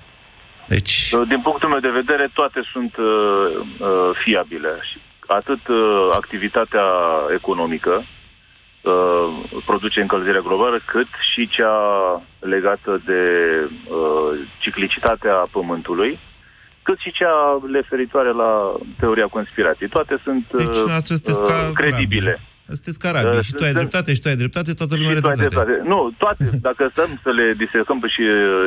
Deci, 0.69 1.11
Uh, 1.13 1.29
Din 1.29 1.41
punctul 1.43 1.69
meu 1.69 1.79
de 1.81 1.89
vedere, 2.01 2.31
toate 2.35 2.61
sunt 2.73 2.97
uh, 2.97 3.05
uh, 3.79 3.89
fiabile. 4.25 4.69
Și 4.91 4.99
Atât 5.27 5.69
uh, 5.69 6.09
activitatea 6.13 6.87
economică 7.35 8.05
uh, 8.83 9.63
produce 9.67 10.01
încălzirea 10.01 10.41
globală, 10.41 10.79
cât 10.87 11.09
și 11.33 11.49
cea 11.49 11.77
legată 12.39 13.03
de 13.07 13.21
uh, 13.69 14.31
ciclicitatea 14.59 15.35
Pământului, 15.51 16.19
cât 16.83 16.99
și 16.99 17.13
cea 17.13 17.61
referitoare 17.73 18.33
la 18.33 18.73
teoria 18.99 19.27
conspirației. 19.27 19.89
Toate 19.89 20.21
sunt 20.25 20.47
uh, 20.53 20.65
Deci, 20.65 20.77
noastră 20.93 21.15
sunteți 21.15 21.43
ca 21.51 21.71
credibile. 21.75 22.41
sunteți 22.67 22.99
carabi. 22.99 23.37
Uh, 23.37 23.43
și 23.43 23.53
tu 23.53 23.63
ai 23.63 23.69
sunt- 23.71 23.81
dreptate, 23.81 24.13
și 24.15 24.21
tu 24.21 24.29
ai 24.29 24.37
dreptate, 24.43 24.73
toată 24.81 24.95
lumea 24.95 25.11
Și 25.11 25.15
are 25.17 25.25
tu 25.25 25.29
ai 25.29 25.35
dreptate. 25.43 25.65
dreptate. 25.71 25.89
Nu, 25.95 26.01
toate, 26.19 26.45
dacă 26.69 26.83
stăm 26.95 27.11
să 27.23 27.31
le 27.31 27.47
disecăm 27.65 27.99
și, 28.15 28.25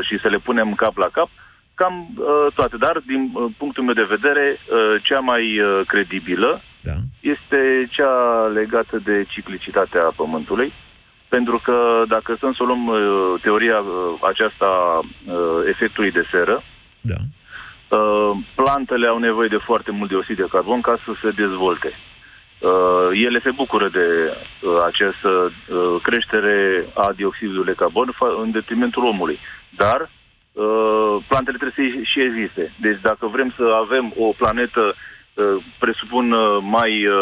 și 0.08 0.16
să 0.22 0.28
le 0.28 0.38
punem 0.48 0.74
cap 0.84 0.96
la 0.98 1.10
cap, 1.18 1.30
cam 1.76 2.08
uh, 2.18 2.54
toate. 2.56 2.78
Dar, 2.78 3.02
din 3.06 3.32
uh, 3.34 3.52
punctul 3.58 3.84
meu 3.84 3.94
de 3.94 4.14
vedere, 4.16 4.58
uh, 4.60 5.02
cea 5.04 5.20
mai 5.20 5.60
uh, 5.60 5.82
credibilă 5.88 6.62
da. 6.82 6.94
este 7.20 7.88
cea 7.90 8.46
legată 8.54 8.98
de 9.04 9.26
ciclicitatea 9.30 10.14
Pământului. 10.16 10.74
Pentru 11.30 11.62
că 11.64 12.04
dacă 12.08 12.34
stăm 12.38 12.54
să 12.54 12.64
o 12.64 12.66
luăm 12.66 12.88
uh, 12.88 13.00
teoria 13.42 13.80
uh, 13.80 14.20
aceasta 14.22 15.00
uh, 15.00 15.36
efectului 15.68 16.12
de 16.12 16.28
seră, 16.32 16.64
da. 17.02 17.20
uh, 17.98 18.32
plantele 18.56 19.08
au 19.08 19.18
nevoie 19.18 19.48
de 19.48 19.66
foarte 19.70 19.92
mult 19.92 20.10
dioxid 20.10 20.36
de 20.38 20.48
carbon 20.50 20.82
ca 20.82 20.98
să 21.06 21.12
se 21.22 21.30
dezvolte. 21.30 21.92
Uh, 22.60 23.10
ele 23.26 23.40
se 23.44 23.52
bucură 23.52 23.90
de 23.90 24.08
uh, 24.28 24.78
această 24.86 25.30
uh, 25.30 26.02
creștere 26.02 26.86
a 26.94 27.12
dioxidului 27.16 27.66
de 27.66 27.80
carbon 27.82 28.10
fa- 28.14 28.42
în 28.44 28.52
detrimentul 28.52 29.06
omului. 29.06 29.40
Dar 29.70 30.02
uh, 30.02 30.08
plantele 31.30 31.58
trebuie 31.58 31.80
să 31.80 31.84
și 32.12 32.20
existe. 32.28 32.64
Deci 32.86 33.00
dacă 33.10 33.26
vrem 33.36 33.50
să 33.58 33.66
avem 33.84 34.06
o 34.26 34.28
planetă, 34.42 34.84
uh, 34.94 35.56
presupun, 35.84 36.26
uh, 36.32 36.46
mai 36.78 36.92
uh, 37.08 37.18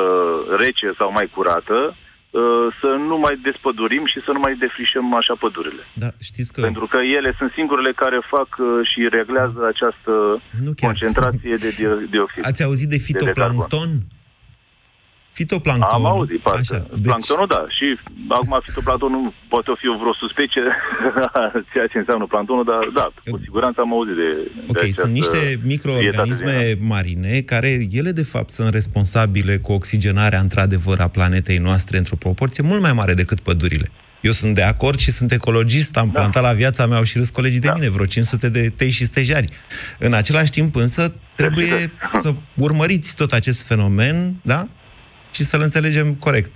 rece 0.63 0.87
sau 0.99 1.09
mai 1.17 1.27
curată, 1.35 1.77
uh, 2.41 2.67
să 2.81 2.89
nu 3.09 3.15
mai 3.25 3.35
despădurim 3.47 4.05
și 4.13 4.19
să 4.25 4.31
nu 4.35 4.41
mai 4.45 4.53
defrișăm 4.63 5.07
așa 5.21 5.35
pădurile. 5.43 5.83
Da, 6.03 6.09
știți 6.29 6.49
că... 6.53 6.59
Pentru 6.67 6.85
că 6.91 6.99
ele 7.17 7.31
sunt 7.39 7.51
singurele 7.57 7.91
care 8.03 8.19
fac 8.35 8.49
uh, 8.57 8.67
și 8.91 8.99
reglează 9.17 9.59
această 9.73 10.13
concentrație 10.85 11.55
de 11.65 11.69
dio- 11.79 12.03
dioxid. 12.13 12.43
Ați 12.49 12.63
auzit 12.67 12.89
de 12.95 12.99
fitoplancton? 13.07 13.89
Fitoplancton. 15.37 15.89
Am 15.99 16.05
auzit, 16.05 16.39
parcă. 16.41 16.59
Așa, 16.59 16.87
deci- 16.91 17.03
Planctonul, 17.03 17.47
da. 17.55 17.65
Și 17.77 17.87
acum 18.27 18.59
fitoplanctonul 18.63 19.33
poate 19.53 19.71
fi 19.81 19.87
vreo 20.01 20.13
suspecie 20.23 20.63
ceea 21.73 21.87
ce 21.91 21.97
înseamnă 21.97 22.25
planctonul, 22.25 22.63
dar 22.71 22.81
da, 22.99 23.05
cu 23.31 23.39
siguranță 23.43 23.81
am 23.81 23.93
auzit 23.93 24.15
de, 24.15 24.29
Ok, 24.67 24.77
de 24.77 24.79
această 24.79 25.01
sunt 25.01 25.13
niște 25.13 25.37
vietate 25.37 25.67
microorganisme 25.73 26.51
de 26.51 26.77
marine 26.93 27.33
care, 27.51 27.69
ele 27.91 28.11
de 28.11 28.23
fapt, 28.23 28.49
sunt 28.49 28.69
responsabile 28.73 29.57
cu 29.57 29.71
oxigenarea, 29.71 30.39
într-adevăr, 30.39 30.99
a 30.99 31.07
planetei 31.07 31.57
noastre 31.57 31.97
într-o 31.97 32.15
proporție 32.15 32.63
mult 32.67 32.81
mai 32.81 32.93
mare 32.93 33.13
decât 33.13 33.39
pădurile. 33.39 33.91
Eu 34.21 34.31
sunt 34.31 34.55
de 34.55 34.61
acord 34.63 34.99
și 34.99 35.11
sunt 35.11 35.31
ecologist, 35.31 35.97
am 35.97 36.07
da. 36.11 36.19
plantat 36.19 36.43
la 36.43 36.53
viața 36.53 36.85
mea, 36.85 36.97
au 36.97 37.03
și 37.03 37.17
râs 37.17 37.29
colegii 37.29 37.59
de 37.59 37.71
mine, 37.73 37.89
vreo 37.89 38.05
500 38.05 38.49
de 38.49 38.69
tei 38.69 38.89
și 38.89 39.05
stejari. 39.05 39.49
În 39.99 40.13
același 40.13 40.51
timp, 40.51 40.75
însă, 40.75 41.13
trebuie 41.35 41.91
să 42.21 42.33
urmăriți 42.55 43.15
tot 43.15 43.31
acest 43.31 43.63
fenomen, 43.63 44.33
da? 44.41 44.67
Și 45.35 45.43
să-l 45.43 45.61
înțelegem 45.61 46.07
corect. 46.13 46.51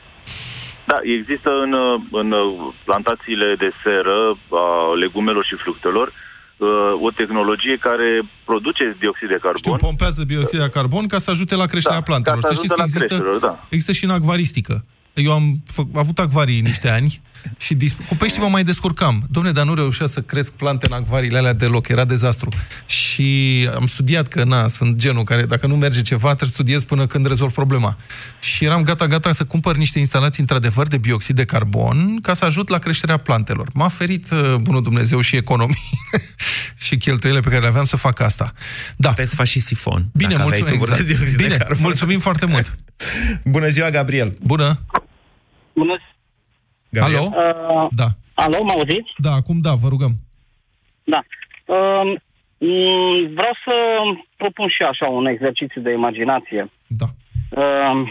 Da, 0.91 0.97
există 1.19 1.49
în, 1.65 1.71
uh, 1.73 2.01
în 2.21 2.29
uh, 2.31 2.73
plantațiile 2.87 3.47
de 3.63 3.69
seră 3.83 4.17
a 4.63 4.65
legumelor 5.03 5.43
și 5.49 5.55
fructelor 5.63 6.07
uh, 6.07 6.67
o 7.07 7.09
tehnologie 7.19 7.75
care 7.87 8.09
produce 8.49 8.83
dioxid 8.99 9.27
de 9.33 9.39
carbon. 9.45 9.61
Știu, 9.63 9.75
pompează 9.87 10.21
dioxid 10.31 10.59
de 10.59 10.69
carbon 10.77 11.05
ca 11.13 11.17
să 11.17 11.29
ajute 11.31 11.55
la 11.55 11.65
creșterea 11.71 11.99
Da, 12.03 12.09
plantelor. 12.09 12.39
ca 12.41 12.47
să 12.47 12.53
Să 12.53 12.59
știți 12.59 12.73
că 12.75 12.81
ajute 12.81 12.97
la 12.97 13.03
există, 13.03 13.23
creșterilor, 13.23 13.55
da. 13.59 13.65
există 13.75 13.91
și 13.97 14.03
în 14.07 14.13
acvaristică. 14.19 14.75
Eu 15.13 15.31
am 15.39 15.45
fă- 15.75 15.91
avut 16.03 16.17
acvarii 16.19 16.61
niște 16.71 16.89
ani 16.89 17.21
și 17.57 17.73
dis- 17.73 17.95
cu 18.07 18.15
pești 18.15 18.39
mă 18.39 18.47
mai 18.47 18.63
descurcam. 18.63 19.27
Domne, 19.29 19.51
dar 19.51 19.65
nu 19.65 19.73
reușea 19.73 20.05
să 20.05 20.21
cresc 20.21 20.51
plante 20.51 20.85
în 20.89 20.93
acvariile 20.93 21.37
alea 21.37 21.53
deloc, 21.53 21.87
era 21.87 22.05
dezastru. 22.05 22.49
Și 22.85 23.69
am 23.75 23.87
studiat 23.87 24.27
că, 24.27 24.43
na, 24.43 24.67
sunt 24.67 24.95
genul 24.95 25.23
care, 25.23 25.45
dacă 25.45 25.67
nu 25.67 25.75
merge 25.75 26.01
ceva, 26.01 26.27
trebuie 26.27 26.49
studiez 26.49 26.83
până 26.83 27.07
când 27.07 27.27
rezolv 27.27 27.51
problema. 27.51 27.97
Și 28.39 28.65
eram 28.65 28.83
gata-gata 28.83 29.31
să 29.31 29.43
cumpăr 29.45 29.75
niște 29.75 29.99
instalații, 29.99 30.41
într-adevăr, 30.41 30.87
de 30.87 30.97
bioxid 30.97 31.35
de 31.35 31.45
carbon, 31.45 32.19
ca 32.21 32.33
să 32.33 32.45
ajut 32.45 32.69
la 32.69 32.77
creșterea 32.77 33.17
plantelor. 33.17 33.69
M-a 33.73 33.87
ferit, 33.87 34.31
uh, 34.31 34.55
bunul 34.61 34.83
Dumnezeu, 34.83 35.21
și 35.21 35.35
economii 35.35 35.89
și 36.85 36.97
cheltuielile 36.97 37.43
pe 37.43 37.49
care 37.49 37.61
le 37.61 37.67
aveam 37.67 37.85
să 37.85 37.95
fac 37.95 38.19
asta. 38.19 38.51
Da. 38.97 39.09
Puteai 39.09 39.27
să 39.27 39.35
faci 39.35 39.47
și 39.47 39.59
sifon. 39.59 40.05
Bine, 40.13 40.29
dacă 40.33 40.41
aveai 40.41 40.59
mulțumim. 40.59 40.81
tuburi 40.81 40.97
de 40.97 41.01
Exact. 41.03 41.17
dioxid 41.19 41.37
de 41.37 41.43
Bine, 41.43 41.57
carbon. 41.57 41.77
mulțumim 41.81 42.19
foarte 42.19 42.45
mult. 42.45 42.77
Bună 43.55 43.67
ziua, 43.67 43.89
Gabriel! 43.89 44.37
Bună! 44.41 44.79
Bună 45.73 45.93
Alo? 47.01 47.23
Uh, 47.25 47.87
Da. 47.91 48.07
alo, 48.33 48.57
mă 48.63 48.71
auziți? 48.77 49.11
Da, 49.17 49.31
acum 49.31 49.59
da, 49.61 49.73
vă 49.73 49.87
rugăm. 49.87 50.11
Da. 51.03 51.19
Uh, 51.65 52.13
m, 52.57 53.33
vreau 53.33 53.55
să 53.65 53.73
propun 54.37 54.67
și 54.75 54.81
așa 54.91 55.07
un 55.07 55.25
exercițiu 55.25 55.81
de 55.81 55.91
imaginație. 55.91 56.71
Da. 56.87 57.05
Uh, 57.61 58.09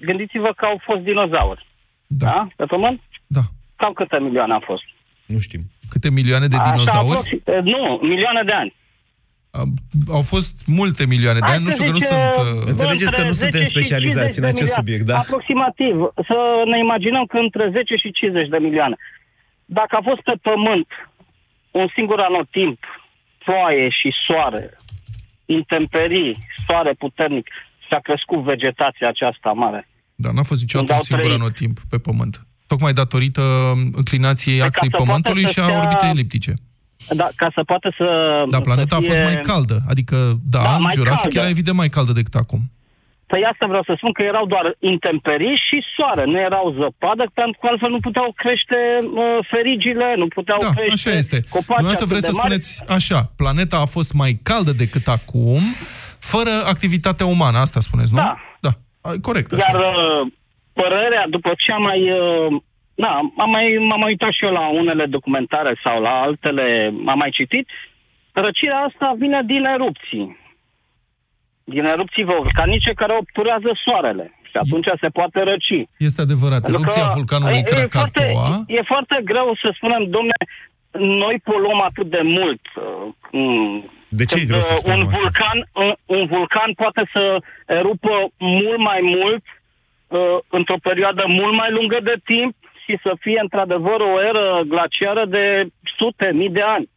gândiți-vă 0.00 0.52
că 0.56 0.64
au 0.64 0.80
fost 0.84 1.00
dinozauri. 1.00 1.66
Da. 2.06 2.26
da? 2.26 2.48
Pe 2.56 2.64
pământ? 2.64 3.00
Da. 3.26 3.40
Cam 3.76 3.92
câte 3.92 4.18
milioane 4.20 4.52
au 4.52 4.62
fost? 4.64 4.82
Nu 5.26 5.38
știm. 5.38 5.60
Câte 5.88 6.10
milioane 6.10 6.46
de 6.46 6.56
Așa, 6.56 6.70
dinozauri? 6.70 7.08
aproxim- 7.18 7.42
uh, 7.44 7.62
nu, 7.62 7.98
milioane 8.02 8.42
de 8.42 8.52
ani. 8.52 8.74
Au 10.18 10.22
fost 10.22 10.52
multe 10.66 11.02
milioane 11.06 11.38
de 11.38 11.46
Hai 11.46 11.54
ani, 11.56 11.64
nu 11.64 11.70
să 11.70 11.76
știu 11.76 11.86
că 11.90 11.92
nu 11.96 11.98
zicem, 11.98 12.16
sunt... 12.16 12.34
uh, 12.58 12.62
Înțelegeți 12.72 13.14
că 13.18 13.20
nu 13.26 13.32
între 13.32 13.40
suntem 13.42 13.60
10 13.60 13.70
și 13.70 13.74
specializați 13.76 14.32
50 14.34 14.36
în 14.40 14.44
de 14.46 14.52
acest 14.54 14.60
milioane. 14.62 14.80
subiect, 14.82 15.04
da? 15.10 15.16
Aproximativ. 15.24 15.94
Să 16.30 16.38
ne 16.72 16.78
imaginăm 16.86 17.24
că 17.32 17.36
între 17.46 17.64
10 17.78 17.94
și 18.02 18.08
50 18.20 18.48
de 18.54 18.58
milioane. 18.66 18.96
Dacă 19.78 19.92
a 20.00 20.02
fost 20.08 20.22
pe 20.28 20.34
pământ 20.48 20.88
un 21.80 21.86
singur 21.96 22.18
anotimp, 22.30 22.78
ploaie 23.44 23.86
și 23.98 24.08
soare, 24.26 24.64
intemperii, 25.58 26.32
soare 26.66 26.92
puternic, 27.04 27.46
s-a 27.88 27.98
crescut 28.06 28.40
vegetația 28.52 29.08
aceasta 29.14 29.50
mare. 29.64 29.80
Da, 30.14 30.28
n-a 30.34 30.42
fost 30.50 30.60
niciodată 30.64 30.92
Unde 30.92 30.92
un 30.92 30.98
au 31.02 31.08
singur 31.10 31.24
trăit. 31.26 31.40
anotimp 31.40 31.76
pe 31.92 31.98
Pământ. 32.08 32.34
Tocmai 32.66 32.92
datorită 32.92 33.42
înclinației 34.00 34.58
Păi, 34.58 34.66
axei 34.66 34.88
ca 34.88 34.96
să 34.96 34.96
poată 34.96 35.04
Pământului 35.10 35.46
să 35.46 35.52
și 35.52 35.58
a 35.58 35.62
stea- 35.68 35.78
orbitei 35.80 36.10
eliptice. 36.16 36.52
Da, 37.08 37.28
ca 37.36 37.48
să 37.54 37.62
poată 37.62 37.94
să... 37.98 38.06
Dar 38.48 38.60
planeta 38.60 38.94
să 38.96 39.00
a 39.02 39.06
fost 39.08 39.16
fie- 39.20 39.24
mai 39.32 39.40
caldă. 39.40 39.76
Adică, 39.88 40.16
da, 40.54 40.62
Da, 40.62 40.74
în 40.74 40.82
mai 40.82 40.92
Jurassic 40.94 41.22
caldă. 41.22 41.38
era 41.38 41.48
evident 41.48 41.76
mai 41.76 41.88
caldă 41.88 42.12
decât 42.12 42.34
acum. 42.34 42.60
Păi 43.26 43.42
asta 43.52 43.66
vreau 43.66 43.82
să 43.88 43.92
spun 43.96 44.12
că 44.12 44.22
erau 44.22 44.46
doar 44.46 44.66
intemperii 44.78 45.56
și 45.68 45.76
soare, 45.96 46.24
nu 46.32 46.38
erau 46.48 46.74
zăpadă, 46.80 47.24
pentru 47.40 47.58
că 47.60 47.66
altfel 47.70 47.90
nu 47.90 48.00
puteau 48.08 48.32
crește 48.42 48.78
uh, 49.02 49.38
ferigile, 49.52 50.08
nu 50.16 50.26
puteau 50.28 50.60
Da, 50.60 50.70
crește 50.76 50.92
așa 51.08 51.10
este. 51.22 51.38
copaci 51.56 51.66
Dumneavoastră 51.80 52.04
atât 52.04 52.12
vreți 52.14 52.26
de 52.26 52.30
să 52.32 52.36
mari. 52.36 52.48
spuneți 52.48 52.70
așa, 52.98 53.20
planeta 53.40 53.76
a 53.80 53.88
fost 53.96 54.12
mai 54.22 54.32
caldă 54.42 54.72
decât 54.82 55.06
acum, 55.18 55.62
fără 56.32 56.52
activitatea 56.74 57.26
umană, 57.26 57.58
asta 57.58 57.80
spuneți, 57.88 58.12
nu? 58.14 58.18
Da. 58.18 58.34
Da, 58.66 58.72
A, 59.06 59.10
corect. 59.28 59.52
Așa 59.52 59.64
Iar 59.68 59.74
este. 59.80 59.86
uh, 59.86 60.32
părerea, 60.80 61.24
după 61.36 61.50
ce 61.62 61.72
am 61.72 61.82
mai... 61.82 62.00
Uh, 62.10 62.62
na, 62.94 63.08
am 63.36 63.50
mai, 63.50 63.76
m-am 63.88 64.00
mai 64.00 64.10
uitat 64.10 64.32
și 64.32 64.44
eu 64.44 64.52
la 64.52 64.68
unele 64.68 65.06
documentare 65.06 65.80
sau 65.82 66.02
la 66.02 66.20
altele, 66.20 66.94
am 67.06 67.18
mai 67.18 67.30
citit, 67.30 67.68
răcirea 68.32 68.78
asta 68.78 69.14
vine 69.18 69.42
din 69.46 69.64
erupții. 69.64 70.38
Din 71.64 71.84
erupții 71.84 72.24
vulcanice 72.24 72.92
care 72.92 73.16
obturează 73.16 73.70
soarele. 73.84 74.38
Și 74.50 74.56
atunci 74.56 74.86
se 75.00 75.08
poate 75.08 75.40
răci. 75.42 75.88
Este 75.98 76.20
adevărat. 76.20 76.60
Pentru 76.62 76.80
Erupția 76.80 77.04
că 77.06 77.12
vulcanului 77.14 77.56
e, 77.56 77.60
e, 77.60 77.64
foarte, 77.64 78.24
Krakatoa... 78.24 78.64
e 78.66 78.80
foarte 78.92 79.16
greu 79.24 79.48
să 79.62 79.68
spunem, 79.76 80.02
domne, 80.16 80.38
noi 81.22 81.36
poluăm 81.44 81.80
atât 81.80 82.06
de 82.16 82.20
mult. 82.22 82.62
uh, 82.76 82.82
mm, 83.30 83.90
De 84.08 84.24
ce 84.24 84.34
e 84.34 84.38
când, 84.38 84.50
greu 84.50 84.60
să 84.60 84.72
uh, 84.74 84.78
spunem 84.78 85.00
un 85.00 85.06
asta? 85.06 85.18
vulcan, 85.18 85.58
un, 85.82 85.92
un 86.16 86.26
vulcan 86.26 86.70
poate 86.82 87.02
să 87.12 87.22
erupă 87.66 88.12
mult 88.38 88.80
mai 88.90 89.00
mult 89.02 89.44
uh, 90.08 90.38
într-o 90.48 90.78
perioadă 90.88 91.24
mult 91.26 91.54
mai 91.54 91.70
lungă 91.72 91.98
de 92.02 92.16
timp 92.24 92.54
și 92.84 92.98
să 93.02 93.12
fie 93.20 93.38
într-adevăr 93.42 94.00
o 94.00 94.22
eră 94.30 94.62
glaciară 94.66 95.24
de 95.26 95.66
sute, 95.96 96.30
mii 96.32 96.50
de 96.50 96.60
ani 96.60 96.88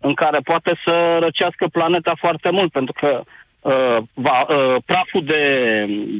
în 0.00 0.14
care 0.14 0.38
poate 0.44 0.72
să 0.84 1.16
răcească 1.20 1.66
planeta 1.72 2.14
foarte 2.18 2.50
mult, 2.50 2.72
pentru 2.72 2.92
că 3.00 3.22
uh, 3.22 3.98
va, 4.14 4.38
uh, 4.40 4.76
praful 4.84 5.24
de, 5.24 5.44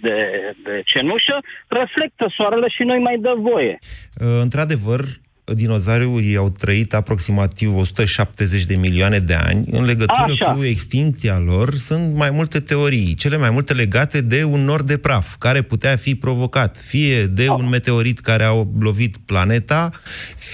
de, 0.00 0.16
de 0.64 0.82
cenușă 0.84 1.36
reflectă 1.68 2.26
soarele 2.36 2.68
și 2.68 2.82
noi 2.82 2.98
mai 2.98 3.18
dă 3.18 3.34
voie. 3.36 3.78
Uh, 3.80 4.38
Într-adevăr, 4.42 5.00
dinozaurii 5.54 6.36
au 6.36 6.48
trăit 6.48 6.94
aproximativ 6.94 7.76
170 7.76 8.64
de 8.64 8.76
milioane 8.76 9.18
de 9.18 9.34
ani. 9.34 9.64
În 9.70 9.84
legătură 9.84 10.32
Așa. 10.32 10.52
cu 10.52 10.64
extincția 10.64 11.38
lor 11.38 11.74
sunt 11.74 12.14
mai 12.14 12.30
multe 12.30 12.60
teorii, 12.60 13.14
cele 13.14 13.36
mai 13.36 13.50
multe 13.50 13.72
legate 13.72 14.20
de 14.20 14.44
un 14.44 14.60
nor 14.64 14.82
de 14.82 14.98
praf, 14.98 15.34
care 15.38 15.62
putea 15.62 15.96
fi 15.96 16.14
provocat 16.14 16.78
fie 16.78 17.24
de 17.24 17.48
un 17.48 17.68
meteorit 17.68 18.18
care 18.18 18.44
a 18.44 18.52
lovit 18.80 19.16
planeta, 19.26 19.90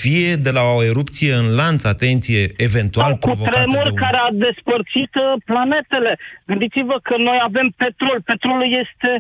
fie 0.00 0.35
de 0.35 0.50
la 0.50 0.62
o 0.76 0.85
erupție 0.85 1.33
în 1.35 1.55
lanț, 1.55 1.85
atenție, 1.85 2.42
eventual 2.57 3.12
Cu 3.12 3.18
provocată 3.18 3.59
de 3.59 3.64
tremur 3.64 3.87
un... 3.90 3.96
care 4.05 4.16
a 4.16 4.31
despărțit 4.33 5.12
uh, 5.14 5.42
planetele. 5.44 6.18
Gândiți-vă 6.46 6.96
că 7.02 7.14
noi 7.16 7.38
avem 7.48 7.72
petrol. 7.76 8.18
Petrolul 8.24 8.68
este, 8.83 9.11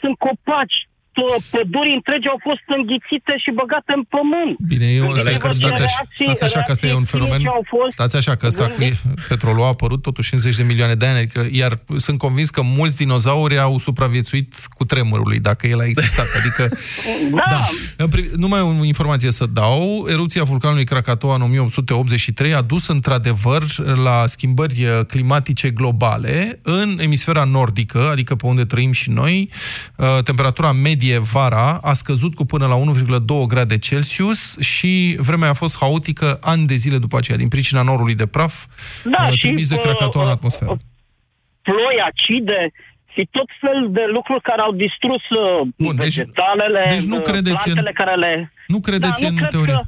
sunt 0.00 0.18
copaci. 0.18 0.89
To- 1.16 1.38
Păduri 1.54 1.92
întregi 1.98 2.26
au 2.32 2.38
fost 2.48 2.64
înghițite 2.78 3.32
și 3.44 3.50
băgate 3.60 3.90
în 3.98 4.02
pământ. 4.14 4.54
Bine, 4.72 4.86
eu, 4.98 5.04
Gândiți-vă 5.06 5.30
stați, 5.38 5.58
ce 5.60 5.66
stați, 5.66 5.82
așa, 5.82 5.98
reacții- 6.00 6.24
stați 6.24 6.42
așa 6.48 6.60
că 6.66 6.70
asta 6.74 6.86
e 6.86 6.88
un 6.90 6.94
reacții 6.96 7.12
fenomen. 7.18 7.36
chimice 7.40 7.56
Au 7.60 7.64
fost. 7.74 7.90
Stați 7.98 8.16
așa 8.20 8.34
că 8.38 8.44
ăsta 8.50 8.64
cu 8.66 8.74
Gândiți- 8.78 9.02
petrolul 9.28 9.62
a 9.62 9.66
apărut 9.76 10.02
totuși 10.08 10.34
în 10.34 10.40
zeci 10.40 10.56
de 10.56 10.62
milioane 10.62 10.94
de 10.94 11.06
ani, 11.06 11.18
adică, 11.18 11.40
iar 11.62 11.72
sunt 12.06 12.18
convins 12.18 12.48
că 12.50 12.60
mulți 12.78 12.96
dinozauri 12.96 13.58
au 13.58 13.78
supraviețuit 13.78 14.48
cu 14.78 14.84
tremurului, 14.84 15.38
dacă 15.38 15.66
el 15.66 15.80
a 15.80 15.84
existat. 15.92 16.26
Adică, 16.40 16.62
Da. 17.48 17.60
În 17.96 18.08
pri- 18.14 18.30
Numai 18.36 18.60
o 18.60 18.84
informație 18.84 19.30
să 19.30 19.46
dau. 19.46 20.06
Erupția 20.08 20.42
vulcanului 20.42 20.84
Krakatoa 20.84 21.34
în 21.34 21.42
1883 21.42 22.54
a 22.54 22.60
dus 22.62 22.86
într-adevăr 22.88 23.62
la 24.04 24.22
schimbări 24.26 24.82
eh, 24.82 25.00
climatice 25.08 25.70
globale 25.70 26.58
în 26.62 26.98
emisfera 27.02 27.44
nordică, 27.44 28.08
adică 28.10 28.34
pe 28.34 28.46
unde 28.46 28.64
trăim 28.64 28.92
și 28.92 29.10
noi. 29.10 29.50
eh, 29.96 30.18
Temperatura 30.24 30.72
medie 30.72 30.98
vara 31.32 31.78
a 31.82 31.92
scăzut 31.92 32.34
cu 32.34 32.44
până 32.44 32.66
la 32.66 32.74
1,2 32.76 33.46
grade 33.48 33.78
Celsius 33.78 34.58
și 34.58 35.16
vremea 35.20 35.48
a 35.48 35.52
fost 35.62 35.76
haotică 35.80 36.38
ani 36.40 36.66
de 36.66 36.74
zile 36.74 36.98
după 36.98 37.16
aceea, 37.16 37.36
din 37.38 37.48
pricina 37.48 37.82
norului 37.82 38.14
de 38.14 38.26
praf 38.26 38.54
Da, 39.04 39.26
eh, 39.26 39.32
și, 39.32 39.38
trimis 39.38 39.68
de 39.68 39.74
uh, 39.78 39.82
Krakatoa 39.82 40.22
în 40.22 40.28
uh, 40.28 40.34
atmosferă. 40.34 40.76
ploi 41.62 41.96
acide 42.10 42.70
și 43.14 43.28
tot 43.30 43.48
fel 43.60 43.86
de 43.90 44.04
lucruri 44.16 44.42
care 44.42 44.60
au 44.60 44.72
distrus 44.72 45.22
uh, 45.30 45.60
Bun, 45.76 45.96
deci- 45.96 46.04
vegetalele, 46.04 46.84
deci 46.88 47.02
nu 47.12 47.16
uh, 47.16 47.22
credeți 47.22 47.68
în- 47.68 47.72
plantele 47.74 47.92
care 47.92 48.14
le... 48.24 48.52
Nu 48.66 48.80
credeți 48.80 49.22
da, 49.22 49.26
în 49.28 49.34
nu 49.34 49.38
cred 49.40 49.50
teorie? 49.50 49.74
Că, 49.74 49.80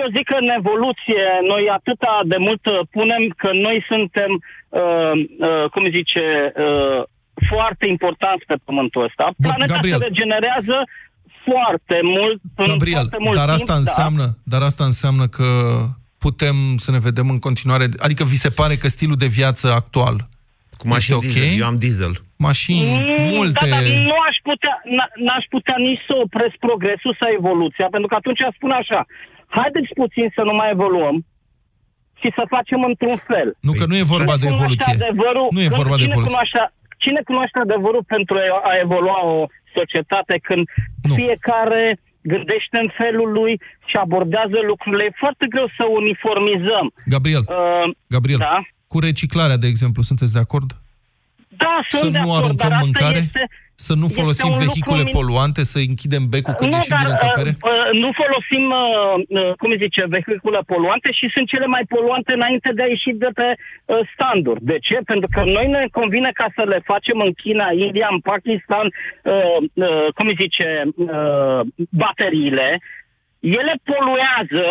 eu 0.00 0.06
zic 0.16 0.24
că 0.30 0.36
în 0.44 0.48
evoluție 0.60 1.22
noi 1.52 1.64
atâta 1.78 2.14
de 2.32 2.36
mult 2.46 2.62
uh, 2.66 2.78
punem 2.96 3.22
că 3.42 3.48
noi 3.66 3.84
suntem, 3.90 4.30
uh, 4.68 5.14
uh, 5.48 5.64
cum 5.72 5.84
zice, 5.98 6.24
uh, 6.66 7.02
foarte 7.48 7.86
importanți 7.86 8.44
pe 8.46 8.54
pământul 8.64 9.04
ăsta. 9.04 9.24
Planeta 9.42 9.72
Gabriel. 9.74 9.98
se 9.98 10.04
regenerează 10.04 10.76
foarte 11.48 11.98
mult 12.02 12.40
în 12.54 12.66
Gabriel, 12.66 12.96
foarte 13.00 13.16
mult 13.20 13.36
dar 13.36 13.48
timp, 13.48 13.58
asta 13.60 13.72
da. 13.72 13.78
înseamnă, 13.78 14.26
dar 14.52 14.60
asta 14.62 14.84
înseamnă 14.84 15.26
că 15.26 15.48
putem 16.18 16.56
să 16.76 16.90
ne 16.90 16.98
vedem 16.98 17.28
în 17.30 17.38
continuare, 17.38 17.84
adică 17.98 18.24
vi 18.24 18.36
se 18.44 18.50
pare 18.60 18.74
că 18.76 18.88
stilul 18.88 19.16
de 19.16 19.26
viață 19.26 19.66
actual 19.82 20.16
Cu 20.80 20.86
mașini 20.88 21.18
este 21.18 21.26
ok? 21.26 21.32
diesel, 21.32 21.60
eu 21.60 21.66
am 21.66 21.76
diesel. 21.86 22.14
Mașini, 22.48 22.90
Mm, 22.96 23.24
multe... 23.36 23.66
Da, 23.68 23.70
dar 23.76 23.82
nu 24.10 24.16
aș 24.28 24.36
putea, 24.50 24.74
n- 24.98 25.12
n-aș 25.26 25.44
putea 25.54 25.76
nici 25.88 26.02
să 26.08 26.14
opresc 26.24 26.54
progresul 26.68 27.16
sau 27.20 27.28
evoluția, 27.40 27.86
pentru 27.94 28.08
că 28.10 28.14
atunci 28.20 28.40
aș 28.46 28.54
spune 28.58 28.74
așa, 28.82 29.00
haideți 29.58 29.90
puțin 30.02 30.26
să 30.36 30.42
nu 30.48 30.54
mai 30.60 30.68
evoluăm 30.76 31.16
și 32.20 32.28
să 32.38 32.42
facem 32.56 32.80
într-un 32.90 33.18
fel. 33.30 33.48
Nu, 33.66 33.72
că 33.78 33.84
nu 33.90 33.96
e 34.02 34.12
vorba 34.16 34.34
Cine 34.34 34.42
de 34.44 34.48
cunoaște 34.50 34.62
evoluție. 34.62 34.92
Adevărul, 34.98 35.46
Nu 35.56 35.60
e 35.66 35.76
vorba 35.80 35.96
de 35.96 36.02
cine 36.02 36.12
evoluție. 36.14 36.30
Cunoaște, 36.32 36.60
cine 37.04 37.20
cunoaște 37.28 37.58
adevărul 37.58 38.04
pentru 38.14 38.34
a- 38.36 38.62
a 38.70 38.72
evolua 38.84 39.18
o 39.34 39.38
societate 39.78 40.34
când 40.48 40.62
Nu. 41.08 41.14
fiecare 41.14 41.82
gândește 42.32 42.76
în 42.84 42.90
felul 43.00 43.28
lui 43.38 43.52
și 43.88 43.96
abordează 44.04 44.58
lucrurile? 44.70 45.04
E 45.04 45.22
foarte 45.24 45.44
greu 45.54 45.66
să 45.76 45.84
uniformizăm. 46.00 46.86
Gabriel, 47.14 47.44
Uh, 47.48 47.86
Gabriel, 48.14 48.38
da? 48.38 48.58
cu 48.92 48.98
reciclarea, 49.08 49.56
de 49.56 49.66
exemplu, 49.66 50.00
sunteți 50.02 50.32
de 50.32 50.42
acord? 50.46 50.68
Da, 51.62 51.74
Să 51.88 51.96
sunt 51.96 52.12
de 52.12 52.18
nu 52.18 52.24
acord, 52.32 52.44
aruncăm 52.44 52.68
dar 52.68 52.78
asta 52.78 52.84
mâncare? 52.84 53.18
Este, 53.18 53.42
Să 53.86 53.92
nu 54.02 54.08
folosim 54.18 54.50
vehicule 54.64 55.04
min... 55.06 55.14
poluante, 55.18 55.62
să 55.72 55.78
închidem 55.88 56.24
becul 56.32 56.54
când 56.58 56.70
nu, 56.70 56.76
ieșim 56.76 56.96
dar, 56.96 57.02
din 57.02 57.12
încăpere? 57.14 57.50
Uh, 57.52 57.60
uh, 57.70 57.88
nu 58.02 58.08
folosim, 58.20 58.64
uh, 58.82 59.14
uh, 59.38 59.52
cum 59.60 59.70
zice, 59.84 60.02
vehicule 60.16 60.60
poluante 60.72 61.08
și 61.18 61.26
sunt 61.34 61.46
cele 61.52 61.68
mai 61.74 61.84
poluante 61.94 62.32
înainte 62.38 62.70
de 62.76 62.82
a 62.82 62.90
ieși 62.92 63.12
de 63.24 63.30
pe 63.38 63.48
uh, 63.54 64.00
standuri. 64.12 64.60
De 64.70 64.78
ce? 64.86 64.96
Pentru 65.10 65.28
că 65.34 65.40
noi 65.56 65.66
ne 65.76 65.84
convine 65.98 66.30
ca 66.40 66.46
să 66.56 66.62
le 66.72 66.78
facem 66.90 67.18
în 67.26 67.32
China, 67.42 67.66
India, 67.86 68.08
în 68.10 68.20
Pakistan, 68.32 68.86
uh, 68.88 69.58
uh, 69.84 70.06
cum 70.16 70.26
zice, 70.42 70.68
uh, 71.16 71.60
bateriile. 72.02 72.68
Ele 73.58 73.74
poluează, 73.90 74.66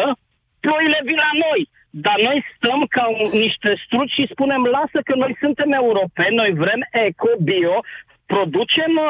ploile 0.63 0.99
vin 1.09 1.19
la 1.27 1.33
noi. 1.47 1.61
Dar 2.05 2.17
noi 2.27 2.39
stăm 2.55 2.79
ca 2.95 3.05
un, 3.19 3.39
niște 3.45 3.71
struci 3.85 4.15
și 4.17 4.31
spunem, 4.33 4.61
lasă 4.77 4.99
că 5.07 5.13
noi 5.15 5.33
suntem 5.43 5.69
europeni, 5.71 6.35
noi 6.41 6.51
vrem 6.63 6.81
eco, 7.07 7.31
bio, 7.47 7.77
producem, 8.33 8.91
uh, 8.99 9.09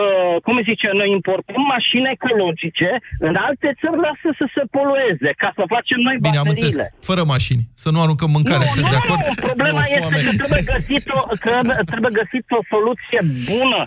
uh, 0.00 0.36
cum 0.44 0.56
zice, 0.70 0.86
noi 1.00 1.08
importăm 1.18 1.62
mașini 1.76 2.06
ecologice, 2.16 2.90
în 3.28 3.34
alte 3.46 3.68
țări 3.80 3.98
lasă 4.06 4.28
să 4.40 4.46
se 4.54 4.62
polueze, 4.76 5.30
ca 5.42 5.48
să 5.58 5.62
facem 5.74 5.98
noi 6.06 6.16
Bine, 6.18 6.38
bateriile. 6.38 6.44
am 6.44 6.54
înțeles. 6.54 6.76
Fără 7.10 7.22
mașini. 7.34 7.62
Să 7.82 7.88
nu 7.94 8.00
aruncăm 8.04 8.30
mâncare, 8.38 8.64
nu, 8.64 8.70
sunteți 8.70 8.90
nu, 8.90 8.94
de 8.94 9.00
acord? 9.02 9.20
Nu, 9.28 9.34
problema 9.48 9.82
nu, 9.84 9.90
este 9.98 10.18
că 10.28 10.32
trebuie 10.40 10.64
găsit, 10.74 11.04
o, 11.16 11.20
că 11.44 11.52
trebuie 11.90 12.12
găsit 12.20 12.44
o 12.58 12.60
soluție 12.72 13.20
bună. 13.50 13.80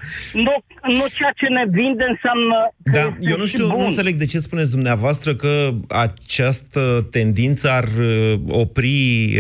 Nu, 0.46 0.54
nu 0.98 1.06
ceea 1.18 1.34
ce 1.40 1.48
ne 1.58 1.64
vinde 1.80 2.06
înseamnă 2.14 2.58
că 2.92 3.00
Da, 3.00 3.06
eu 3.32 3.38
nu 3.44 3.48
știu, 3.52 3.66
bun. 3.68 3.80
nu 3.82 3.86
înțeleg 3.92 4.16
de 4.24 4.28
ce 4.32 4.38
spuneți 4.48 4.72
dumneavoastră 4.78 5.30
că 5.42 5.54
această 6.06 6.82
tendință 7.18 7.66
ar 7.80 7.88
uh, 8.00 8.34
opri 8.64 8.96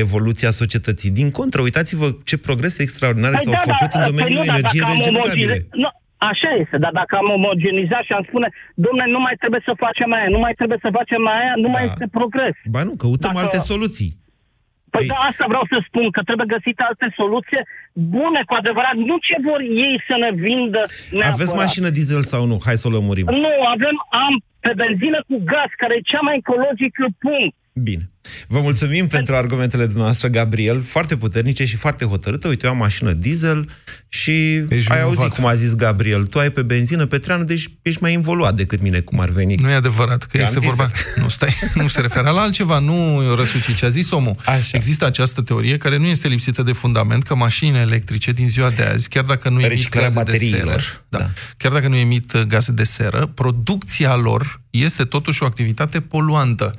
evoluția 0.06 0.52
societății. 0.62 1.10
Din 1.22 1.30
contră, 1.32 1.60
uitați-vă 1.62 2.08
ce 2.30 2.38
progrese 2.38 2.82
extraordinare 2.82 3.36
Păi 3.36 3.44
s-au 3.44 3.54
da, 3.54 3.72
făcut 3.72 3.90
da, 3.94 3.98
în 3.98 4.04
păi 4.04 4.12
domeniul 4.12 4.40
nu, 4.40 4.46
dar 4.46 4.56
energiei 4.58 4.82
dacă 4.82 4.94
am 4.94 4.98
regenerabile. 4.98 5.31
Omogene- 5.34 5.68
Nu, 5.84 5.90
așa 6.32 6.50
este, 6.62 6.78
dar 6.84 6.92
dacă 7.02 7.14
am 7.22 7.30
omogenizat 7.38 8.04
și 8.08 8.14
am 8.18 8.26
spune, 8.30 8.48
domnule, 8.86 9.08
nu 9.16 9.20
mai 9.26 9.36
trebuie 9.42 9.62
să 9.68 9.74
facem 9.86 10.10
aia, 10.18 10.30
nu 10.36 10.40
mai 10.46 10.54
trebuie 10.60 10.80
să 10.86 10.90
facem 11.00 11.22
aia, 11.38 11.54
nu 11.64 11.70
mai 11.76 11.84
este 11.92 12.08
progres. 12.18 12.56
Ba 12.76 12.82
nu, 12.88 12.94
căutăm 13.04 13.32
Dacă- 13.34 13.44
alte 13.46 13.60
soluții. 13.72 14.12
Păi 14.96 15.06
da, 15.08 15.16
asta 15.32 15.46
vreau 15.52 15.66
să 15.72 15.78
spun, 15.88 16.06
că 16.16 16.22
trebuie 16.28 16.54
găsite 16.56 16.82
alte 16.90 17.08
soluții 17.20 17.62
bune, 18.16 18.40
cu 18.50 18.54
adevărat, 18.62 18.96
nu 19.10 19.16
ce 19.28 19.36
vor 19.48 19.60
ei 19.86 19.96
să 20.08 20.16
ne 20.24 20.32
vindă 20.46 20.82
neapărat. 21.12 21.34
Aveți 21.38 21.56
mașină 21.64 21.90
diesel 21.96 22.24
sau 22.34 22.42
nu? 22.52 22.58
Hai 22.66 22.78
să 22.82 22.88
o 22.88 22.92
lămurim. 22.98 23.28
Nu, 23.46 23.54
avem, 23.76 23.96
am 24.26 24.34
pe 24.66 24.72
benzină 24.82 25.20
cu 25.30 25.36
gaz, 25.52 25.70
care 25.82 25.94
e 25.96 26.10
cea 26.12 26.24
mai 26.28 26.36
ecologică 26.44 27.04
punct. 27.24 27.56
Bine. 27.90 28.04
Vă 28.48 28.60
mulțumim 28.60 29.08
pentru 29.08 29.36
argumentele 29.36 29.86
dumneavoastră, 29.86 30.28
Gabriel, 30.28 30.82
foarte 30.82 31.18
puternice 31.18 31.66
și 31.66 31.76
foarte 31.78 32.06
hotărâte. 32.06 32.48
Uite, 32.48 32.66
eu 32.66 32.72
am 32.72 32.78
mașină 32.78 33.12
diesel 33.12 33.70
și 34.10 34.32
Ești 34.56 34.72
ai 34.72 34.78
vinovat. 34.80 35.02
auzit 35.02 35.34
cum 35.34 35.46
a 35.46 35.56
zis 35.56 35.76
Gabriel. 35.76 36.26
Tu 36.26 36.40
ai 36.40 36.50
pe 36.50 36.62
benzină, 36.62 37.06
pe 37.06 37.18
treană, 37.18 37.44
deci 37.44 37.68
ești 37.82 38.02
mai 38.02 38.14
involuat 38.14 38.56
decât 38.56 38.82
mine, 38.82 39.00
cum 39.00 39.20
ar 39.20 39.30
veni. 39.30 39.56
Nu 39.56 39.70
e 39.70 39.74
adevărat, 39.74 40.24
că 40.24 40.38
Eu 40.38 40.44
este 40.44 40.58
am 40.58 40.64
vorba... 40.66 40.86
diesel. 40.94 41.22
Nu, 41.24 41.30
stai, 41.30 41.54
nu 41.82 41.88
se 41.88 42.02
referă 42.02 42.30
la 42.30 42.42
altceva, 42.42 42.80
nu 42.80 43.22
răsuci 43.36 43.76
ce 43.76 43.86
a 43.86 43.90
zis 43.90 44.12
omul. 44.12 44.36
Așa. 44.46 44.78
Există 44.78 45.06
această 45.06 45.42
teorie 45.42 45.78
care 45.78 45.98
nu 45.98 46.06
este 46.06 46.28
lipsită 46.28 46.62
de 46.62 46.72
fundament, 46.72 47.24
că 47.24 47.36
mașinile 47.36 47.80
electrice 47.80 48.32
din 48.32 48.48
ziua 48.48 48.70
de 48.70 48.84
azi, 48.84 49.10
chiar 49.10 49.24
dacă 49.24 49.50
nu 49.50 49.60
emit 49.60 49.70
Reciclarea 49.72 50.10
gaze 50.10 50.24
de 50.24 50.32
bateriilor. 50.32 50.82
seră, 50.82 51.04
da, 51.10 51.30
chiar 51.58 51.72
dacă 51.72 51.88
nu 51.88 51.96
emit 51.96 52.34
uh, 52.34 52.42
gaze 52.42 52.72
de 52.72 52.84
seră, 52.84 53.26
producția 53.26 54.16
lor 54.16 54.62
este 54.70 55.04
totuși 55.04 55.44
o 55.44 55.46
activitate 55.46 56.02
poluantă. 56.02 56.72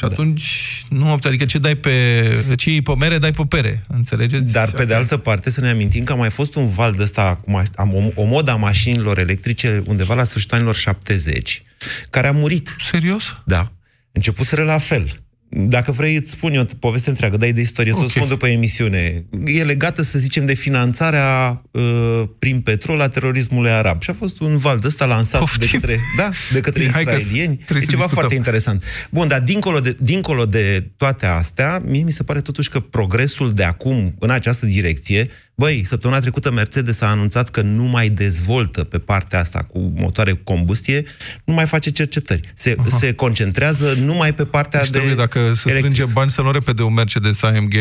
Și 0.00 0.06
atunci, 0.06 0.84
nu, 0.88 1.18
adică 1.22 1.44
ce 1.44 1.58
dai 1.58 1.74
pe, 1.74 2.54
ce 2.56 2.70
iei 2.70 2.82
pe 2.82 2.94
mere, 2.94 3.18
dai 3.18 3.30
pe 3.30 3.42
pere, 3.48 3.82
înțelegeți? 3.88 4.52
Dar, 4.52 4.70
pe 4.70 4.84
de 4.84 4.94
altă 4.94 5.16
parte, 5.16 5.50
să 5.50 5.60
ne 5.60 5.70
amintim 5.70 6.04
că 6.04 6.12
a 6.12 6.16
mai 6.16 6.30
fost 6.30 6.54
un 6.54 6.68
val 6.68 6.92
de 6.92 7.02
ăsta, 7.02 7.40
cu 7.44 7.50
ma- 7.50 7.74
am 7.74 7.94
o, 7.94 8.22
o 8.22 8.24
modă 8.24 8.50
a 8.50 8.56
mașinilor 8.56 9.18
electrice 9.18 9.82
undeva 9.86 10.14
la 10.14 10.24
sfârșitul 10.24 10.56
anilor 10.56 10.76
70, 10.76 11.62
care 12.10 12.26
a 12.26 12.32
murit. 12.32 12.76
Serios? 12.90 13.36
Da. 13.44 13.72
Începuseră 14.12 14.64
la 14.64 14.78
fel. 14.78 15.22
Dacă 15.52 15.92
vrei, 15.92 16.16
îți 16.16 16.30
spun 16.30 16.52
eu 16.52 16.64
poveste 16.78 17.08
întreagă, 17.10 17.36
dai 17.36 17.52
de 17.52 17.60
istorie, 17.60 17.92
okay. 17.92 18.04
să 18.06 18.12
o 18.14 18.16
spun 18.16 18.28
după 18.28 18.48
emisiune. 18.48 19.24
E 19.44 19.62
legată, 19.62 20.02
să 20.02 20.18
zicem, 20.18 20.46
de 20.46 20.54
finanțarea 20.54 21.62
uh, 21.70 22.22
prin 22.38 22.60
petrol 22.60 23.00
a 23.00 23.08
terorismului 23.08 23.70
arab. 23.70 24.02
Și 24.02 24.10
a 24.10 24.12
fost 24.12 24.40
un 24.40 24.56
val 24.56 24.78
de 24.78 24.86
ăsta 24.86 25.04
lansat 25.04 25.40
Poftim. 25.40 25.68
de 25.70 25.78
către, 25.78 25.96
da, 26.16 26.30
de 26.52 26.60
către 26.66 26.90
Hai 26.90 27.04
că 27.04 27.14
israelieni. 27.14 27.56
trebuie 27.56 27.76
E 27.76 27.80
să 27.80 27.90
ceva 27.90 28.02
discutăm. 28.02 28.08
foarte 28.18 28.34
interesant. 28.34 28.84
Bun, 29.10 29.28
dar 29.28 29.40
dincolo 29.40 29.80
de, 29.80 29.96
dincolo 30.00 30.46
de 30.46 30.88
toate 30.96 31.26
astea, 31.26 31.82
mie 31.86 32.02
mi 32.02 32.12
se 32.12 32.22
pare 32.22 32.40
totuși 32.40 32.68
că 32.68 32.80
progresul 32.80 33.52
de 33.52 33.64
acum 33.64 34.14
în 34.18 34.30
această 34.30 34.66
direcție, 34.66 35.30
băi, 35.60 35.84
săptămâna 35.84 36.20
trecută 36.20 36.50
Mercedes 36.50 37.00
a 37.00 37.06
anunțat 37.06 37.48
că 37.48 37.60
nu 37.60 37.82
mai 37.82 38.08
dezvoltă 38.08 38.84
pe 38.84 38.98
partea 38.98 39.38
asta 39.38 39.58
cu 39.62 39.92
motoare 39.94 40.32
cu 40.32 40.40
combustie, 40.44 41.04
nu 41.44 41.54
mai 41.54 41.66
face 41.66 41.90
cercetări. 41.90 42.52
Se, 42.54 42.76
se 42.98 43.12
concentrează 43.12 43.94
numai 44.04 44.34
pe 44.34 44.44
partea 44.44 44.80
Deci 44.80 44.90
de 44.90 44.96
trebuie, 44.96 45.16
dacă 45.16 45.38
se 45.48 45.54
strânge 45.54 45.78
electric. 45.78 46.12
bani, 46.12 46.30
să 46.30 46.42
nu 46.42 46.50
repede 46.50 46.82
un 46.82 46.94
Mercedes 46.94 47.42
AMG, 47.42 47.74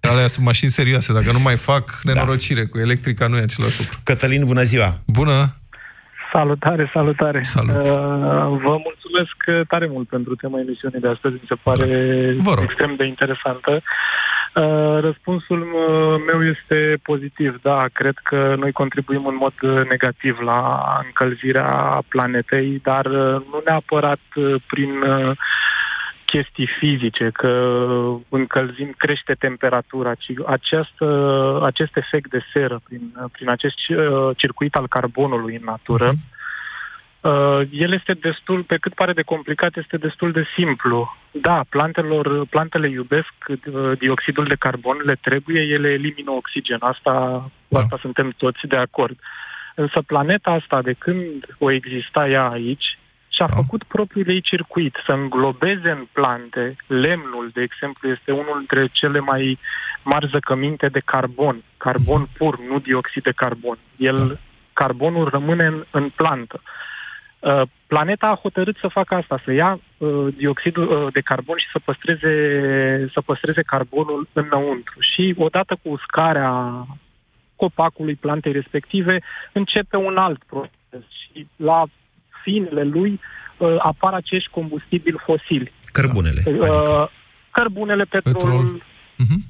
alea 0.00 0.26
sunt 0.26 0.44
mașini 0.44 0.70
serioase. 0.70 1.12
Dacă 1.12 1.32
nu 1.32 1.40
mai 1.40 1.56
fac, 1.56 2.00
nenorocire. 2.02 2.60
Da. 2.60 2.66
Cu 2.66 2.78
electrica 2.78 3.26
nu 3.26 3.36
e 3.36 3.40
același 3.40 3.78
lucru. 3.78 4.00
Cătălin, 4.02 4.44
bună 4.44 4.62
ziua! 4.62 5.00
Bună! 5.06 5.56
Salutare, 6.36 6.90
salutare! 6.92 7.42
Salut. 7.42 7.76
Uh, 7.76 7.86
vă 8.66 8.74
mulțumesc 8.88 9.66
tare 9.68 9.86
mult 9.86 10.08
pentru 10.08 10.34
tema 10.34 10.58
emisiunii 10.58 11.00
de 11.00 11.08
astăzi, 11.08 11.34
mi 11.34 11.48
se 11.48 11.54
pare 11.62 11.86
Vă 12.38 12.54
rog. 12.54 12.64
extrem 12.64 12.94
de 12.96 13.04
interesantă. 13.04 13.72
Uh, 14.54 14.98
răspunsul 15.00 15.60
uh, 15.60 16.22
meu 16.26 16.40
este 16.54 16.98
pozitiv, 17.02 17.60
da, 17.62 17.84
cred 17.92 18.16
că 18.22 18.54
noi 18.58 18.72
contribuim 18.72 19.26
în 19.26 19.36
mod 19.36 19.52
uh, 19.62 19.88
negativ 19.88 20.38
la 20.40 20.60
încălzirea 21.04 22.02
planetei, 22.08 22.80
dar 22.82 23.04
uh, 23.06 23.42
nu 23.50 23.62
neapărat 23.64 24.24
uh, 24.34 24.54
prin 24.66 24.90
uh, 25.02 25.36
chestii 26.34 26.68
fizice, 26.78 27.30
că 27.32 27.52
încălzim, 28.28 28.94
crește 28.96 29.34
temperatura, 29.34 30.14
ci 30.14 30.32
această, 30.46 31.06
acest 31.64 31.96
efect 31.96 32.30
de 32.30 32.40
seră 32.52 32.80
prin, 32.84 33.14
prin 33.32 33.48
acest 33.48 33.74
uh, 33.88 34.36
circuit 34.36 34.74
al 34.74 34.88
carbonului 34.88 35.54
în 35.54 35.64
natură, 35.64 36.08
uh, 37.20 37.60
el 37.70 37.92
este 37.92 38.12
destul, 38.12 38.62
pe 38.62 38.76
cât 38.76 38.94
pare 38.94 39.12
de 39.12 39.22
complicat, 39.22 39.76
este 39.76 39.96
destul 39.96 40.32
de 40.32 40.44
simplu. 40.56 41.16
Da, 41.30 41.64
plantelor, 41.68 42.46
plantele 42.46 42.88
iubesc 42.88 43.34
uh, 43.48 43.98
dioxidul 43.98 44.44
de 44.44 44.54
carbon, 44.58 44.96
le 45.04 45.14
trebuie, 45.20 45.60
ele 45.60 45.88
elimină 45.88 46.30
oxigen. 46.30 46.78
Asta, 46.80 47.12
cu 47.68 47.76
asta 47.76 47.98
suntem 48.00 48.34
toți 48.36 48.66
de 48.66 48.76
acord. 48.76 49.18
Însă 49.74 50.02
planeta 50.06 50.50
asta, 50.50 50.82
de 50.82 50.92
când 50.98 51.46
o 51.58 51.70
exista 51.70 52.28
ea 52.28 52.48
aici, 52.48 52.98
și-a 53.34 53.46
făcut 53.46 53.82
propriul 53.84 54.28
ei 54.28 54.40
circuit, 54.40 54.96
să 55.06 55.12
înglobeze 55.12 55.90
în 55.90 56.06
plante. 56.12 56.76
Lemnul, 56.86 57.50
de 57.52 57.62
exemplu, 57.62 58.08
este 58.08 58.32
unul 58.32 58.56
dintre 58.58 58.88
cele 58.92 59.18
mai 59.18 59.58
mari 60.02 60.28
zăcăminte 60.28 60.88
de 60.88 61.02
carbon. 61.04 61.62
Carbon 61.76 62.28
pur, 62.38 62.58
nu 62.60 62.78
dioxid 62.78 63.22
de 63.22 63.32
carbon. 63.36 63.78
El, 63.96 64.40
carbonul 64.72 65.28
rămâne 65.28 65.66
în, 65.66 65.84
în 65.90 66.08
plantă. 66.08 66.60
Uh, 67.38 67.62
planeta 67.86 68.26
a 68.26 68.40
hotărât 68.42 68.76
să 68.76 68.88
facă 68.88 69.14
asta, 69.14 69.40
să 69.44 69.52
ia 69.52 69.80
uh, 69.98 70.34
dioxidul 70.36 70.88
uh, 70.88 71.12
de 71.12 71.20
carbon 71.20 71.56
și 71.58 71.70
să 71.72 71.78
păstreze, 71.84 72.32
să 73.12 73.20
păstreze 73.20 73.62
carbonul 73.62 74.28
înăuntru. 74.32 75.00
Și 75.00 75.34
odată 75.38 75.78
cu 75.82 75.88
uscarea 75.88 76.86
copacului 77.56 78.14
plantei 78.14 78.52
respective, 78.52 79.22
începe 79.52 79.96
un 79.96 80.16
alt 80.16 80.42
proces. 80.44 81.10
Și 81.10 81.46
la 81.56 81.84
finele 82.44 82.82
lui 82.82 83.20
uh, 83.56 83.76
apar 83.78 84.12
acești 84.14 84.50
combustibili 84.50 85.22
fosili. 85.24 85.72
Cărbunele. 85.92 86.42
Uh, 86.46 87.06
cărbunele, 87.50 88.04
petrol, 88.04 88.34
Petrol. 88.34 88.82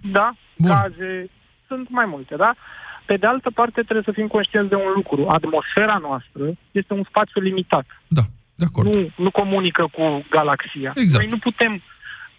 da, 0.02 0.33
gaze, 0.57 1.30
sunt 1.66 1.88
mai 1.90 2.07
multe, 2.07 2.35
da? 2.37 2.54
Pe 3.07 3.16
de 3.16 3.26
altă 3.26 3.50
parte, 3.50 3.80
trebuie 3.83 4.04
să 4.04 4.12
fim 4.12 4.26
conștienți 4.26 4.68
de 4.68 4.74
un 4.74 4.92
lucru. 4.94 5.28
Atmosfera 5.28 5.98
noastră 6.00 6.44
este 6.70 6.92
un 6.92 7.04
spațiu 7.09 7.40
limitat. 7.40 7.87
Da, 8.09 8.22
de 8.54 8.64
acord. 8.64 8.94
Nu, 8.94 9.09
nu 9.16 9.30
comunică 9.30 9.88
cu 9.92 10.24
galaxia. 10.30 10.92
Exact. 10.94 11.22
Noi 11.22 11.33
nu 11.33 11.38
putem 11.38 11.72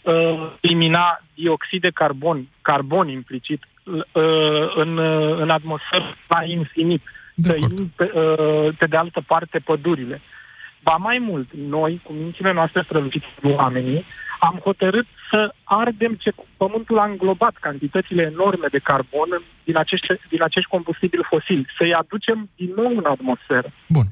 uh, 0.02 0.54
elimina 0.62 1.22
dioxid 1.34 1.82
de 1.82 1.90
carbon, 1.90 2.48
carbon 2.62 3.08
implicit, 3.08 3.62
uh, 3.84 4.04
în, 4.76 4.98
uh, 4.98 5.40
în 5.40 5.50
atmosferă 5.50 6.16
la 6.28 6.44
infinit. 6.44 7.02
Tăim 7.42 7.92
pe, 7.96 8.12
uh, 8.16 8.76
pe 8.78 8.86
de 8.86 8.98
altă 8.98 9.24
parte 9.28 9.60
pădurile. 9.60 10.22
Ba 10.88 10.96
mai 11.08 11.20
mult, 11.30 11.50
noi, 11.78 12.02
cu 12.06 12.12
mințile 12.14 12.52
noastre 12.54 12.82
strălucite, 12.86 13.26
oamenii, 13.44 14.06
am 14.40 14.60
hotărât 14.64 15.08
să 15.30 15.54
ardem 15.64 16.14
ce 16.24 16.32
pământul 16.58 17.00
a 17.00 17.06
înglobat 17.06 17.56
cantitățile 17.60 18.24
enorme 18.34 18.68
de 18.72 18.86
carbon 18.90 19.30
din 19.64 19.78
acești, 19.78 20.08
din 20.30 20.44
acești 20.44 20.70
combustibili 20.70 21.30
fosili, 21.30 21.66
să-i 21.78 21.94
aducem 21.94 22.50
din 22.56 22.72
nou 22.76 22.92
în 22.98 23.06
atmosferă. 23.06 23.70
Bun. 23.88 24.06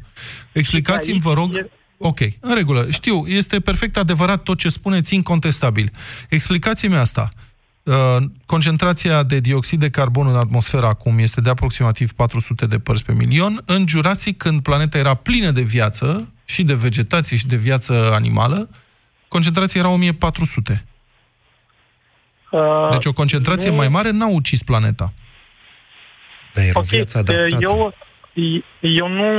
Explicați-mi, 0.52 1.20
vă 1.20 1.34
rog... 1.34 1.50
Ok, 1.98 2.20
în 2.40 2.56
regulă. 2.56 2.86
Știu, 2.90 3.26
este 3.26 3.60
perfect 3.60 3.98
adevărat 3.98 4.44
tot 4.44 4.58
ce 4.58 4.70
spuneți, 4.70 5.16
incontestabil. 5.16 5.92
Explicați-mi 6.30 6.96
asta. 6.96 7.28
Uh, 7.84 8.18
concentrația 8.46 9.24
de 9.24 9.40
dioxid 9.40 9.80
de 9.80 9.90
carbon 9.90 10.28
în 10.28 10.36
atmosferă 10.36 10.86
acum 10.86 11.18
este 11.18 11.42
de 11.42 11.50
aproximativ 11.50 12.12
400 12.12 12.66
de 12.66 12.78
părți 12.78 13.06
pe 13.06 13.14
milion. 13.14 13.62
În 13.66 13.84
Jurassic, 13.88 14.38
când 14.38 14.62
planeta 14.62 14.98
era 14.98 15.14
plină 15.14 15.52
de 15.52 15.62
viață, 15.62 16.33
și 16.46 16.64
de 16.64 16.74
vegetație 16.74 17.38
și 17.38 17.48
de 17.48 17.56
viață 17.56 18.12
animală, 18.14 18.70
concentrația 19.28 19.82
era 19.82 19.90
1400. 19.90 20.78
Uh, 22.52 22.88
Deci 22.90 23.06
o 23.06 23.14
concentrație 23.14 23.70
nu- 23.70 23.76
mai 23.76 23.88
mare 23.88 24.10
n-a 24.12 24.28
ucis 24.28 24.64
planeta. 24.64 25.14
Dar 26.54 26.64
era 26.66 26.80
Ok, 26.80 26.86
viața 26.86 27.20
adaptată. 27.20 27.58
eu, 27.64 27.94
eu 28.80 29.08
nu, 29.08 29.30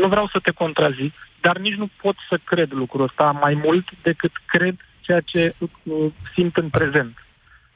nu 0.00 0.08
vreau 0.08 0.28
să 0.32 0.38
te 0.42 0.50
contrazic, 0.50 1.14
dar 1.40 1.56
nici 1.58 1.74
nu 1.74 1.88
pot 2.02 2.16
să 2.28 2.38
cred 2.44 2.72
lucrul 2.72 3.02
ăsta 3.04 3.24
mai 3.40 3.54
mult 3.54 3.88
decât 4.02 4.32
cred 4.46 4.76
ceea 5.00 5.20
ce 5.20 5.54
uh, 5.58 6.12
simt 6.34 6.56
în 6.56 6.68
prezent. 6.68 7.24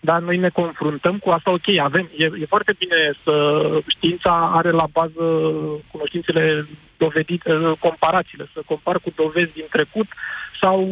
Dar 0.05 0.21
noi 0.21 0.37
ne 0.37 0.49
confruntăm 0.49 1.19
cu 1.19 1.31
asta, 1.31 1.51
ok, 1.51 1.69
avem, 1.83 2.11
e, 2.17 2.25
e 2.25 2.47
foarte 2.55 2.75
bine 2.79 3.13
să 3.25 3.35
știința 3.89 4.51
are 4.55 4.71
la 4.71 4.87
bază 4.93 5.25
cunoștințele 5.91 6.67
dovedite, 6.97 7.53
uh, 7.53 7.73
comparațiile, 7.79 8.47
să 8.53 8.63
compar 8.67 8.99
cu 8.99 9.11
dovezi 9.15 9.53
din 9.53 9.65
trecut 9.71 10.07
sau 10.61 10.89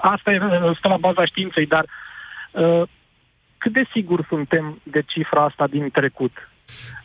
asta 0.00 0.32
e, 0.32 0.40
uh, 0.42 0.76
stă 0.76 0.88
la 0.88 0.96
baza 0.96 1.24
științei, 1.24 1.66
dar 1.66 1.84
uh, 2.50 2.82
cât 3.58 3.72
de 3.72 3.84
sigur 3.92 4.24
suntem 4.28 4.80
de 4.82 5.02
cifra 5.06 5.44
asta 5.44 5.66
din 5.66 5.90
trecut? 5.90 6.49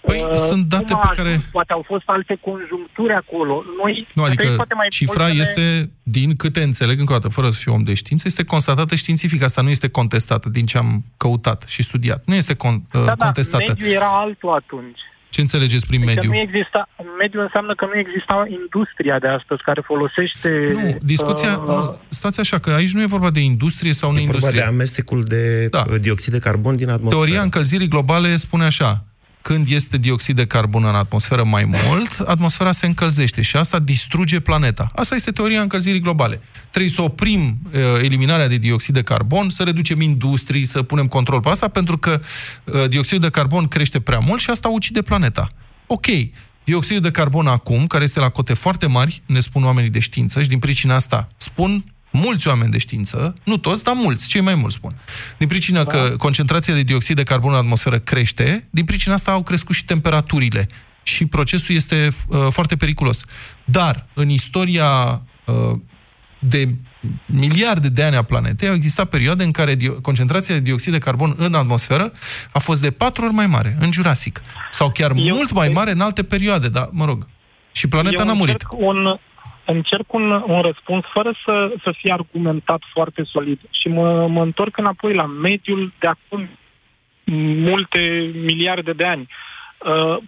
Păi, 0.01 0.21
Uh, 0.31 0.35
sunt 0.37 0.65
date 0.65 0.91
cum 0.93 1.01
a 1.03 1.07
pe 1.07 1.15
care- 1.15 1.27
ajuns? 1.27 1.43
Poate 1.51 1.73
au 1.73 1.83
fost 1.87 2.03
alte 2.05 2.37
conjuncturi 2.41 3.13
acolo. 3.13 3.63
Noi 3.81 4.07
Nu, 4.13 4.23
ar 4.23 4.27
trebui 4.29 4.45
adică 4.45 4.55
poate 4.55 4.73
mai 4.73 4.87
cifra 4.89 5.23
mult 5.27 5.35
să 5.35 5.53
ne- 5.59 5.61
este, 5.63 5.91
din 6.03 6.35
câte 6.35 6.61
înțeleg, 6.63 6.99
încă 6.99 7.13
o 7.13 7.15
dată, 7.17 7.29
fără 7.33 7.49
să 7.49 7.59
fiu 7.61 7.73
om 7.73 7.83
de 7.83 7.93
știință, 7.93 8.23
este 8.27 8.43
constatată 8.43 8.95
științific. 8.95 9.41
Asta 9.43 9.61
nu 9.61 9.69
este 9.69 9.87
contestată 9.89 10.49
din 10.49 10.65
ce 10.65 10.77
am 10.77 11.03
căutat 11.17 11.63
și 11.67 11.83
studiat. 11.83 12.23
Nu 12.25 12.35
este 12.35 12.53
con, 12.53 12.73
uh, 12.73 12.79
Da, 12.91 13.13
da, 13.15 13.15
contestată. 13.25 13.63
mediul 13.67 13.89
era 13.95 14.09
altul 14.23 14.49
atunci. 14.53 14.99
Ce 15.29 15.41
înțelegeți 15.41 15.87
prin 15.87 15.99
Deci 16.05 16.15
mediu? 16.15 16.29
nu 16.29 16.37
exista, 16.37 16.89
mediul 17.19 17.41
înseamnă 17.43 17.75
că 17.75 17.85
nu 17.93 17.99
exista 17.99 18.45
industria 18.49 19.19
de 19.19 19.27
astăzi 19.27 19.61
care 19.61 19.81
folosește... 19.85 20.49
Nu, 20.73 20.97
discuția... 21.01 21.57
uh, 21.57 21.65
nu, 21.67 21.97
stați 22.09 22.39
așa, 22.39 22.57
că 22.59 22.69
aici 22.71 22.91
nu 22.93 23.01
e 23.01 23.05
vorba 23.05 23.29
de 23.29 23.39
industrie 23.39 23.93
sau 23.93 24.11
nu 24.11 24.17
E 24.17 24.19
vorba 24.19 24.33
industrie. 24.33 24.61
de 24.61 24.67
amestecul 24.67 25.23
de 25.23 25.67
da. 25.67 25.83
dioxid 26.01 26.33
de 26.33 26.39
carbon 26.39 26.75
din 26.75 26.89
atmosferă. 26.89 27.21
Teoria 27.23 27.41
încălzirii 27.41 27.87
globale 27.87 28.35
spune 28.35 28.63
așa, 28.63 29.03
când 29.47 29.69
este 29.69 29.97
dioxid 29.97 30.35
de 30.35 30.45
carbon 30.45 30.83
în 30.83 30.95
atmosferă 30.95 31.43
mai 31.43 31.63
mult, 31.63 32.19
atmosfera 32.19 32.71
se 32.71 32.85
încălzește 32.85 33.41
și 33.41 33.57
asta 33.57 33.79
distruge 33.79 34.39
planeta. 34.39 34.87
Asta 34.95 35.15
este 35.15 35.31
teoria 35.31 35.61
încălzirii 35.61 35.99
globale. 35.99 36.41
Trebuie 36.69 36.91
să 36.91 37.01
oprim 37.01 37.59
uh, 37.65 37.81
eliminarea 38.01 38.47
de 38.47 38.57
dioxid 38.57 38.93
de 38.93 39.01
carbon, 39.01 39.49
să 39.49 39.63
reducem 39.63 40.01
industrii, 40.01 40.65
să 40.65 40.83
punem 40.83 41.07
control 41.07 41.39
pe 41.39 41.49
asta, 41.49 41.67
pentru 41.67 41.97
că 41.97 42.19
uh, 42.63 42.89
dioxidul 42.89 43.19
de 43.19 43.29
carbon 43.29 43.67
crește 43.67 43.99
prea 43.99 44.19
mult 44.19 44.41
și 44.41 44.49
asta 44.49 44.67
ucide 44.67 45.01
planeta. 45.01 45.47
Ok, 45.87 46.05
dioxidul 46.63 47.01
de 47.01 47.11
carbon 47.11 47.47
acum, 47.47 47.87
care 47.87 48.03
este 48.03 48.19
la 48.19 48.29
cote 48.29 48.53
foarte 48.53 48.85
mari, 48.85 49.21
ne 49.25 49.39
spun 49.39 49.63
oamenii 49.63 49.89
de 49.89 49.99
știință 49.99 50.41
și 50.41 50.47
din 50.47 50.59
pricina 50.59 50.95
asta 50.95 51.27
spun 51.37 51.83
mulți 52.23 52.47
oameni 52.47 52.71
de 52.71 52.77
știință, 52.77 53.33
nu 53.43 53.57
toți, 53.57 53.83
dar 53.83 53.93
mulți, 53.97 54.27
cei 54.27 54.41
mai 54.41 54.55
mulți 54.55 54.75
spun. 54.75 54.91
Din 55.37 55.47
pricina 55.47 55.83
da. 55.83 55.89
că 55.89 56.15
concentrația 56.17 56.73
de 56.73 56.83
dioxid 56.83 57.15
de 57.15 57.23
carbon 57.23 57.51
în 57.51 57.57
atmosferă 57.57 57.99
crește, 57.99 58.67
din 58.69 58.85
pricina 58.85 59.13
asta 59.13 59.31
au 59.31 59.43
crescut 59.43 59.75
și 59.75 59.85
temperaturile. 59.85 60.67
Și 61.03 61.25
procesul 61.25 61.75
este 61.75 62.09
uh, 62.27 62.47
foarte 62.49 62.75
periculos. 62.75 63.23
Dar, 63.65 64.05
în 64.13 64.29
istoria 64.29 65.21
uh, 65.45 65.79
de 66.39 66.75
miliarde 67.25 67.89
de 67.89 68.03
ani 68.03 68.15
a 68.15 68.21
planetei, 68.21 68.67
au 68.67 68.73
existat 68.73 69.09
perioade 69.09 69.43
în 69.43 69.51
care 69.51 69.75
dio- 69.75 70.01
concentrația 70.01 70.55
de 70.55 70.61
dioxid 70.61 70.91
de 70.91 70.97
carbon 70.97 71.33
în 71.37 71.53
atmosferă 71.53 72.11
a 72.51 72.59
fost 72.59 72.81
de 72.81 72.91
patru 72.91 73.25
ori 73.25 73.33
mai 73.33 73.47
mare, 73.47 73.77
în 73.79 73.91
Jurassic. 73.91 74.41
Sau 74.71 74.91
chiar 74.91 75.11
Eu 75.15 75.35
mult 75.35 75.51
mai 75.51 75.69
mare 75.69 75.91
în 75.91 76.01
alte 76.01 76.23
perioade, 76.23 76.69
dar, 76.69 76.89
mă 76.91 77.05
rog, 77.05 77.27
și 77.71 77.87
planeta 77.87 78.21
eu 78.21 78.27
n-a 78.27 78.33
murit. 78.33 78.53
încerc 78.53 78.71
Un, 78.71 79.19
încerc 79.65 80.13
un, 80.13 80.31
un 80.31 80.61
răspuns 80.61 81.05
fără 81.13 81.35
să, 81.45 81.73
să 81.83 81.93
fie 81.97 82.11
argumentat 82.11 82.81
foarte 82.93 83.23
solid 83.23 83.59
și 83.69 83.87
mă, 83.87 84.27
mă 84.27 84.41
întorc 84.41 84.77
înapoi 84.77 85.13
la 85.13 85.25
mediul 85.25 85.93
de 85.99 86.07
acum 86.07 86.49
multe 87.69 88.31
miliarde 88.33 88.91
de 88.91 89.05
ani. 89.05 89.21
Uh, 89.21 89.54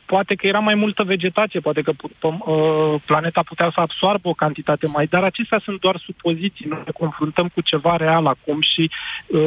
poate 0.05 0.35
că 0.35 0.47
era 0.47 0.59
mai 0.59 0.75
multă 0.75 1.03
vegetație, 1.03 1.59
poate 1.59 1.81
că 1.81 1.91
pu- 1.91 2.09
pom- 2.09 2.45
uh, 2.45 3.01
planeta 3.05 3.41
putea 3.41 3.71
să 3.73 3.79
absoarbă 3.79 4.29
o 4.29 4.33
cantitate 4.33 4.87
mai, 4.87 5.05
dar 5.05 5.23
acestea 5.23 5.61
sunt 5.63 5.79
doar 5.79 5.97
supoziții. 6.05 6.65
Noi 6.69 6.81
ne 6.85 6.91
confruntăm 6.91 7.47
cu 7.47 7.61
ceva 7.61 7.95
real 7.95 8.25
acum 8.25 8.61
și 8.61 8.91
uh, 9.27 9.39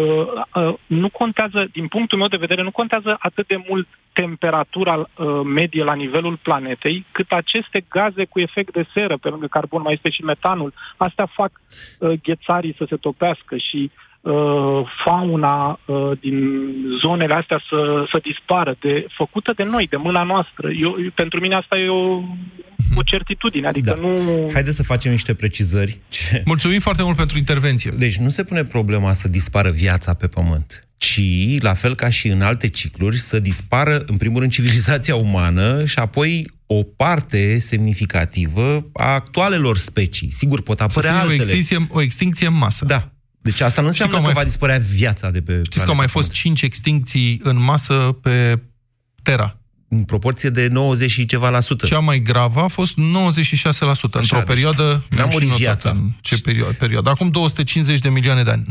uh, 0.54 0.74
nu 0.86 1.08
contează, 1.08 1.68
din 1.72 1.86
punctul 1.86 2.18
meu 2.18 2.28
de 2.28 2.36
vedere, 2.36 2.62
nu 2.62 2.70
contează 2.70 3.16
atât 3.18 3.46
de 3.46 3.62
mult 3.68 3.88
temperatura 4.12 4.96
uh, 4.96 5.40
medie 5.44 5.84
la 5.84 5.94
nivelul 5.94 6.38
planetei, 6.42 7.06
cât 7.12 7.30
aceste 7.30 7.84
gaze 7.88 8.24
cu 8.24 8.40
efect 8.40 8.72
de 8.72 8.86
seră, 8.94 9.16
pe 9.16 9.28
lângă 9.28 9.46
carbon 9.46 9.82
mai 9.82 9.92
este 9.92 10.10
și 10.10 10.22
metanul, 10.22 10.72
astea 10.96 11.26
fac 11.26 11.50
uh, 11.98 12.12
ghețarii 12.22 12.74
să 12.78 12.84
se 12.88 12.96
topească 12.96 13.56
și 13.56 13.90
uh, 13.94 14.09
fauna 15.04 15.80
uh, 15.84 16.10
din 16.20 16.36
zonele 17.00 17.34
astea 17.34 17.60
să, 17.68 18.04
să 18.10 18.18
dispară, 18.22 18.76
de, 18.80 19.06
făcută 19.16 19.52
de 19.56 19.62
noi, 19.62 19.86
de 19.86 19.96
mâna 19.96 20.22
noastră. 20.22 20.68
Eu, 20.68 20.96
eu, 21.04 21.10
pentru 21.14 21.40
mine 21.40 21.54
asta 21.54 21.76
e 21.76 21.88
o, 21.88 22.22
o 22.96 23.02
certitudine, 23.04 23.66
adică 23.66 23.90
da. 23.90 24.00
nu... 24.00 24.50
Haideți 24.52 24.76
să 24.76 24.82
facem 24.82 25.10
niște 25.10 25.34
precizări. 25.34 25.98
Ce... 26.08 26.42
Mulțumim 26.44 26.78
foarte 26.78 27.02
mult 27.02 27.16
pentru 27.16 27.38
intervenție. 27.38 27.90
Deci 27.98 28.16
nu 28.16 28.28
se 28.28 28.42
pune 28.44 28.62
problema 28.62 29.12
să 29.12 29.28
dispară 29.28 29.70
viața 29.70 30.14
pe 30.14 30.26
pământ, 30.26 30.88
ci, 30.96 31.20
la 31.58 31.72
fel 31.72 31.94
ca 31.94 32.08
și 32.08 32.28
în 32.28 32.42
alte 32.42 32.68
cicluri, 32.68 33.16
să 33.16 33.38
dispară, 33.38 34.02
în 34.06 34.16
primul 34.16 34.40
rând, 34.40 34.52
civilizația 34.52 35.14
umană 35.16 35.84
și 35.84 35.98
apoi 35.98 36.50
o 36.66 36.82
parte 36.82 37.58
semnificativă 37.58 38.90
a 38.92 39.14
actualelor 39.14 39.76
specii. 39.76 40.30
Sigur, 40.32 40.62
pot 40.62 40.78
Să 40.78 40.82
apărea 40.82 41.10
fie 41.10 41.18
o 41.18 41.22
altele. 41.22 41.52
extinție, 41.52 41.86
o 41.90 42.02
extinție 42.02 42.46
în 42.46 42.56
masă. 42.56 42.84
Da. 42.84 43.10
Deci 43.42 43.60
asta 43.60 43.80
nu 43.80 43.86
Știți 43.86 44.02
înseamnă 44.02 44.14
că 44.14 44.20
că, 44.20 44.26
au 44.26 44.32
va 44.32 44.40
mai- 44.40 44.44
dispărea 44.44 44.78
viața 44.78 45.30
de 45.30 45.40
pe 45.42 45.60
Știți 45.64 45.84
că 45.84 45.90
au 45.90 45.96
mai 45.96 46.08
fost 46.08 46.30
cinci 46.30 46.62
extincții 46.62 47.40
în 47.42 47.62
masă 47.62 47.94
pe 48.22 48.60
Terra. 49.22 49.54
În 49.88 50.04
proporție 50.04 50.48
de 50.48 50.66
90 50.66 51.10
și 51.10 51.26
ceva 51.26 51.48
la 51.50 51.60
sută. 51.60 51.86
Cea 51.86 51.98
mai 51.98 52.18
gravă 52.18 52.60
a 52.60 52.68
fost 52.68 52.94
96%, 52.98 53.00
într-o 53.00 54.36
deci 54.36 54.44
perioadă... 54.46 54.82
n-a 54.82 55.16
mi-am 55.16 55.28
și 55.28 55.32
murit 55.34 55.48
notat 55.48 55.58
viața. 55.64 55.90
În 55.90 56.10
ce 56.20 56.40
perioadă, 56.40 56.72
perioadă? 56.78 57.10
Acum 57.10 57.30
250 57.30 57.98
de 57.98 58.08
milioane 58.08 58.42
de 58.42 58.50
ani. 58.50 58.64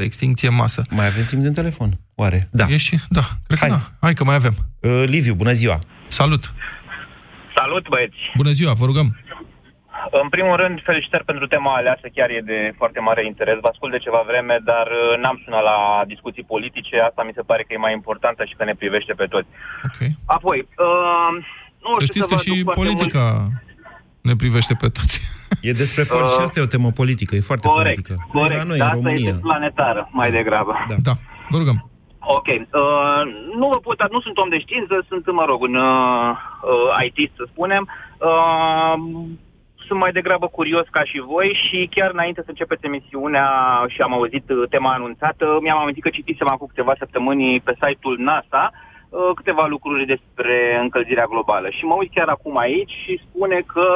96% 0.00 0.04
extinție 0.04 0.48
în 0.48 0.54
masă. 0.54 0.82
Mai 0.90 1.06
avem 1.06 1.24
timp 1.24 1.42
de 1.42 1.50
telefon, 1.50 1.98
oare? 2.14 2.48
Da. 2.52 2.66
Ești? 2.68 2.98
Da, 3.08 3.28
cred 3.46 3.58
Hai. 3.58 3.68
că 3.68 3.74
da. 3.74 3.92
Hai 4.00 4.14
că 4.14 4.24
mai 4.24 4.34
avem. 4.34 4.54
Uh, 4.80 5.02
Liviu, 5.06 5.34
bună 5.34 5.52
ziua! 5.52 5.78
Salut! 6.08 6.52
Salut, 7.56 7.88
băieți! 7.88 8.16
Bună 8.36 8.50
ziua, 8.50 8.72
vă 8.72 8.84
rugăm! 8.84 9.16
În 10.22 10.28
primul 10.28 10.56
rând, 10.56 10.82
felicitări 10.82 11.24
pentru 11.24 11.46
tema 11.46 11.74
aleasă, 11.74 12.06
chiar 12.14 12.28
e 12.30 12.40
de 12.52 12.72
foarte 12.76 13.00
mare 13.00 13.22
interes. 13.26 13.56
Vă 13.60 13.68
ascult 13.70 13.92
de 13.92 14.04
ceva 14.06 14.22
vreme, 14.26 14.58
dar 14.64 14.86
uh, 14.86 15.18
n-am 15.22 15.40
sunat 15.44 15.62
la 15.62 15.78
discuții 16.06 16.50
politice. 16.54 16.96
Asta 17.08 17.22
mi 17.22 17.36
se 17.38 17.46
pare 17.50 17.62
că 17.62 17.72
e 17.72 17.86
mai 17.86 17.92
importantă 17.92 18.44
și 18.44 18.54
că 18.58 18.64
ne 18.64 18.74
privește 18.74 19.12
pe 19.12 19.26
toți. 19.34 19.48
Okay. 19.88 20.10
Apoi, 20.36 20.58
uh, 20.86 21.30
nu 21.84 21.90
Să 21.92 22.04
știu 22.04 22.12
știți 22.12 22.26
să 22.28 22.30
că 22.30 22.34
vă 22.34 22.40
și 22.44 22.50
aduc 22.50 22.64
foarte 22.64 22.80
politica 22.80 23.24
ne 24.28 24.34
privește 24.42 24.74
pe 24.82 24.88
toți. 24.88 25.16
E 25.68 25.72
despre 25.72 26.02
uh, 26.02 26.28
și 26.34 26.40
asta 26.40 26.60
e 26.60 26.68
o 26.68 26.74
temă 26.74 26.90
politică, 26.90 27.34
e 27.34 27.40
foarte 27.50 27.66
Corect, 27.66 27.84
politică. 27.84 28.14
corect. 28.32 28.56
La 28.60 28.62
noi, 28.70 28.78
dar 28.78 28.92
în 28.92 28.96
asta 28.96 29.08
România. 29.08 29.28
este 29.28 29.40
planetară, 29.48 30.08
mai 30.12 30.30
degrabă. 30.30 30.72
Da. 30.88 30.94
da, 31.08 31.14
vă 31.48 31.56
rugăm. 31.58 31.90
Ok. 32.18 32.46
Uh, 32.46 33.22
nu 33.60 33.66
vă 33.72 33.78
pot, 33.86 34.10
nu 34.10 34.20
sunt 34.20 34.36
om 34.38 34.48
de 34.48 34.58
știință, 34.58 35.04
sunt, 35.08 35.32
mă 35.32 35.44
rog, 35.44 35.60
un 35.60 35.74
uh, 35.74 36.30
uh, 36.72 37.04
IT, 37.06 37.30
să 37.36 37.44
spunem. 37.52 37.82
Uh, 38.18 38.94
sunt 39.90 40.02
mai 40.02 40.18
degrabă 40.18 40.46
curios 40.46 40.86
ca 40.90 41.02
și 41.10 41.18
voi 41.34 41.48
și 41.64 41.88
chiar 41.94 42.10
înainte 42.12 42.40
să 42.42 42.50
începeți 42.50 42.86
emisiunea 42.86 43.48
și 43.88 44.00
am 44.00 44.12
auzit 44.12 44.50
uh, 44.50 44.68
tema 44.68 44.92
anunțată, 44.92 45.58
mi-am 45.60 45.78
amintit 45.78 46.02
că 46.02 46.10
citisem 46.10 46.48
acum 46.50 46.66
câteva 46.66 46.94
săptămâni 46.98 47.60
pe 47.60 47.72
site-ul 47.82 48.16
NASA 48.18 48.70
uh, 48.72 49.30
câteva 49.34 49.66
lucruri 49.66 50.04
despre 50.14 50.78
încălzirea 50.82 51.30
globală. 51.32 51.68
Și 51.70 51.84
mă 51.84 51.94
uit 51.94 52.10
chiar 52.14 52.28
acum 52.28 52.56
aici 52.58 52.94
și 53.04 53.22
spune 53.26 53.58
că, 53.72 53.86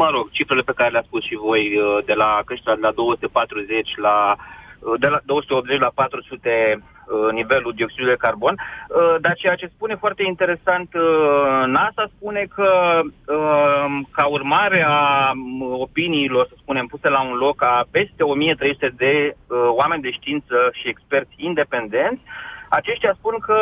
mă 0.00 0.08
rog, 0.10 0.30
cifrele 0.30 0.62
pe 0.62 0.76
care 0.78 0.90
le-ați 0.90 1.06
spus 1.06 1.22
și 1.24 1.36
voi, 1.46 1.62
uh, 1.76 2.04
de 2.04 2.14
la 2.22 2.40
creșterea 2.44 2.80
de 2.80 2.86
la 2.86 2.92
240 2.92 3.96
la 3.96 4.34
uh, 4.36 4.57
de 4.98 5.06
la 5.06 5.18
280 5.24 5.78
la 5.78 5.90
400 5.94 6.78
uh, 6.78 7.32
nivelul 7.32 7.72
dioxidului 7.76 8.14
de 8.14 8.24
carbon, 8.26 8.54
uh, 8.54 9.16
dar 9.20 9.34
ceea 9.34 9.54
ce 9.54 9.66
spune 9.74 9.94
foarte 9.94 10.22
interesant 10.22 10.94
uh, 10.94 11.62
NASA 11.66 12.10
spune 12.16 12.46
că 12.54 13.00
uh, 13.04 13.86
ca 14.10 14.26
urmare 14.26 14.84
a 14.88 15.32
m, 15.34 15.62
opiniilor, 15.62 16.46
să 16.46 16.54
spunem, 16.58 16.86
puse 16.86 17.08
la 17.08 17.22
un 17.22 17.36
loc 17.36 17.62
a 17.62 17.86
peste 17.90 18.22
1300 18.22 18.94
de 18.96 19.34
uh, 19.34 19.58
oameni 19.80 20.02
de 20.02 20.10
știință 20.10 20.56
și 20.72 20.88
experți 20.88 21.34
independenți, 21.36 22.22
aceștia 22.68 23.14
spun 23.18 23.38
că 23.38 23.56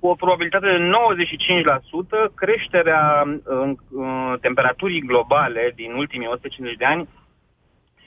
cu 0.00 0.08
o 0.08 0.14
probabilitate 0.14 0.66
de 0.66 0.90
95% 2.30 2.34
creșterea 2.34 3.24
uh, 3.26 3.70
uh, 3.90 4.32
temperaturii 4.40 5.00
globale 5.00 5.72
din 5.74 5.92
ultimii 5.92 6.26
150 6.26 6.76
de 6.76 6.84
ani 6.84 7.08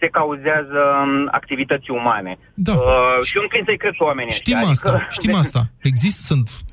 se 0.06 0.12
se 0.12 0.18
cauzează 0.20 0.80
um, 1.04 1.28
activități 1.32 1.92
umane. 1.92 2.38
Da. 2.54 2.74
Uh, 2.74 3.18
și 3.28 3.36
eu 3.38 3.42
înclin 3.44 3.64
să-i 3.66 3.78
cred 3.78 3.94
pe 3.98 4.04
oamenii 4.04 4.32
Știm 4.32 4.56
ăștia. 4.58 4.70
asta, 4.72 4.90
Adică, 4.90 5.08
știm 5.10 5.36
asta. 5.36 5.62
Există, 5.90 6.22
sunt 6.34 6.50
m- 6.50 6.65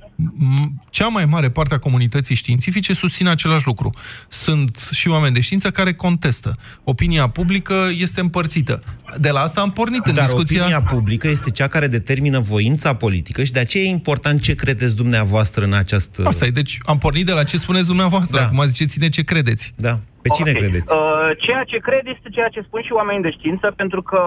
cea 0.90 1.06
mai 1.06 1.24
mare 1.24 1.50
parte 1.50 1.74
a 1.74 1.78
comunității 1.78 2.34
științifice 2.34 2.94
susține 2.94 3.30
același 3.30 3.66
lucru. 3.66 3.90
Sunt 4.28 4.88
și 4.92 5.08
oameni 5.08 5.34
de 5.34 5.40
știință 5.40 5.70
care 5.70 5.92
contestă. 5.94 6.56
Opinia 6.84 7.28
publică 7.28 7.74
este 7.98 8.20
împărțită. 8.20 8.82
De 9.16 9.30
la 9.30 9.40
asta 9.40 9.60
am 9.60 9.70
pornit 9.70 10.06
în 10.06 10.14
Dar 10.14 10.24
discuția... 10.24 10.60
opinia 10.60 10.82
publică 10.82 11.28
este 11.28 11.50
cea 11.50 11.66
care 11.68 11.86
determină 11.86 12.38
voința 12.40 12.94
politică 12.94 13.44
și 13.44 13.52
de 13.52 13.60
aceea 13.60 13.84
e 13.84 13.88
important 13.88 14.40
ce 14.42 14.54
credeți 14.54 14.96
dumneavoastră 14.96 15.64
în 15.64 15.72
această... 15.72 16.22
Asta 16.26 16.44
e, 16.46 16.50
deci 16.50 16.78
am 16.82 16.98
pornit 16.98 17.26
de 17.26 17.32
la 17.32 17.44
ce 17.44 17.56
spuneți 17.56 17.86
dumneavoastră. 17.86 18.38
Da. 18.38 18.44
Acum 18.44 18.64
ziceți-ne 18.64 19.08
ce 19.08 19.22
credeți. 19.24 19.72
Da. 19.76 19.98
Pe 20.22 20.28
cine 20.36 20.50
Ok. 20.50 20.56
credeți? 20.56 20.88
Uh, 20.94 21.30
ceea 21.44 21.64
ce 21.70 21.78
cred 21.88 22.04
este 22.14 22.28
ceea 22.36 22.48
ce 22.48 22.60
spun 22.66 22.82
și 22.82 22.92
oamenii 22.92 23.22
de 23.22 23.36
știință, 23.38 23.66
pentru 23.76 24.02
că, 24.02 24.20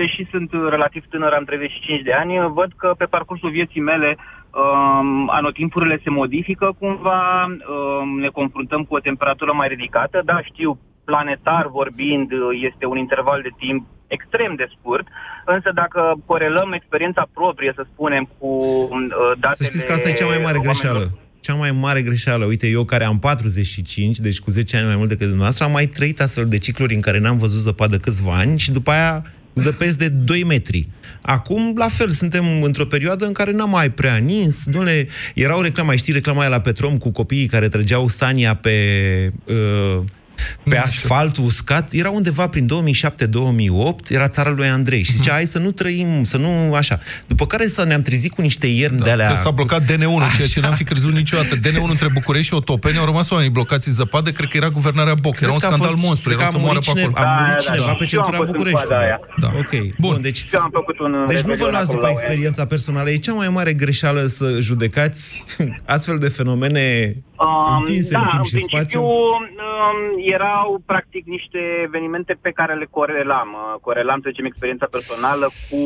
deși 0.00 0.26
sunt 0.30 0.50
relativ 0.74 1.02
tânăr, 1.10 1.32
am 1.32 1.44
35 1.44 2.02
de 2.02 2.12
ani, 2.12 2.32
văd 2.58 2.70
că 2.76 2.88
pe 2.98 3.04
parcursul 3.04 3.50
vieții 3.50 3.80
mele 3.80 4.16
um, 4.62 5.30
anotimpurile 5.30 6.00
se 6.04 6.10
modifică 6.10 6.76
cumva, 6.78 7.22
um, 7.44 8.18
ne 8.18 8.28
confruntăm 8.28 8.82
cu 8.84 8.94
o 8.94 9.06
temperatură 9.08 9.52
mai 9.52 9.68
ridicată. 9.68 10.22
Da, 10.24 10.36
știu, 10.42 10.78
planetar 11.04 11.64
vorbind, 11.78 12.28
este 12.68 12.84
un 12.86 12.98
interval 13.04 13.40
de 13.42 13.52
timp 13.58 13.86
extrem 14.06 14.54
de 14.54 14.66
scurt, 14.74 15.06
însă 15.46 15.70
dacă 15.74 16.00
corelăm 16.26 16.72
experiența 16.72 17.28
proprie, 17.34 17.72
să 17.74 17.82
spunem, 17.92 18.28
cu 18.38 18.46
uh, 18.46 19.32
datele... 19.40 19.64
Să 19.64 19.64
știți 19.64 19.86
că 19.86 19.92
asta 19.92 20.08
e 20.08 20.12
cea 20.12 20.26
mai 20.26 20.40
mare 20.42 20.58
oamenilor- 20.58 20.80
greșeală. 20.80 21.18
Cea 21.40 21.54
mai 21.54 21.70
mare 21.70 22.02
greșeală. 22.02 22.44
Uite, 22.44 22.66
eu 22.66 22.84
care 22.84 23.04
am 23.04 23.18
45, 23.18 24.18
deci 24.18 24.38
cu 24.38 24.50
10 24.50 24.76
ani 24.76 24.86
mai 24.86 24.96
mult 24.96 25.08
decât 25.08 25.26
dumneavoastră, 25.26 25.64
am 25.64 25.72
mai 25.72 25.86
trăit 25.86 26.20
astfel 26.20 26.46
de 26.48 26.58
cicluri 26.58 26.94
în 26.94 27.00
care 27.00 27.18
n-am 27.18 27.38
văzut 27.38 27.60
zăpadă 27.60 27.96
câțiva 27.96 28.34
ani 28.36 28.58
și 28.58 28.70
după 28.70 28.90
aia 28.90 29.22
zăpesc 29.54 29.98
de 29.98 30.08
2 30.08 30.44
metri. 30.44 30.88
Acum, 31.26 31.74
la 31.76 31.88
fel, 31.88 32.10
suntem 32.10 32.44
într-o 32.62 32.84
perioadă 32.84 33.26
în 33.26 33.32
care 33.32 33.52
n-am 33.52 33.70
mai 33.70 33.90
prea 33.90 34.16
nins. 34.16 34.64
Dom'le, 34.70 35.08
era 35.34 35.56
o 35.56 35.62
reclamă, 35.62 35.88
mai 35.88 35.98
știi 35.98 36.12
reclama 36.12 36.40
aia 36.40 36.48
la 36.48 36.60
Petrom 36.60 36.98
cu 36.98 37.10
copiii 37.10 37.46
care 37.46 37.68
trăgeau 37.68 38.08
stania 38.08 38.54
pe... 38.54 38.72
Uh, 39.44 40.02
pe 40.62 40.76
asfalt 40.78 41.36
uscat, 41.36 41.92
era 41.92 42.10
undeva 42.10 42.48
prin 42.48 42.68
2007-2008, 42.68 44.10
era 44.10 44.28
țara 44.28 44.50
lui 44.50 44.66
Andrei. 44.68 45.02
Și 45.02 45.12
zicea, 45.12 45.32
hai 45.32 45.46
să 45.46 45.58
nu 45.58 45.70
trăim, 45.72 46.24
să 46.24 46.36
nu 46.36 46.74
așa. 46.74 47.00
După 47.26 47.46
care 47.46 47.66
să 47.66 47.84
ne-am 47.84 48.02
trezit 48.02 48.32
cu 48.34 48.40
niște 48.42 48.66
ierni 48.66 49.00
de 49.00 49.10
alea... 49.10 49.28
Că 49.28 49.34
s-a 49.34 49.50
blocat 49.50 49.82
DN1, 49.82 50.34
ceea 50.36 50.46
ce 50.46 50.60
n-am 50.60 50.72
fi 50.74 50.84
crezut 50.84 51.12
niciodată. 51.12 51.56
DN1 51.56 51.88
între 51.94 52.08
București 52.12 52.46
și 52.46 52.54
Otopeni 52.54 52.98
au 52.98 53.04
rămas 53.04 53.30
oamenii 53.30 53.52
blocați 53.52 53.88
în 53.88 53.94
zăpadă, 53.94 54.30
cred 54.30 54.48
că 54.48 54.56
era 54.56 54.68
guvernarea 54.68 55.14
Boc. 55.14 55.40
Era 55.40 55.52
un 55.52 55.58
Cred 55.58 55.60
că 55.70 55.74
a 55.74 55.76
scandal 55.76 55.90
fost- 55.94 56.06
monstru, 56.06 56.28
cred 56.28 56.36
că 56.40 56.42
erau 56.42 56.54
a 56.54 56.58
să 56.58 56.64
moară 56.64 56.80
murit 56.86 56.94
pe 56.94 57.00
acolo. 57.00 57.14
cine- 57.14 57.26
a 57.26 57.38
murit 57.38 57.54
Da, 57.54 57.62
da, 57.62 57.70
cineva 57.72 57.86
da. 57.86 57.92
pe 57.92 58.04
Și 58.06 58.14
eu 58.14 58.20
am 58.20 58.24
centura 58.26 58.36
fost 58.36 58.50
în 58.52 58.56
București. 58.56 58.86
coada 58.86 59.02
aia. 59.04 59.18
Da. 59.44 59.48
Ok. 59.62 59.72
Bun, 59.98 60.16
deci... 60.20 60.36
Și 60.36 60.54
eu 60.54 60.60
am 60.60 60.70
făcut 60.72 60.98
un 60.98 61.12
Deci 61.28 61.40
nu 61.40 61.42
vă 61.42 61.50
revelion 61.50 61.70
luați 61.70 61.82
acolo 61.88 61.98
după 61.98 62.06
la 62.06 62.12
experiența 62.16 62.64
personală. 62.66 63.10
E 63.10 63.16
cea 63.16 63.32
mai 63.32 63.48
mare 63.48 63.72
greșeală 63.72 64.20
să 64.26 64.46
judecați 64.60 65.44
astfel 65.96 66.16
de 66.18 66.28
fenomene 66.28 67.16
Um, 67.44 67.76
întinse 67.78 68.12
da, 68.16 68.20
în 68.20 68.26
timp 68.32 68.40
în 68.42 68.48
și 68.50 68.54
principiu 68.56 68.78
spațiu. 68.78 69.00
um, 69.02 69.98
erau 70.36 70.68
practic 70.92 71.24
niște 71.36 71.60
evenimente 71.88 72.32
pe 72.46 72.50
care 72.58 72.74
le 72.82 72.86
corelam. 72.98 73.48
Uh, 73.54 73.80
Corelam, 73.86 74.18
să 74.22 74.28
zicem, 74.32 74.46
experiența 74.52 74.86
personală 74.96 75.46
cu 75.68 75.80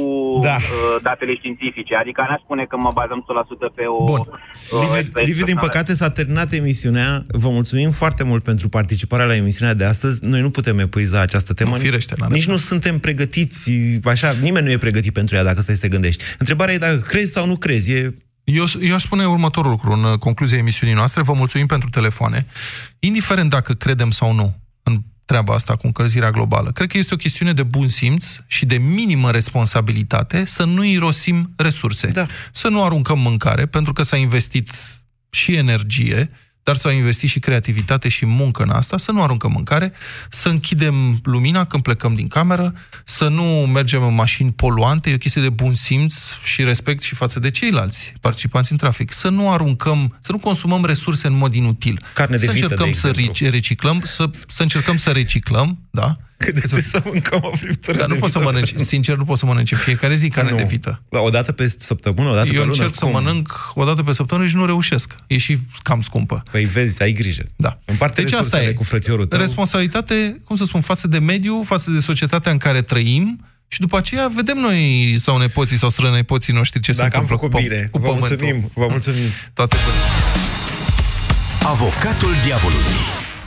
Da. 0.48 0.57
uh, 0.61 0.96
datele 1.09 1.32
științifice. 1.40 1.92
Adică 2.03 2.20
n 2.28 2.32
a 2.36 2.38
spune 2.44 2.64
că 2.70 2.76
mă 2.84 2.90
bazăm 3.01 3.20
100% 3.24 3.74
pe 3.78 3.84
o... 3.96 4.05
Bun. 4.12 4.22
uh, 4.26 4.36
Liviu, 4.82 4.98
experiență 5.03 5.30
Liviu, 5.30 5.44
din 5.51 5.59
personală. 5.59 5.66
păcate, 5.66 5.90
s-a 6.01 6.11
terminat 6.18 6.51
emisiunea. 6.62 7.09
Vă 7.44 7.48
mulțumim 7.59 7.90
foarte 8.03 8.22
mult 8.30 8.42
pentru 8.51 8.66
participarea 8.78 9.26
la 9.32 9.36
emisiunea 9.42 9.74
de 9.80 9.84
astăzi. 9.92 10.16
Noi 10.32 10.40
nu 10.46 10.51
putem 10.59 10.76
epuiza 10.78 11.18
această 11.20 11.53
temă. 11.59 11.70
Nu, 11.70 11.76
firește, 11.86 12.14
n-are 12.18 12.32
Nici 12.34 12.46
nu 12.53 12.57
suntem 12.57 12.98
pregătiți, 12.98 13.70
așa, 14.05 14.28
nimeni 14.46 14.64
nu 14.66 14.72
e 14.72 14.78
pregătit 14.86 15.12
pentru 15.12 15.36
ea, 15.36 15.44
dacă 15.44 15.61
stai 15.61 15.74
să 15.74 15.80
te 15.80 15.88
gândești. 15.88 16.22
Întrebarea 16.38 16.74
e 16.74 16.78
dacă 16.78 16.96
crezi 16.96 17.32
sau 17.32 17.46
nu 17.46 17.57
crezi. 17.57 17.92
E 17.92 18.14
Eu, 18.53 18.64
eu 18.80 18.94
aș 18.94 19.03
spune 19.03 19.26
următorul 19.26 19.70
lucru 19.70 19.90
în 19.90 20.05
uh, 20.05 20.18
concluzia 20.18 20.59
emisiunii 20.59 20.94
noastre. 20.94 21.22
Vă 21.22 21.32
mulțumim 21.32 21.66
pentru 21.66 21.88
telefoane. 21.88 22.46
Indiferent 22.98 23.51
dacă 23.51 23.72
credem 23.72 24.11
sau 24.11 24.32
nu 24.32 24.57
în 24.82 25.03
treaba 25.24 25.55
asta 25.55 25.76
cu 25.76 25.86
încălzirea 25.86 26.30
globală, 26.30 26.72
cred 26.72 26.88
că 26.88 26.98
este 26.98 27.14
o 27.14 27.16
chestiune 27.16 27.53
de 27.53 27.62
bun 27.62 27.88
simț 27.88 28.26
și 28.46 28.66
de 28.66 28.78
minimă 28.78 29.30
responsabilitate 29.30 30.44
să 30.44 30.64
nu 30.64 30.84
irosim 30.84 31.53
resurse. 31.57 32.07
Da. 32.07 32.26
Să 32.53 32.68
nu 32.68 32.84
aruncăm 32.84 33.18
mâncare, 33.18 33.66
pentru 33.66 33.92
că 33.92 34.03
s-a 34.03 34.16
investit 34.16 34.70
și 35.30 35.55
energie, 35.55 36.30
dar 36.62 36.76
s-au 36.76 36.92
investit 36.92 37.28
și 37.28 37.38
creativitate 37.38 38.08
și 38.08 38.26
muncă 38.26 38.62
în 38.62 38.70
asta, 38.70 38.96
să 38.96 39.12
nu 39.12 39.22
aruncăm 39.22 39.52
mâncare, 39.52 39.92
să 40.28 40.48
închidem 40.48 41.20
lumina 41.22 41.64
când 41.64 41.82
plecăm 41.82 42.14
din 42.14 42.28
cameră, 42.28 42.74
să 43.04 43.28
nu 43.28 43.42
mergem 43.72 44.02
în 44.02 44.14
mașini 44.14 44.52
poluante, 44.52 45.11
e 45.11 45.14
o 45.14 45.16
chestie 45.16 45.42
de 45.42 45.48
bun 45.48 45.74
simț 45.74 46.14
și 46.42 46.64
respect 46.64 47.02
și 47.02 47.14
față 47.14 47.40
de 47.40 47.50
ceilalți 47.50 48.12
participanți 48.20 48.72
în 48.72 48.78
trafic. 48.78 49.12
Să 49.12 49.28
nu 49.28 49.50
aruncăm, 49.50 50.18
să 50.20 50.32
nu 50.32 50.38
consumăm 50.38 50.84
resurse 50.84 51.26
în 51.26 51.36
mod 51.36 51.54
inutil. 51.54 52.00
Carne 52.14 52.36
de 52.36 52.46
să 52.46 52.52
vită, 52.52 52.62
încercăm 52.62 52.90
de 52.90 52.96
să 52.96 53.08
exemplu. 53.08 53.32
rici- 53.32 53.50
reciclăm, 53.50 54.00
să, 54.04 54.30
să 54.46 54.62
încercăm 54.62 54.96
să 54.96 55.11
reciclăm, 55.11 55.78
da? 55.90 56.16
Cât 56.45 56.55
de 56.70 56.80
să 56.82 57.01
mâncăm 57.05 57.41
o 57.43 57.57
friptură 57.57 57.99
Dar 57.99 58.09
nu 58.09 58.14
de 58.14 58.20
poți 58.20 58.32
să 58.32 58.38
vită. 58.38 58.51
mănânci, 58.51 58.72
sincer, 58.76 59.16
nu 59.16 59.24
poți 59.24 59.41
să 59.41 59.47
mănânci 59.47 59.72
în 59.72 59.78
fiecare 59.78 60.14
zi 60.14 60.28
carne 60.28 60.51
Nu. 60.51 60.57
de 60.57 60.64
vită. 60.64 61.03
Da, 61.09 61.18
o 61.20 61.30
dată 61.30 61.53
pe 61.53 61.74
săptămână, 61.78 62.28
o 62.30 62.34
dată 62.34 62.47
pe 62.49 62.53
Eu 62.55 62.59
lună? 62.61 62.72
încerc 62.72 62.95
să 62.95 63.05
cum? 63.05 63.12
mănânc 63.12 63.72
o 63.74 63.84
dată 63.84 64.03
pe 64.03 64.12
săptămână 64.12 64.47
și 64.49 64.57
nu 64.57 64.64
reușesc. 64.66 65.14
E 65.26 65.36
și 65.36 65.59
cam 65.82 66.01
scumpă. 66.01 66.43
Păi 66.51 66.64
vezi, 66.64 67.03
ai 67.03 67.12
grijă. 67.12 67.43
Da. 67.57 67.78
Împarte 67.84 68.22
Deci 68.22 68.32
asta 68.32 68.43
resursele 68.45 68.70
e. 68.70 68.74
cu 68.74 68.82
frățiorul 68.84 69.26
tău. 69.26 69.38
Responsabilitate, 69.38 70.41
cum 70.45 70.57
să 70.57 70.64
spun, 70.64 70.80
față 70.80 71.07
de 71.09 71.18
mediu, 71.18 71.62
față 71.64 71.91
de 71.91 72.01
societatea 72.01 72.53
în 72.53 72.59
care 72.59 72.82
trăim 72.82 73.45
și 73.68 73.80
după 73.80 73.97
aceea 73.97 74.28
vedem 74.34 74.59
noi 74.59 75.14
sau 75.18 75.38
nepoții 75.38 75.76
sau 75.76 75.91
strănepoții 75.91 76.53
noștri 76.53 76.80
ce 76.80 76.93
se 76.93 77.03
Dacă 77.03 77.16
am 77.16 77.22
întâmplă 77.22 77.47
făcut 77.49 77.61
cu, 77.61 77.66
pă- 77.66 77.68
bine. 77.68 77.88
cu 77.91 77.99
Vă 77.99 78.07
pământul. 78.07 78.28
mulțumim, 78.38 78.70
vă 78.74 78.86
mulțumim. 78.91 79.28
Toate 79.55 79.76
bune. 79.84 79.97
Avocatul 81.62 82.34
diavolului 82.43 82.99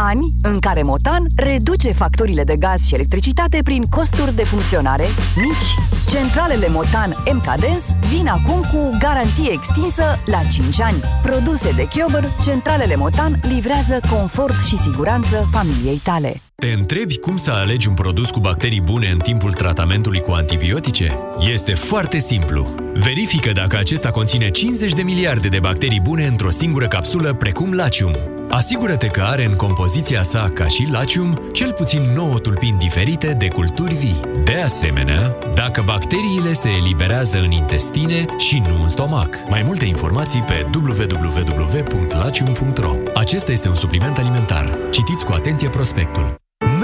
Ani 0.00 0.32
în 0.42 0.58
care 0.58 0.82
Motan 0.82 1.26
reduce 1.36 1.92
facturile 1.92 2.44
de 2.44 2.56
gaz 2.56 2.86
și 2.86 2.94
electricitate 2.94 3.60
prin 3.64 3.82
costuri 3.82 4.34
de 4.34 4.44
funcționare 4.44 5.04
mici. 5.36 5.74
Centralele 6.08 6.68
Motan 6.68 7.16
MKDens 7.32 7.84
vin 8.08 8.26
acum 8.26 8.60
cu 8.72 8.96
garanție 8.98 9.50
extinsă 9.52 10.02
la 10.24 10.40
5 10.50 10.80
ani. 10.80 11.00
Produse 11.22 11.70
de 11.70 11.88
Chiober, 11.88 12.24
centralele 12.42 12.96
Motan 12.96 13.40
livrează 13.42 14.00
confort 14.10 14.60
și 14.66 14.76
siguranță 14.76 15.48
familiei 15.50 16.00
tale. 16.04 16.40
Te 16.54 16.72
întrebi 16.72 17.18
cum 17.18 17.36
să 17.36 17.50
alegi 17.50 17.88
un 17.88 17.94
produs 17.94 18.30
cu 18.30 18.40
bacterii 18.40 18.80
bune 18.80 19.08
în 19.10 19.18
timpul 19.18 19.52
tratamentului 19.52 20.20
cu 20.20 20.30
antibiotice? 20.30 21.18
Este 21.52 21.74
foarte 21.74 22.18
simplu. 22.18 22.68
Verifică 22.94 23.52
dacă 23.52 23.76
acesta 23.76 24.10
conține 24.10 24.50
50 24.50 24.92
de 24.92 25.02
miliarde 25.02 25.48
de 25.48 25.58
bacterii 25.60 26.00
bune 26.00 26.26
într-o 26.26 26.50
singură 26.50 26.88
capsulă, 26.88 27.34
precum 27.34 27.72
Lacium. 27.72 28.16
Asigură-te 28.48 29.06
că 29.06 29.22
are 29.22 29.44
în 29.44 29.54
compoziția 29.54 30.22
sa, 30.22 30.50
ca 30.54 30.66
și 30.66 30.88
Lacium, 30.90 31.40
cel 31.52 31.72
puțin 31.72 32.02
9 32.02 32.38
tulpini 32.38 32.78
diferite 32.78 33.32
de 33.32 33.48
culturi 33.48 33.94
vii. 33.94 34.20
De 34.44 34.54
asemenea, 34.54 35.36
dacă 35.54 35.82
bacteriile 35.86 36.52
se 36.52 36.68
eliberează 36.68 37.38
în 37.38 37.50
intestine 37.50 38.24
și 38.38 38.58
nu 38.58 38.82
în 38.82 38.88
stomac. 38.88 39.28
Mai 39.48 39.62
multe 39.62 39.84
informații 39.84 40.40
pe 40.40 40.66
www.lacium.ro 40.74 42.94
Acesta 43.14 43.52
este 43.52 43.68
un 43.68 43.74
supliment 43.74 44.18
alimentar. 44.18 44.78
Citiți 44.90 45.24
cu 45.24 45.32
atenție 45.32 45.68
prospectul. 45.68 46.47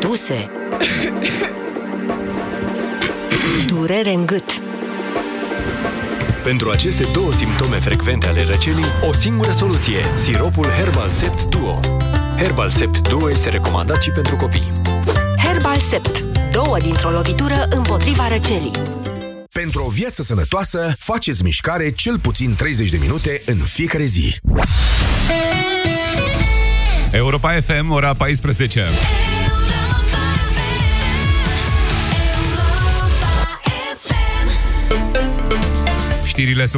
Tuse. 0.00 0.50
Durere 3.66 4.12
în 4.12 4.26
gât. 4.26 4.44
Pentru 6.42 6.70
aceste 6.70 7.06
două 7.12 7.32
simptome 7.32 7.76
frecvente 7.76 8.26
ale 8.26 8.44
răcelii, 8.44 8.84
o 9.08 9.12
singură 9.12 9.50
soluție, 9.50 10.12
siropul 10.14 10.64
Herbal 10.66 11.08
Sept 11.08 11.44
Duo. 11.44 11.80
Herbal 12.36 12.70
Sept 12.70 13.08
Duo 13.08 13.30
este 13.30 13.48
recomandat 13.48 14.02
și 14.02 14.10
pentru 14.10 14.36
copii. 14.36 14.72
Herbal 15.44 15.78
Sept. 15.78 16.24
Două 16.52 16.78
dintr-o 16.78 17.10
lovitură 17.10 17.66
împotriva 17.70 18.28
răcelii. 18.28 18.72
Pentru 19.52 19.84
o 19.84 19.88
viață 19.88 20.22
sănătoasă, 20.22 20.94
faceți 20.98 21.42
mișcare 21.42 21.90
cel 21.90 22.18
puțin 22.18 22.54
30 22.54 22.90
de 22.90 22.96
minute 23.00 23.42
în 23.46 23.56
fiecare 23.56 24.04
zi. 24.04 24.36
Europa 27.10 27.50
FM, 27.52 27.90
ora 27.90 28.14
14. 28.14 28.84
Știrile 36.38 36.60
sunt 36.62 36.76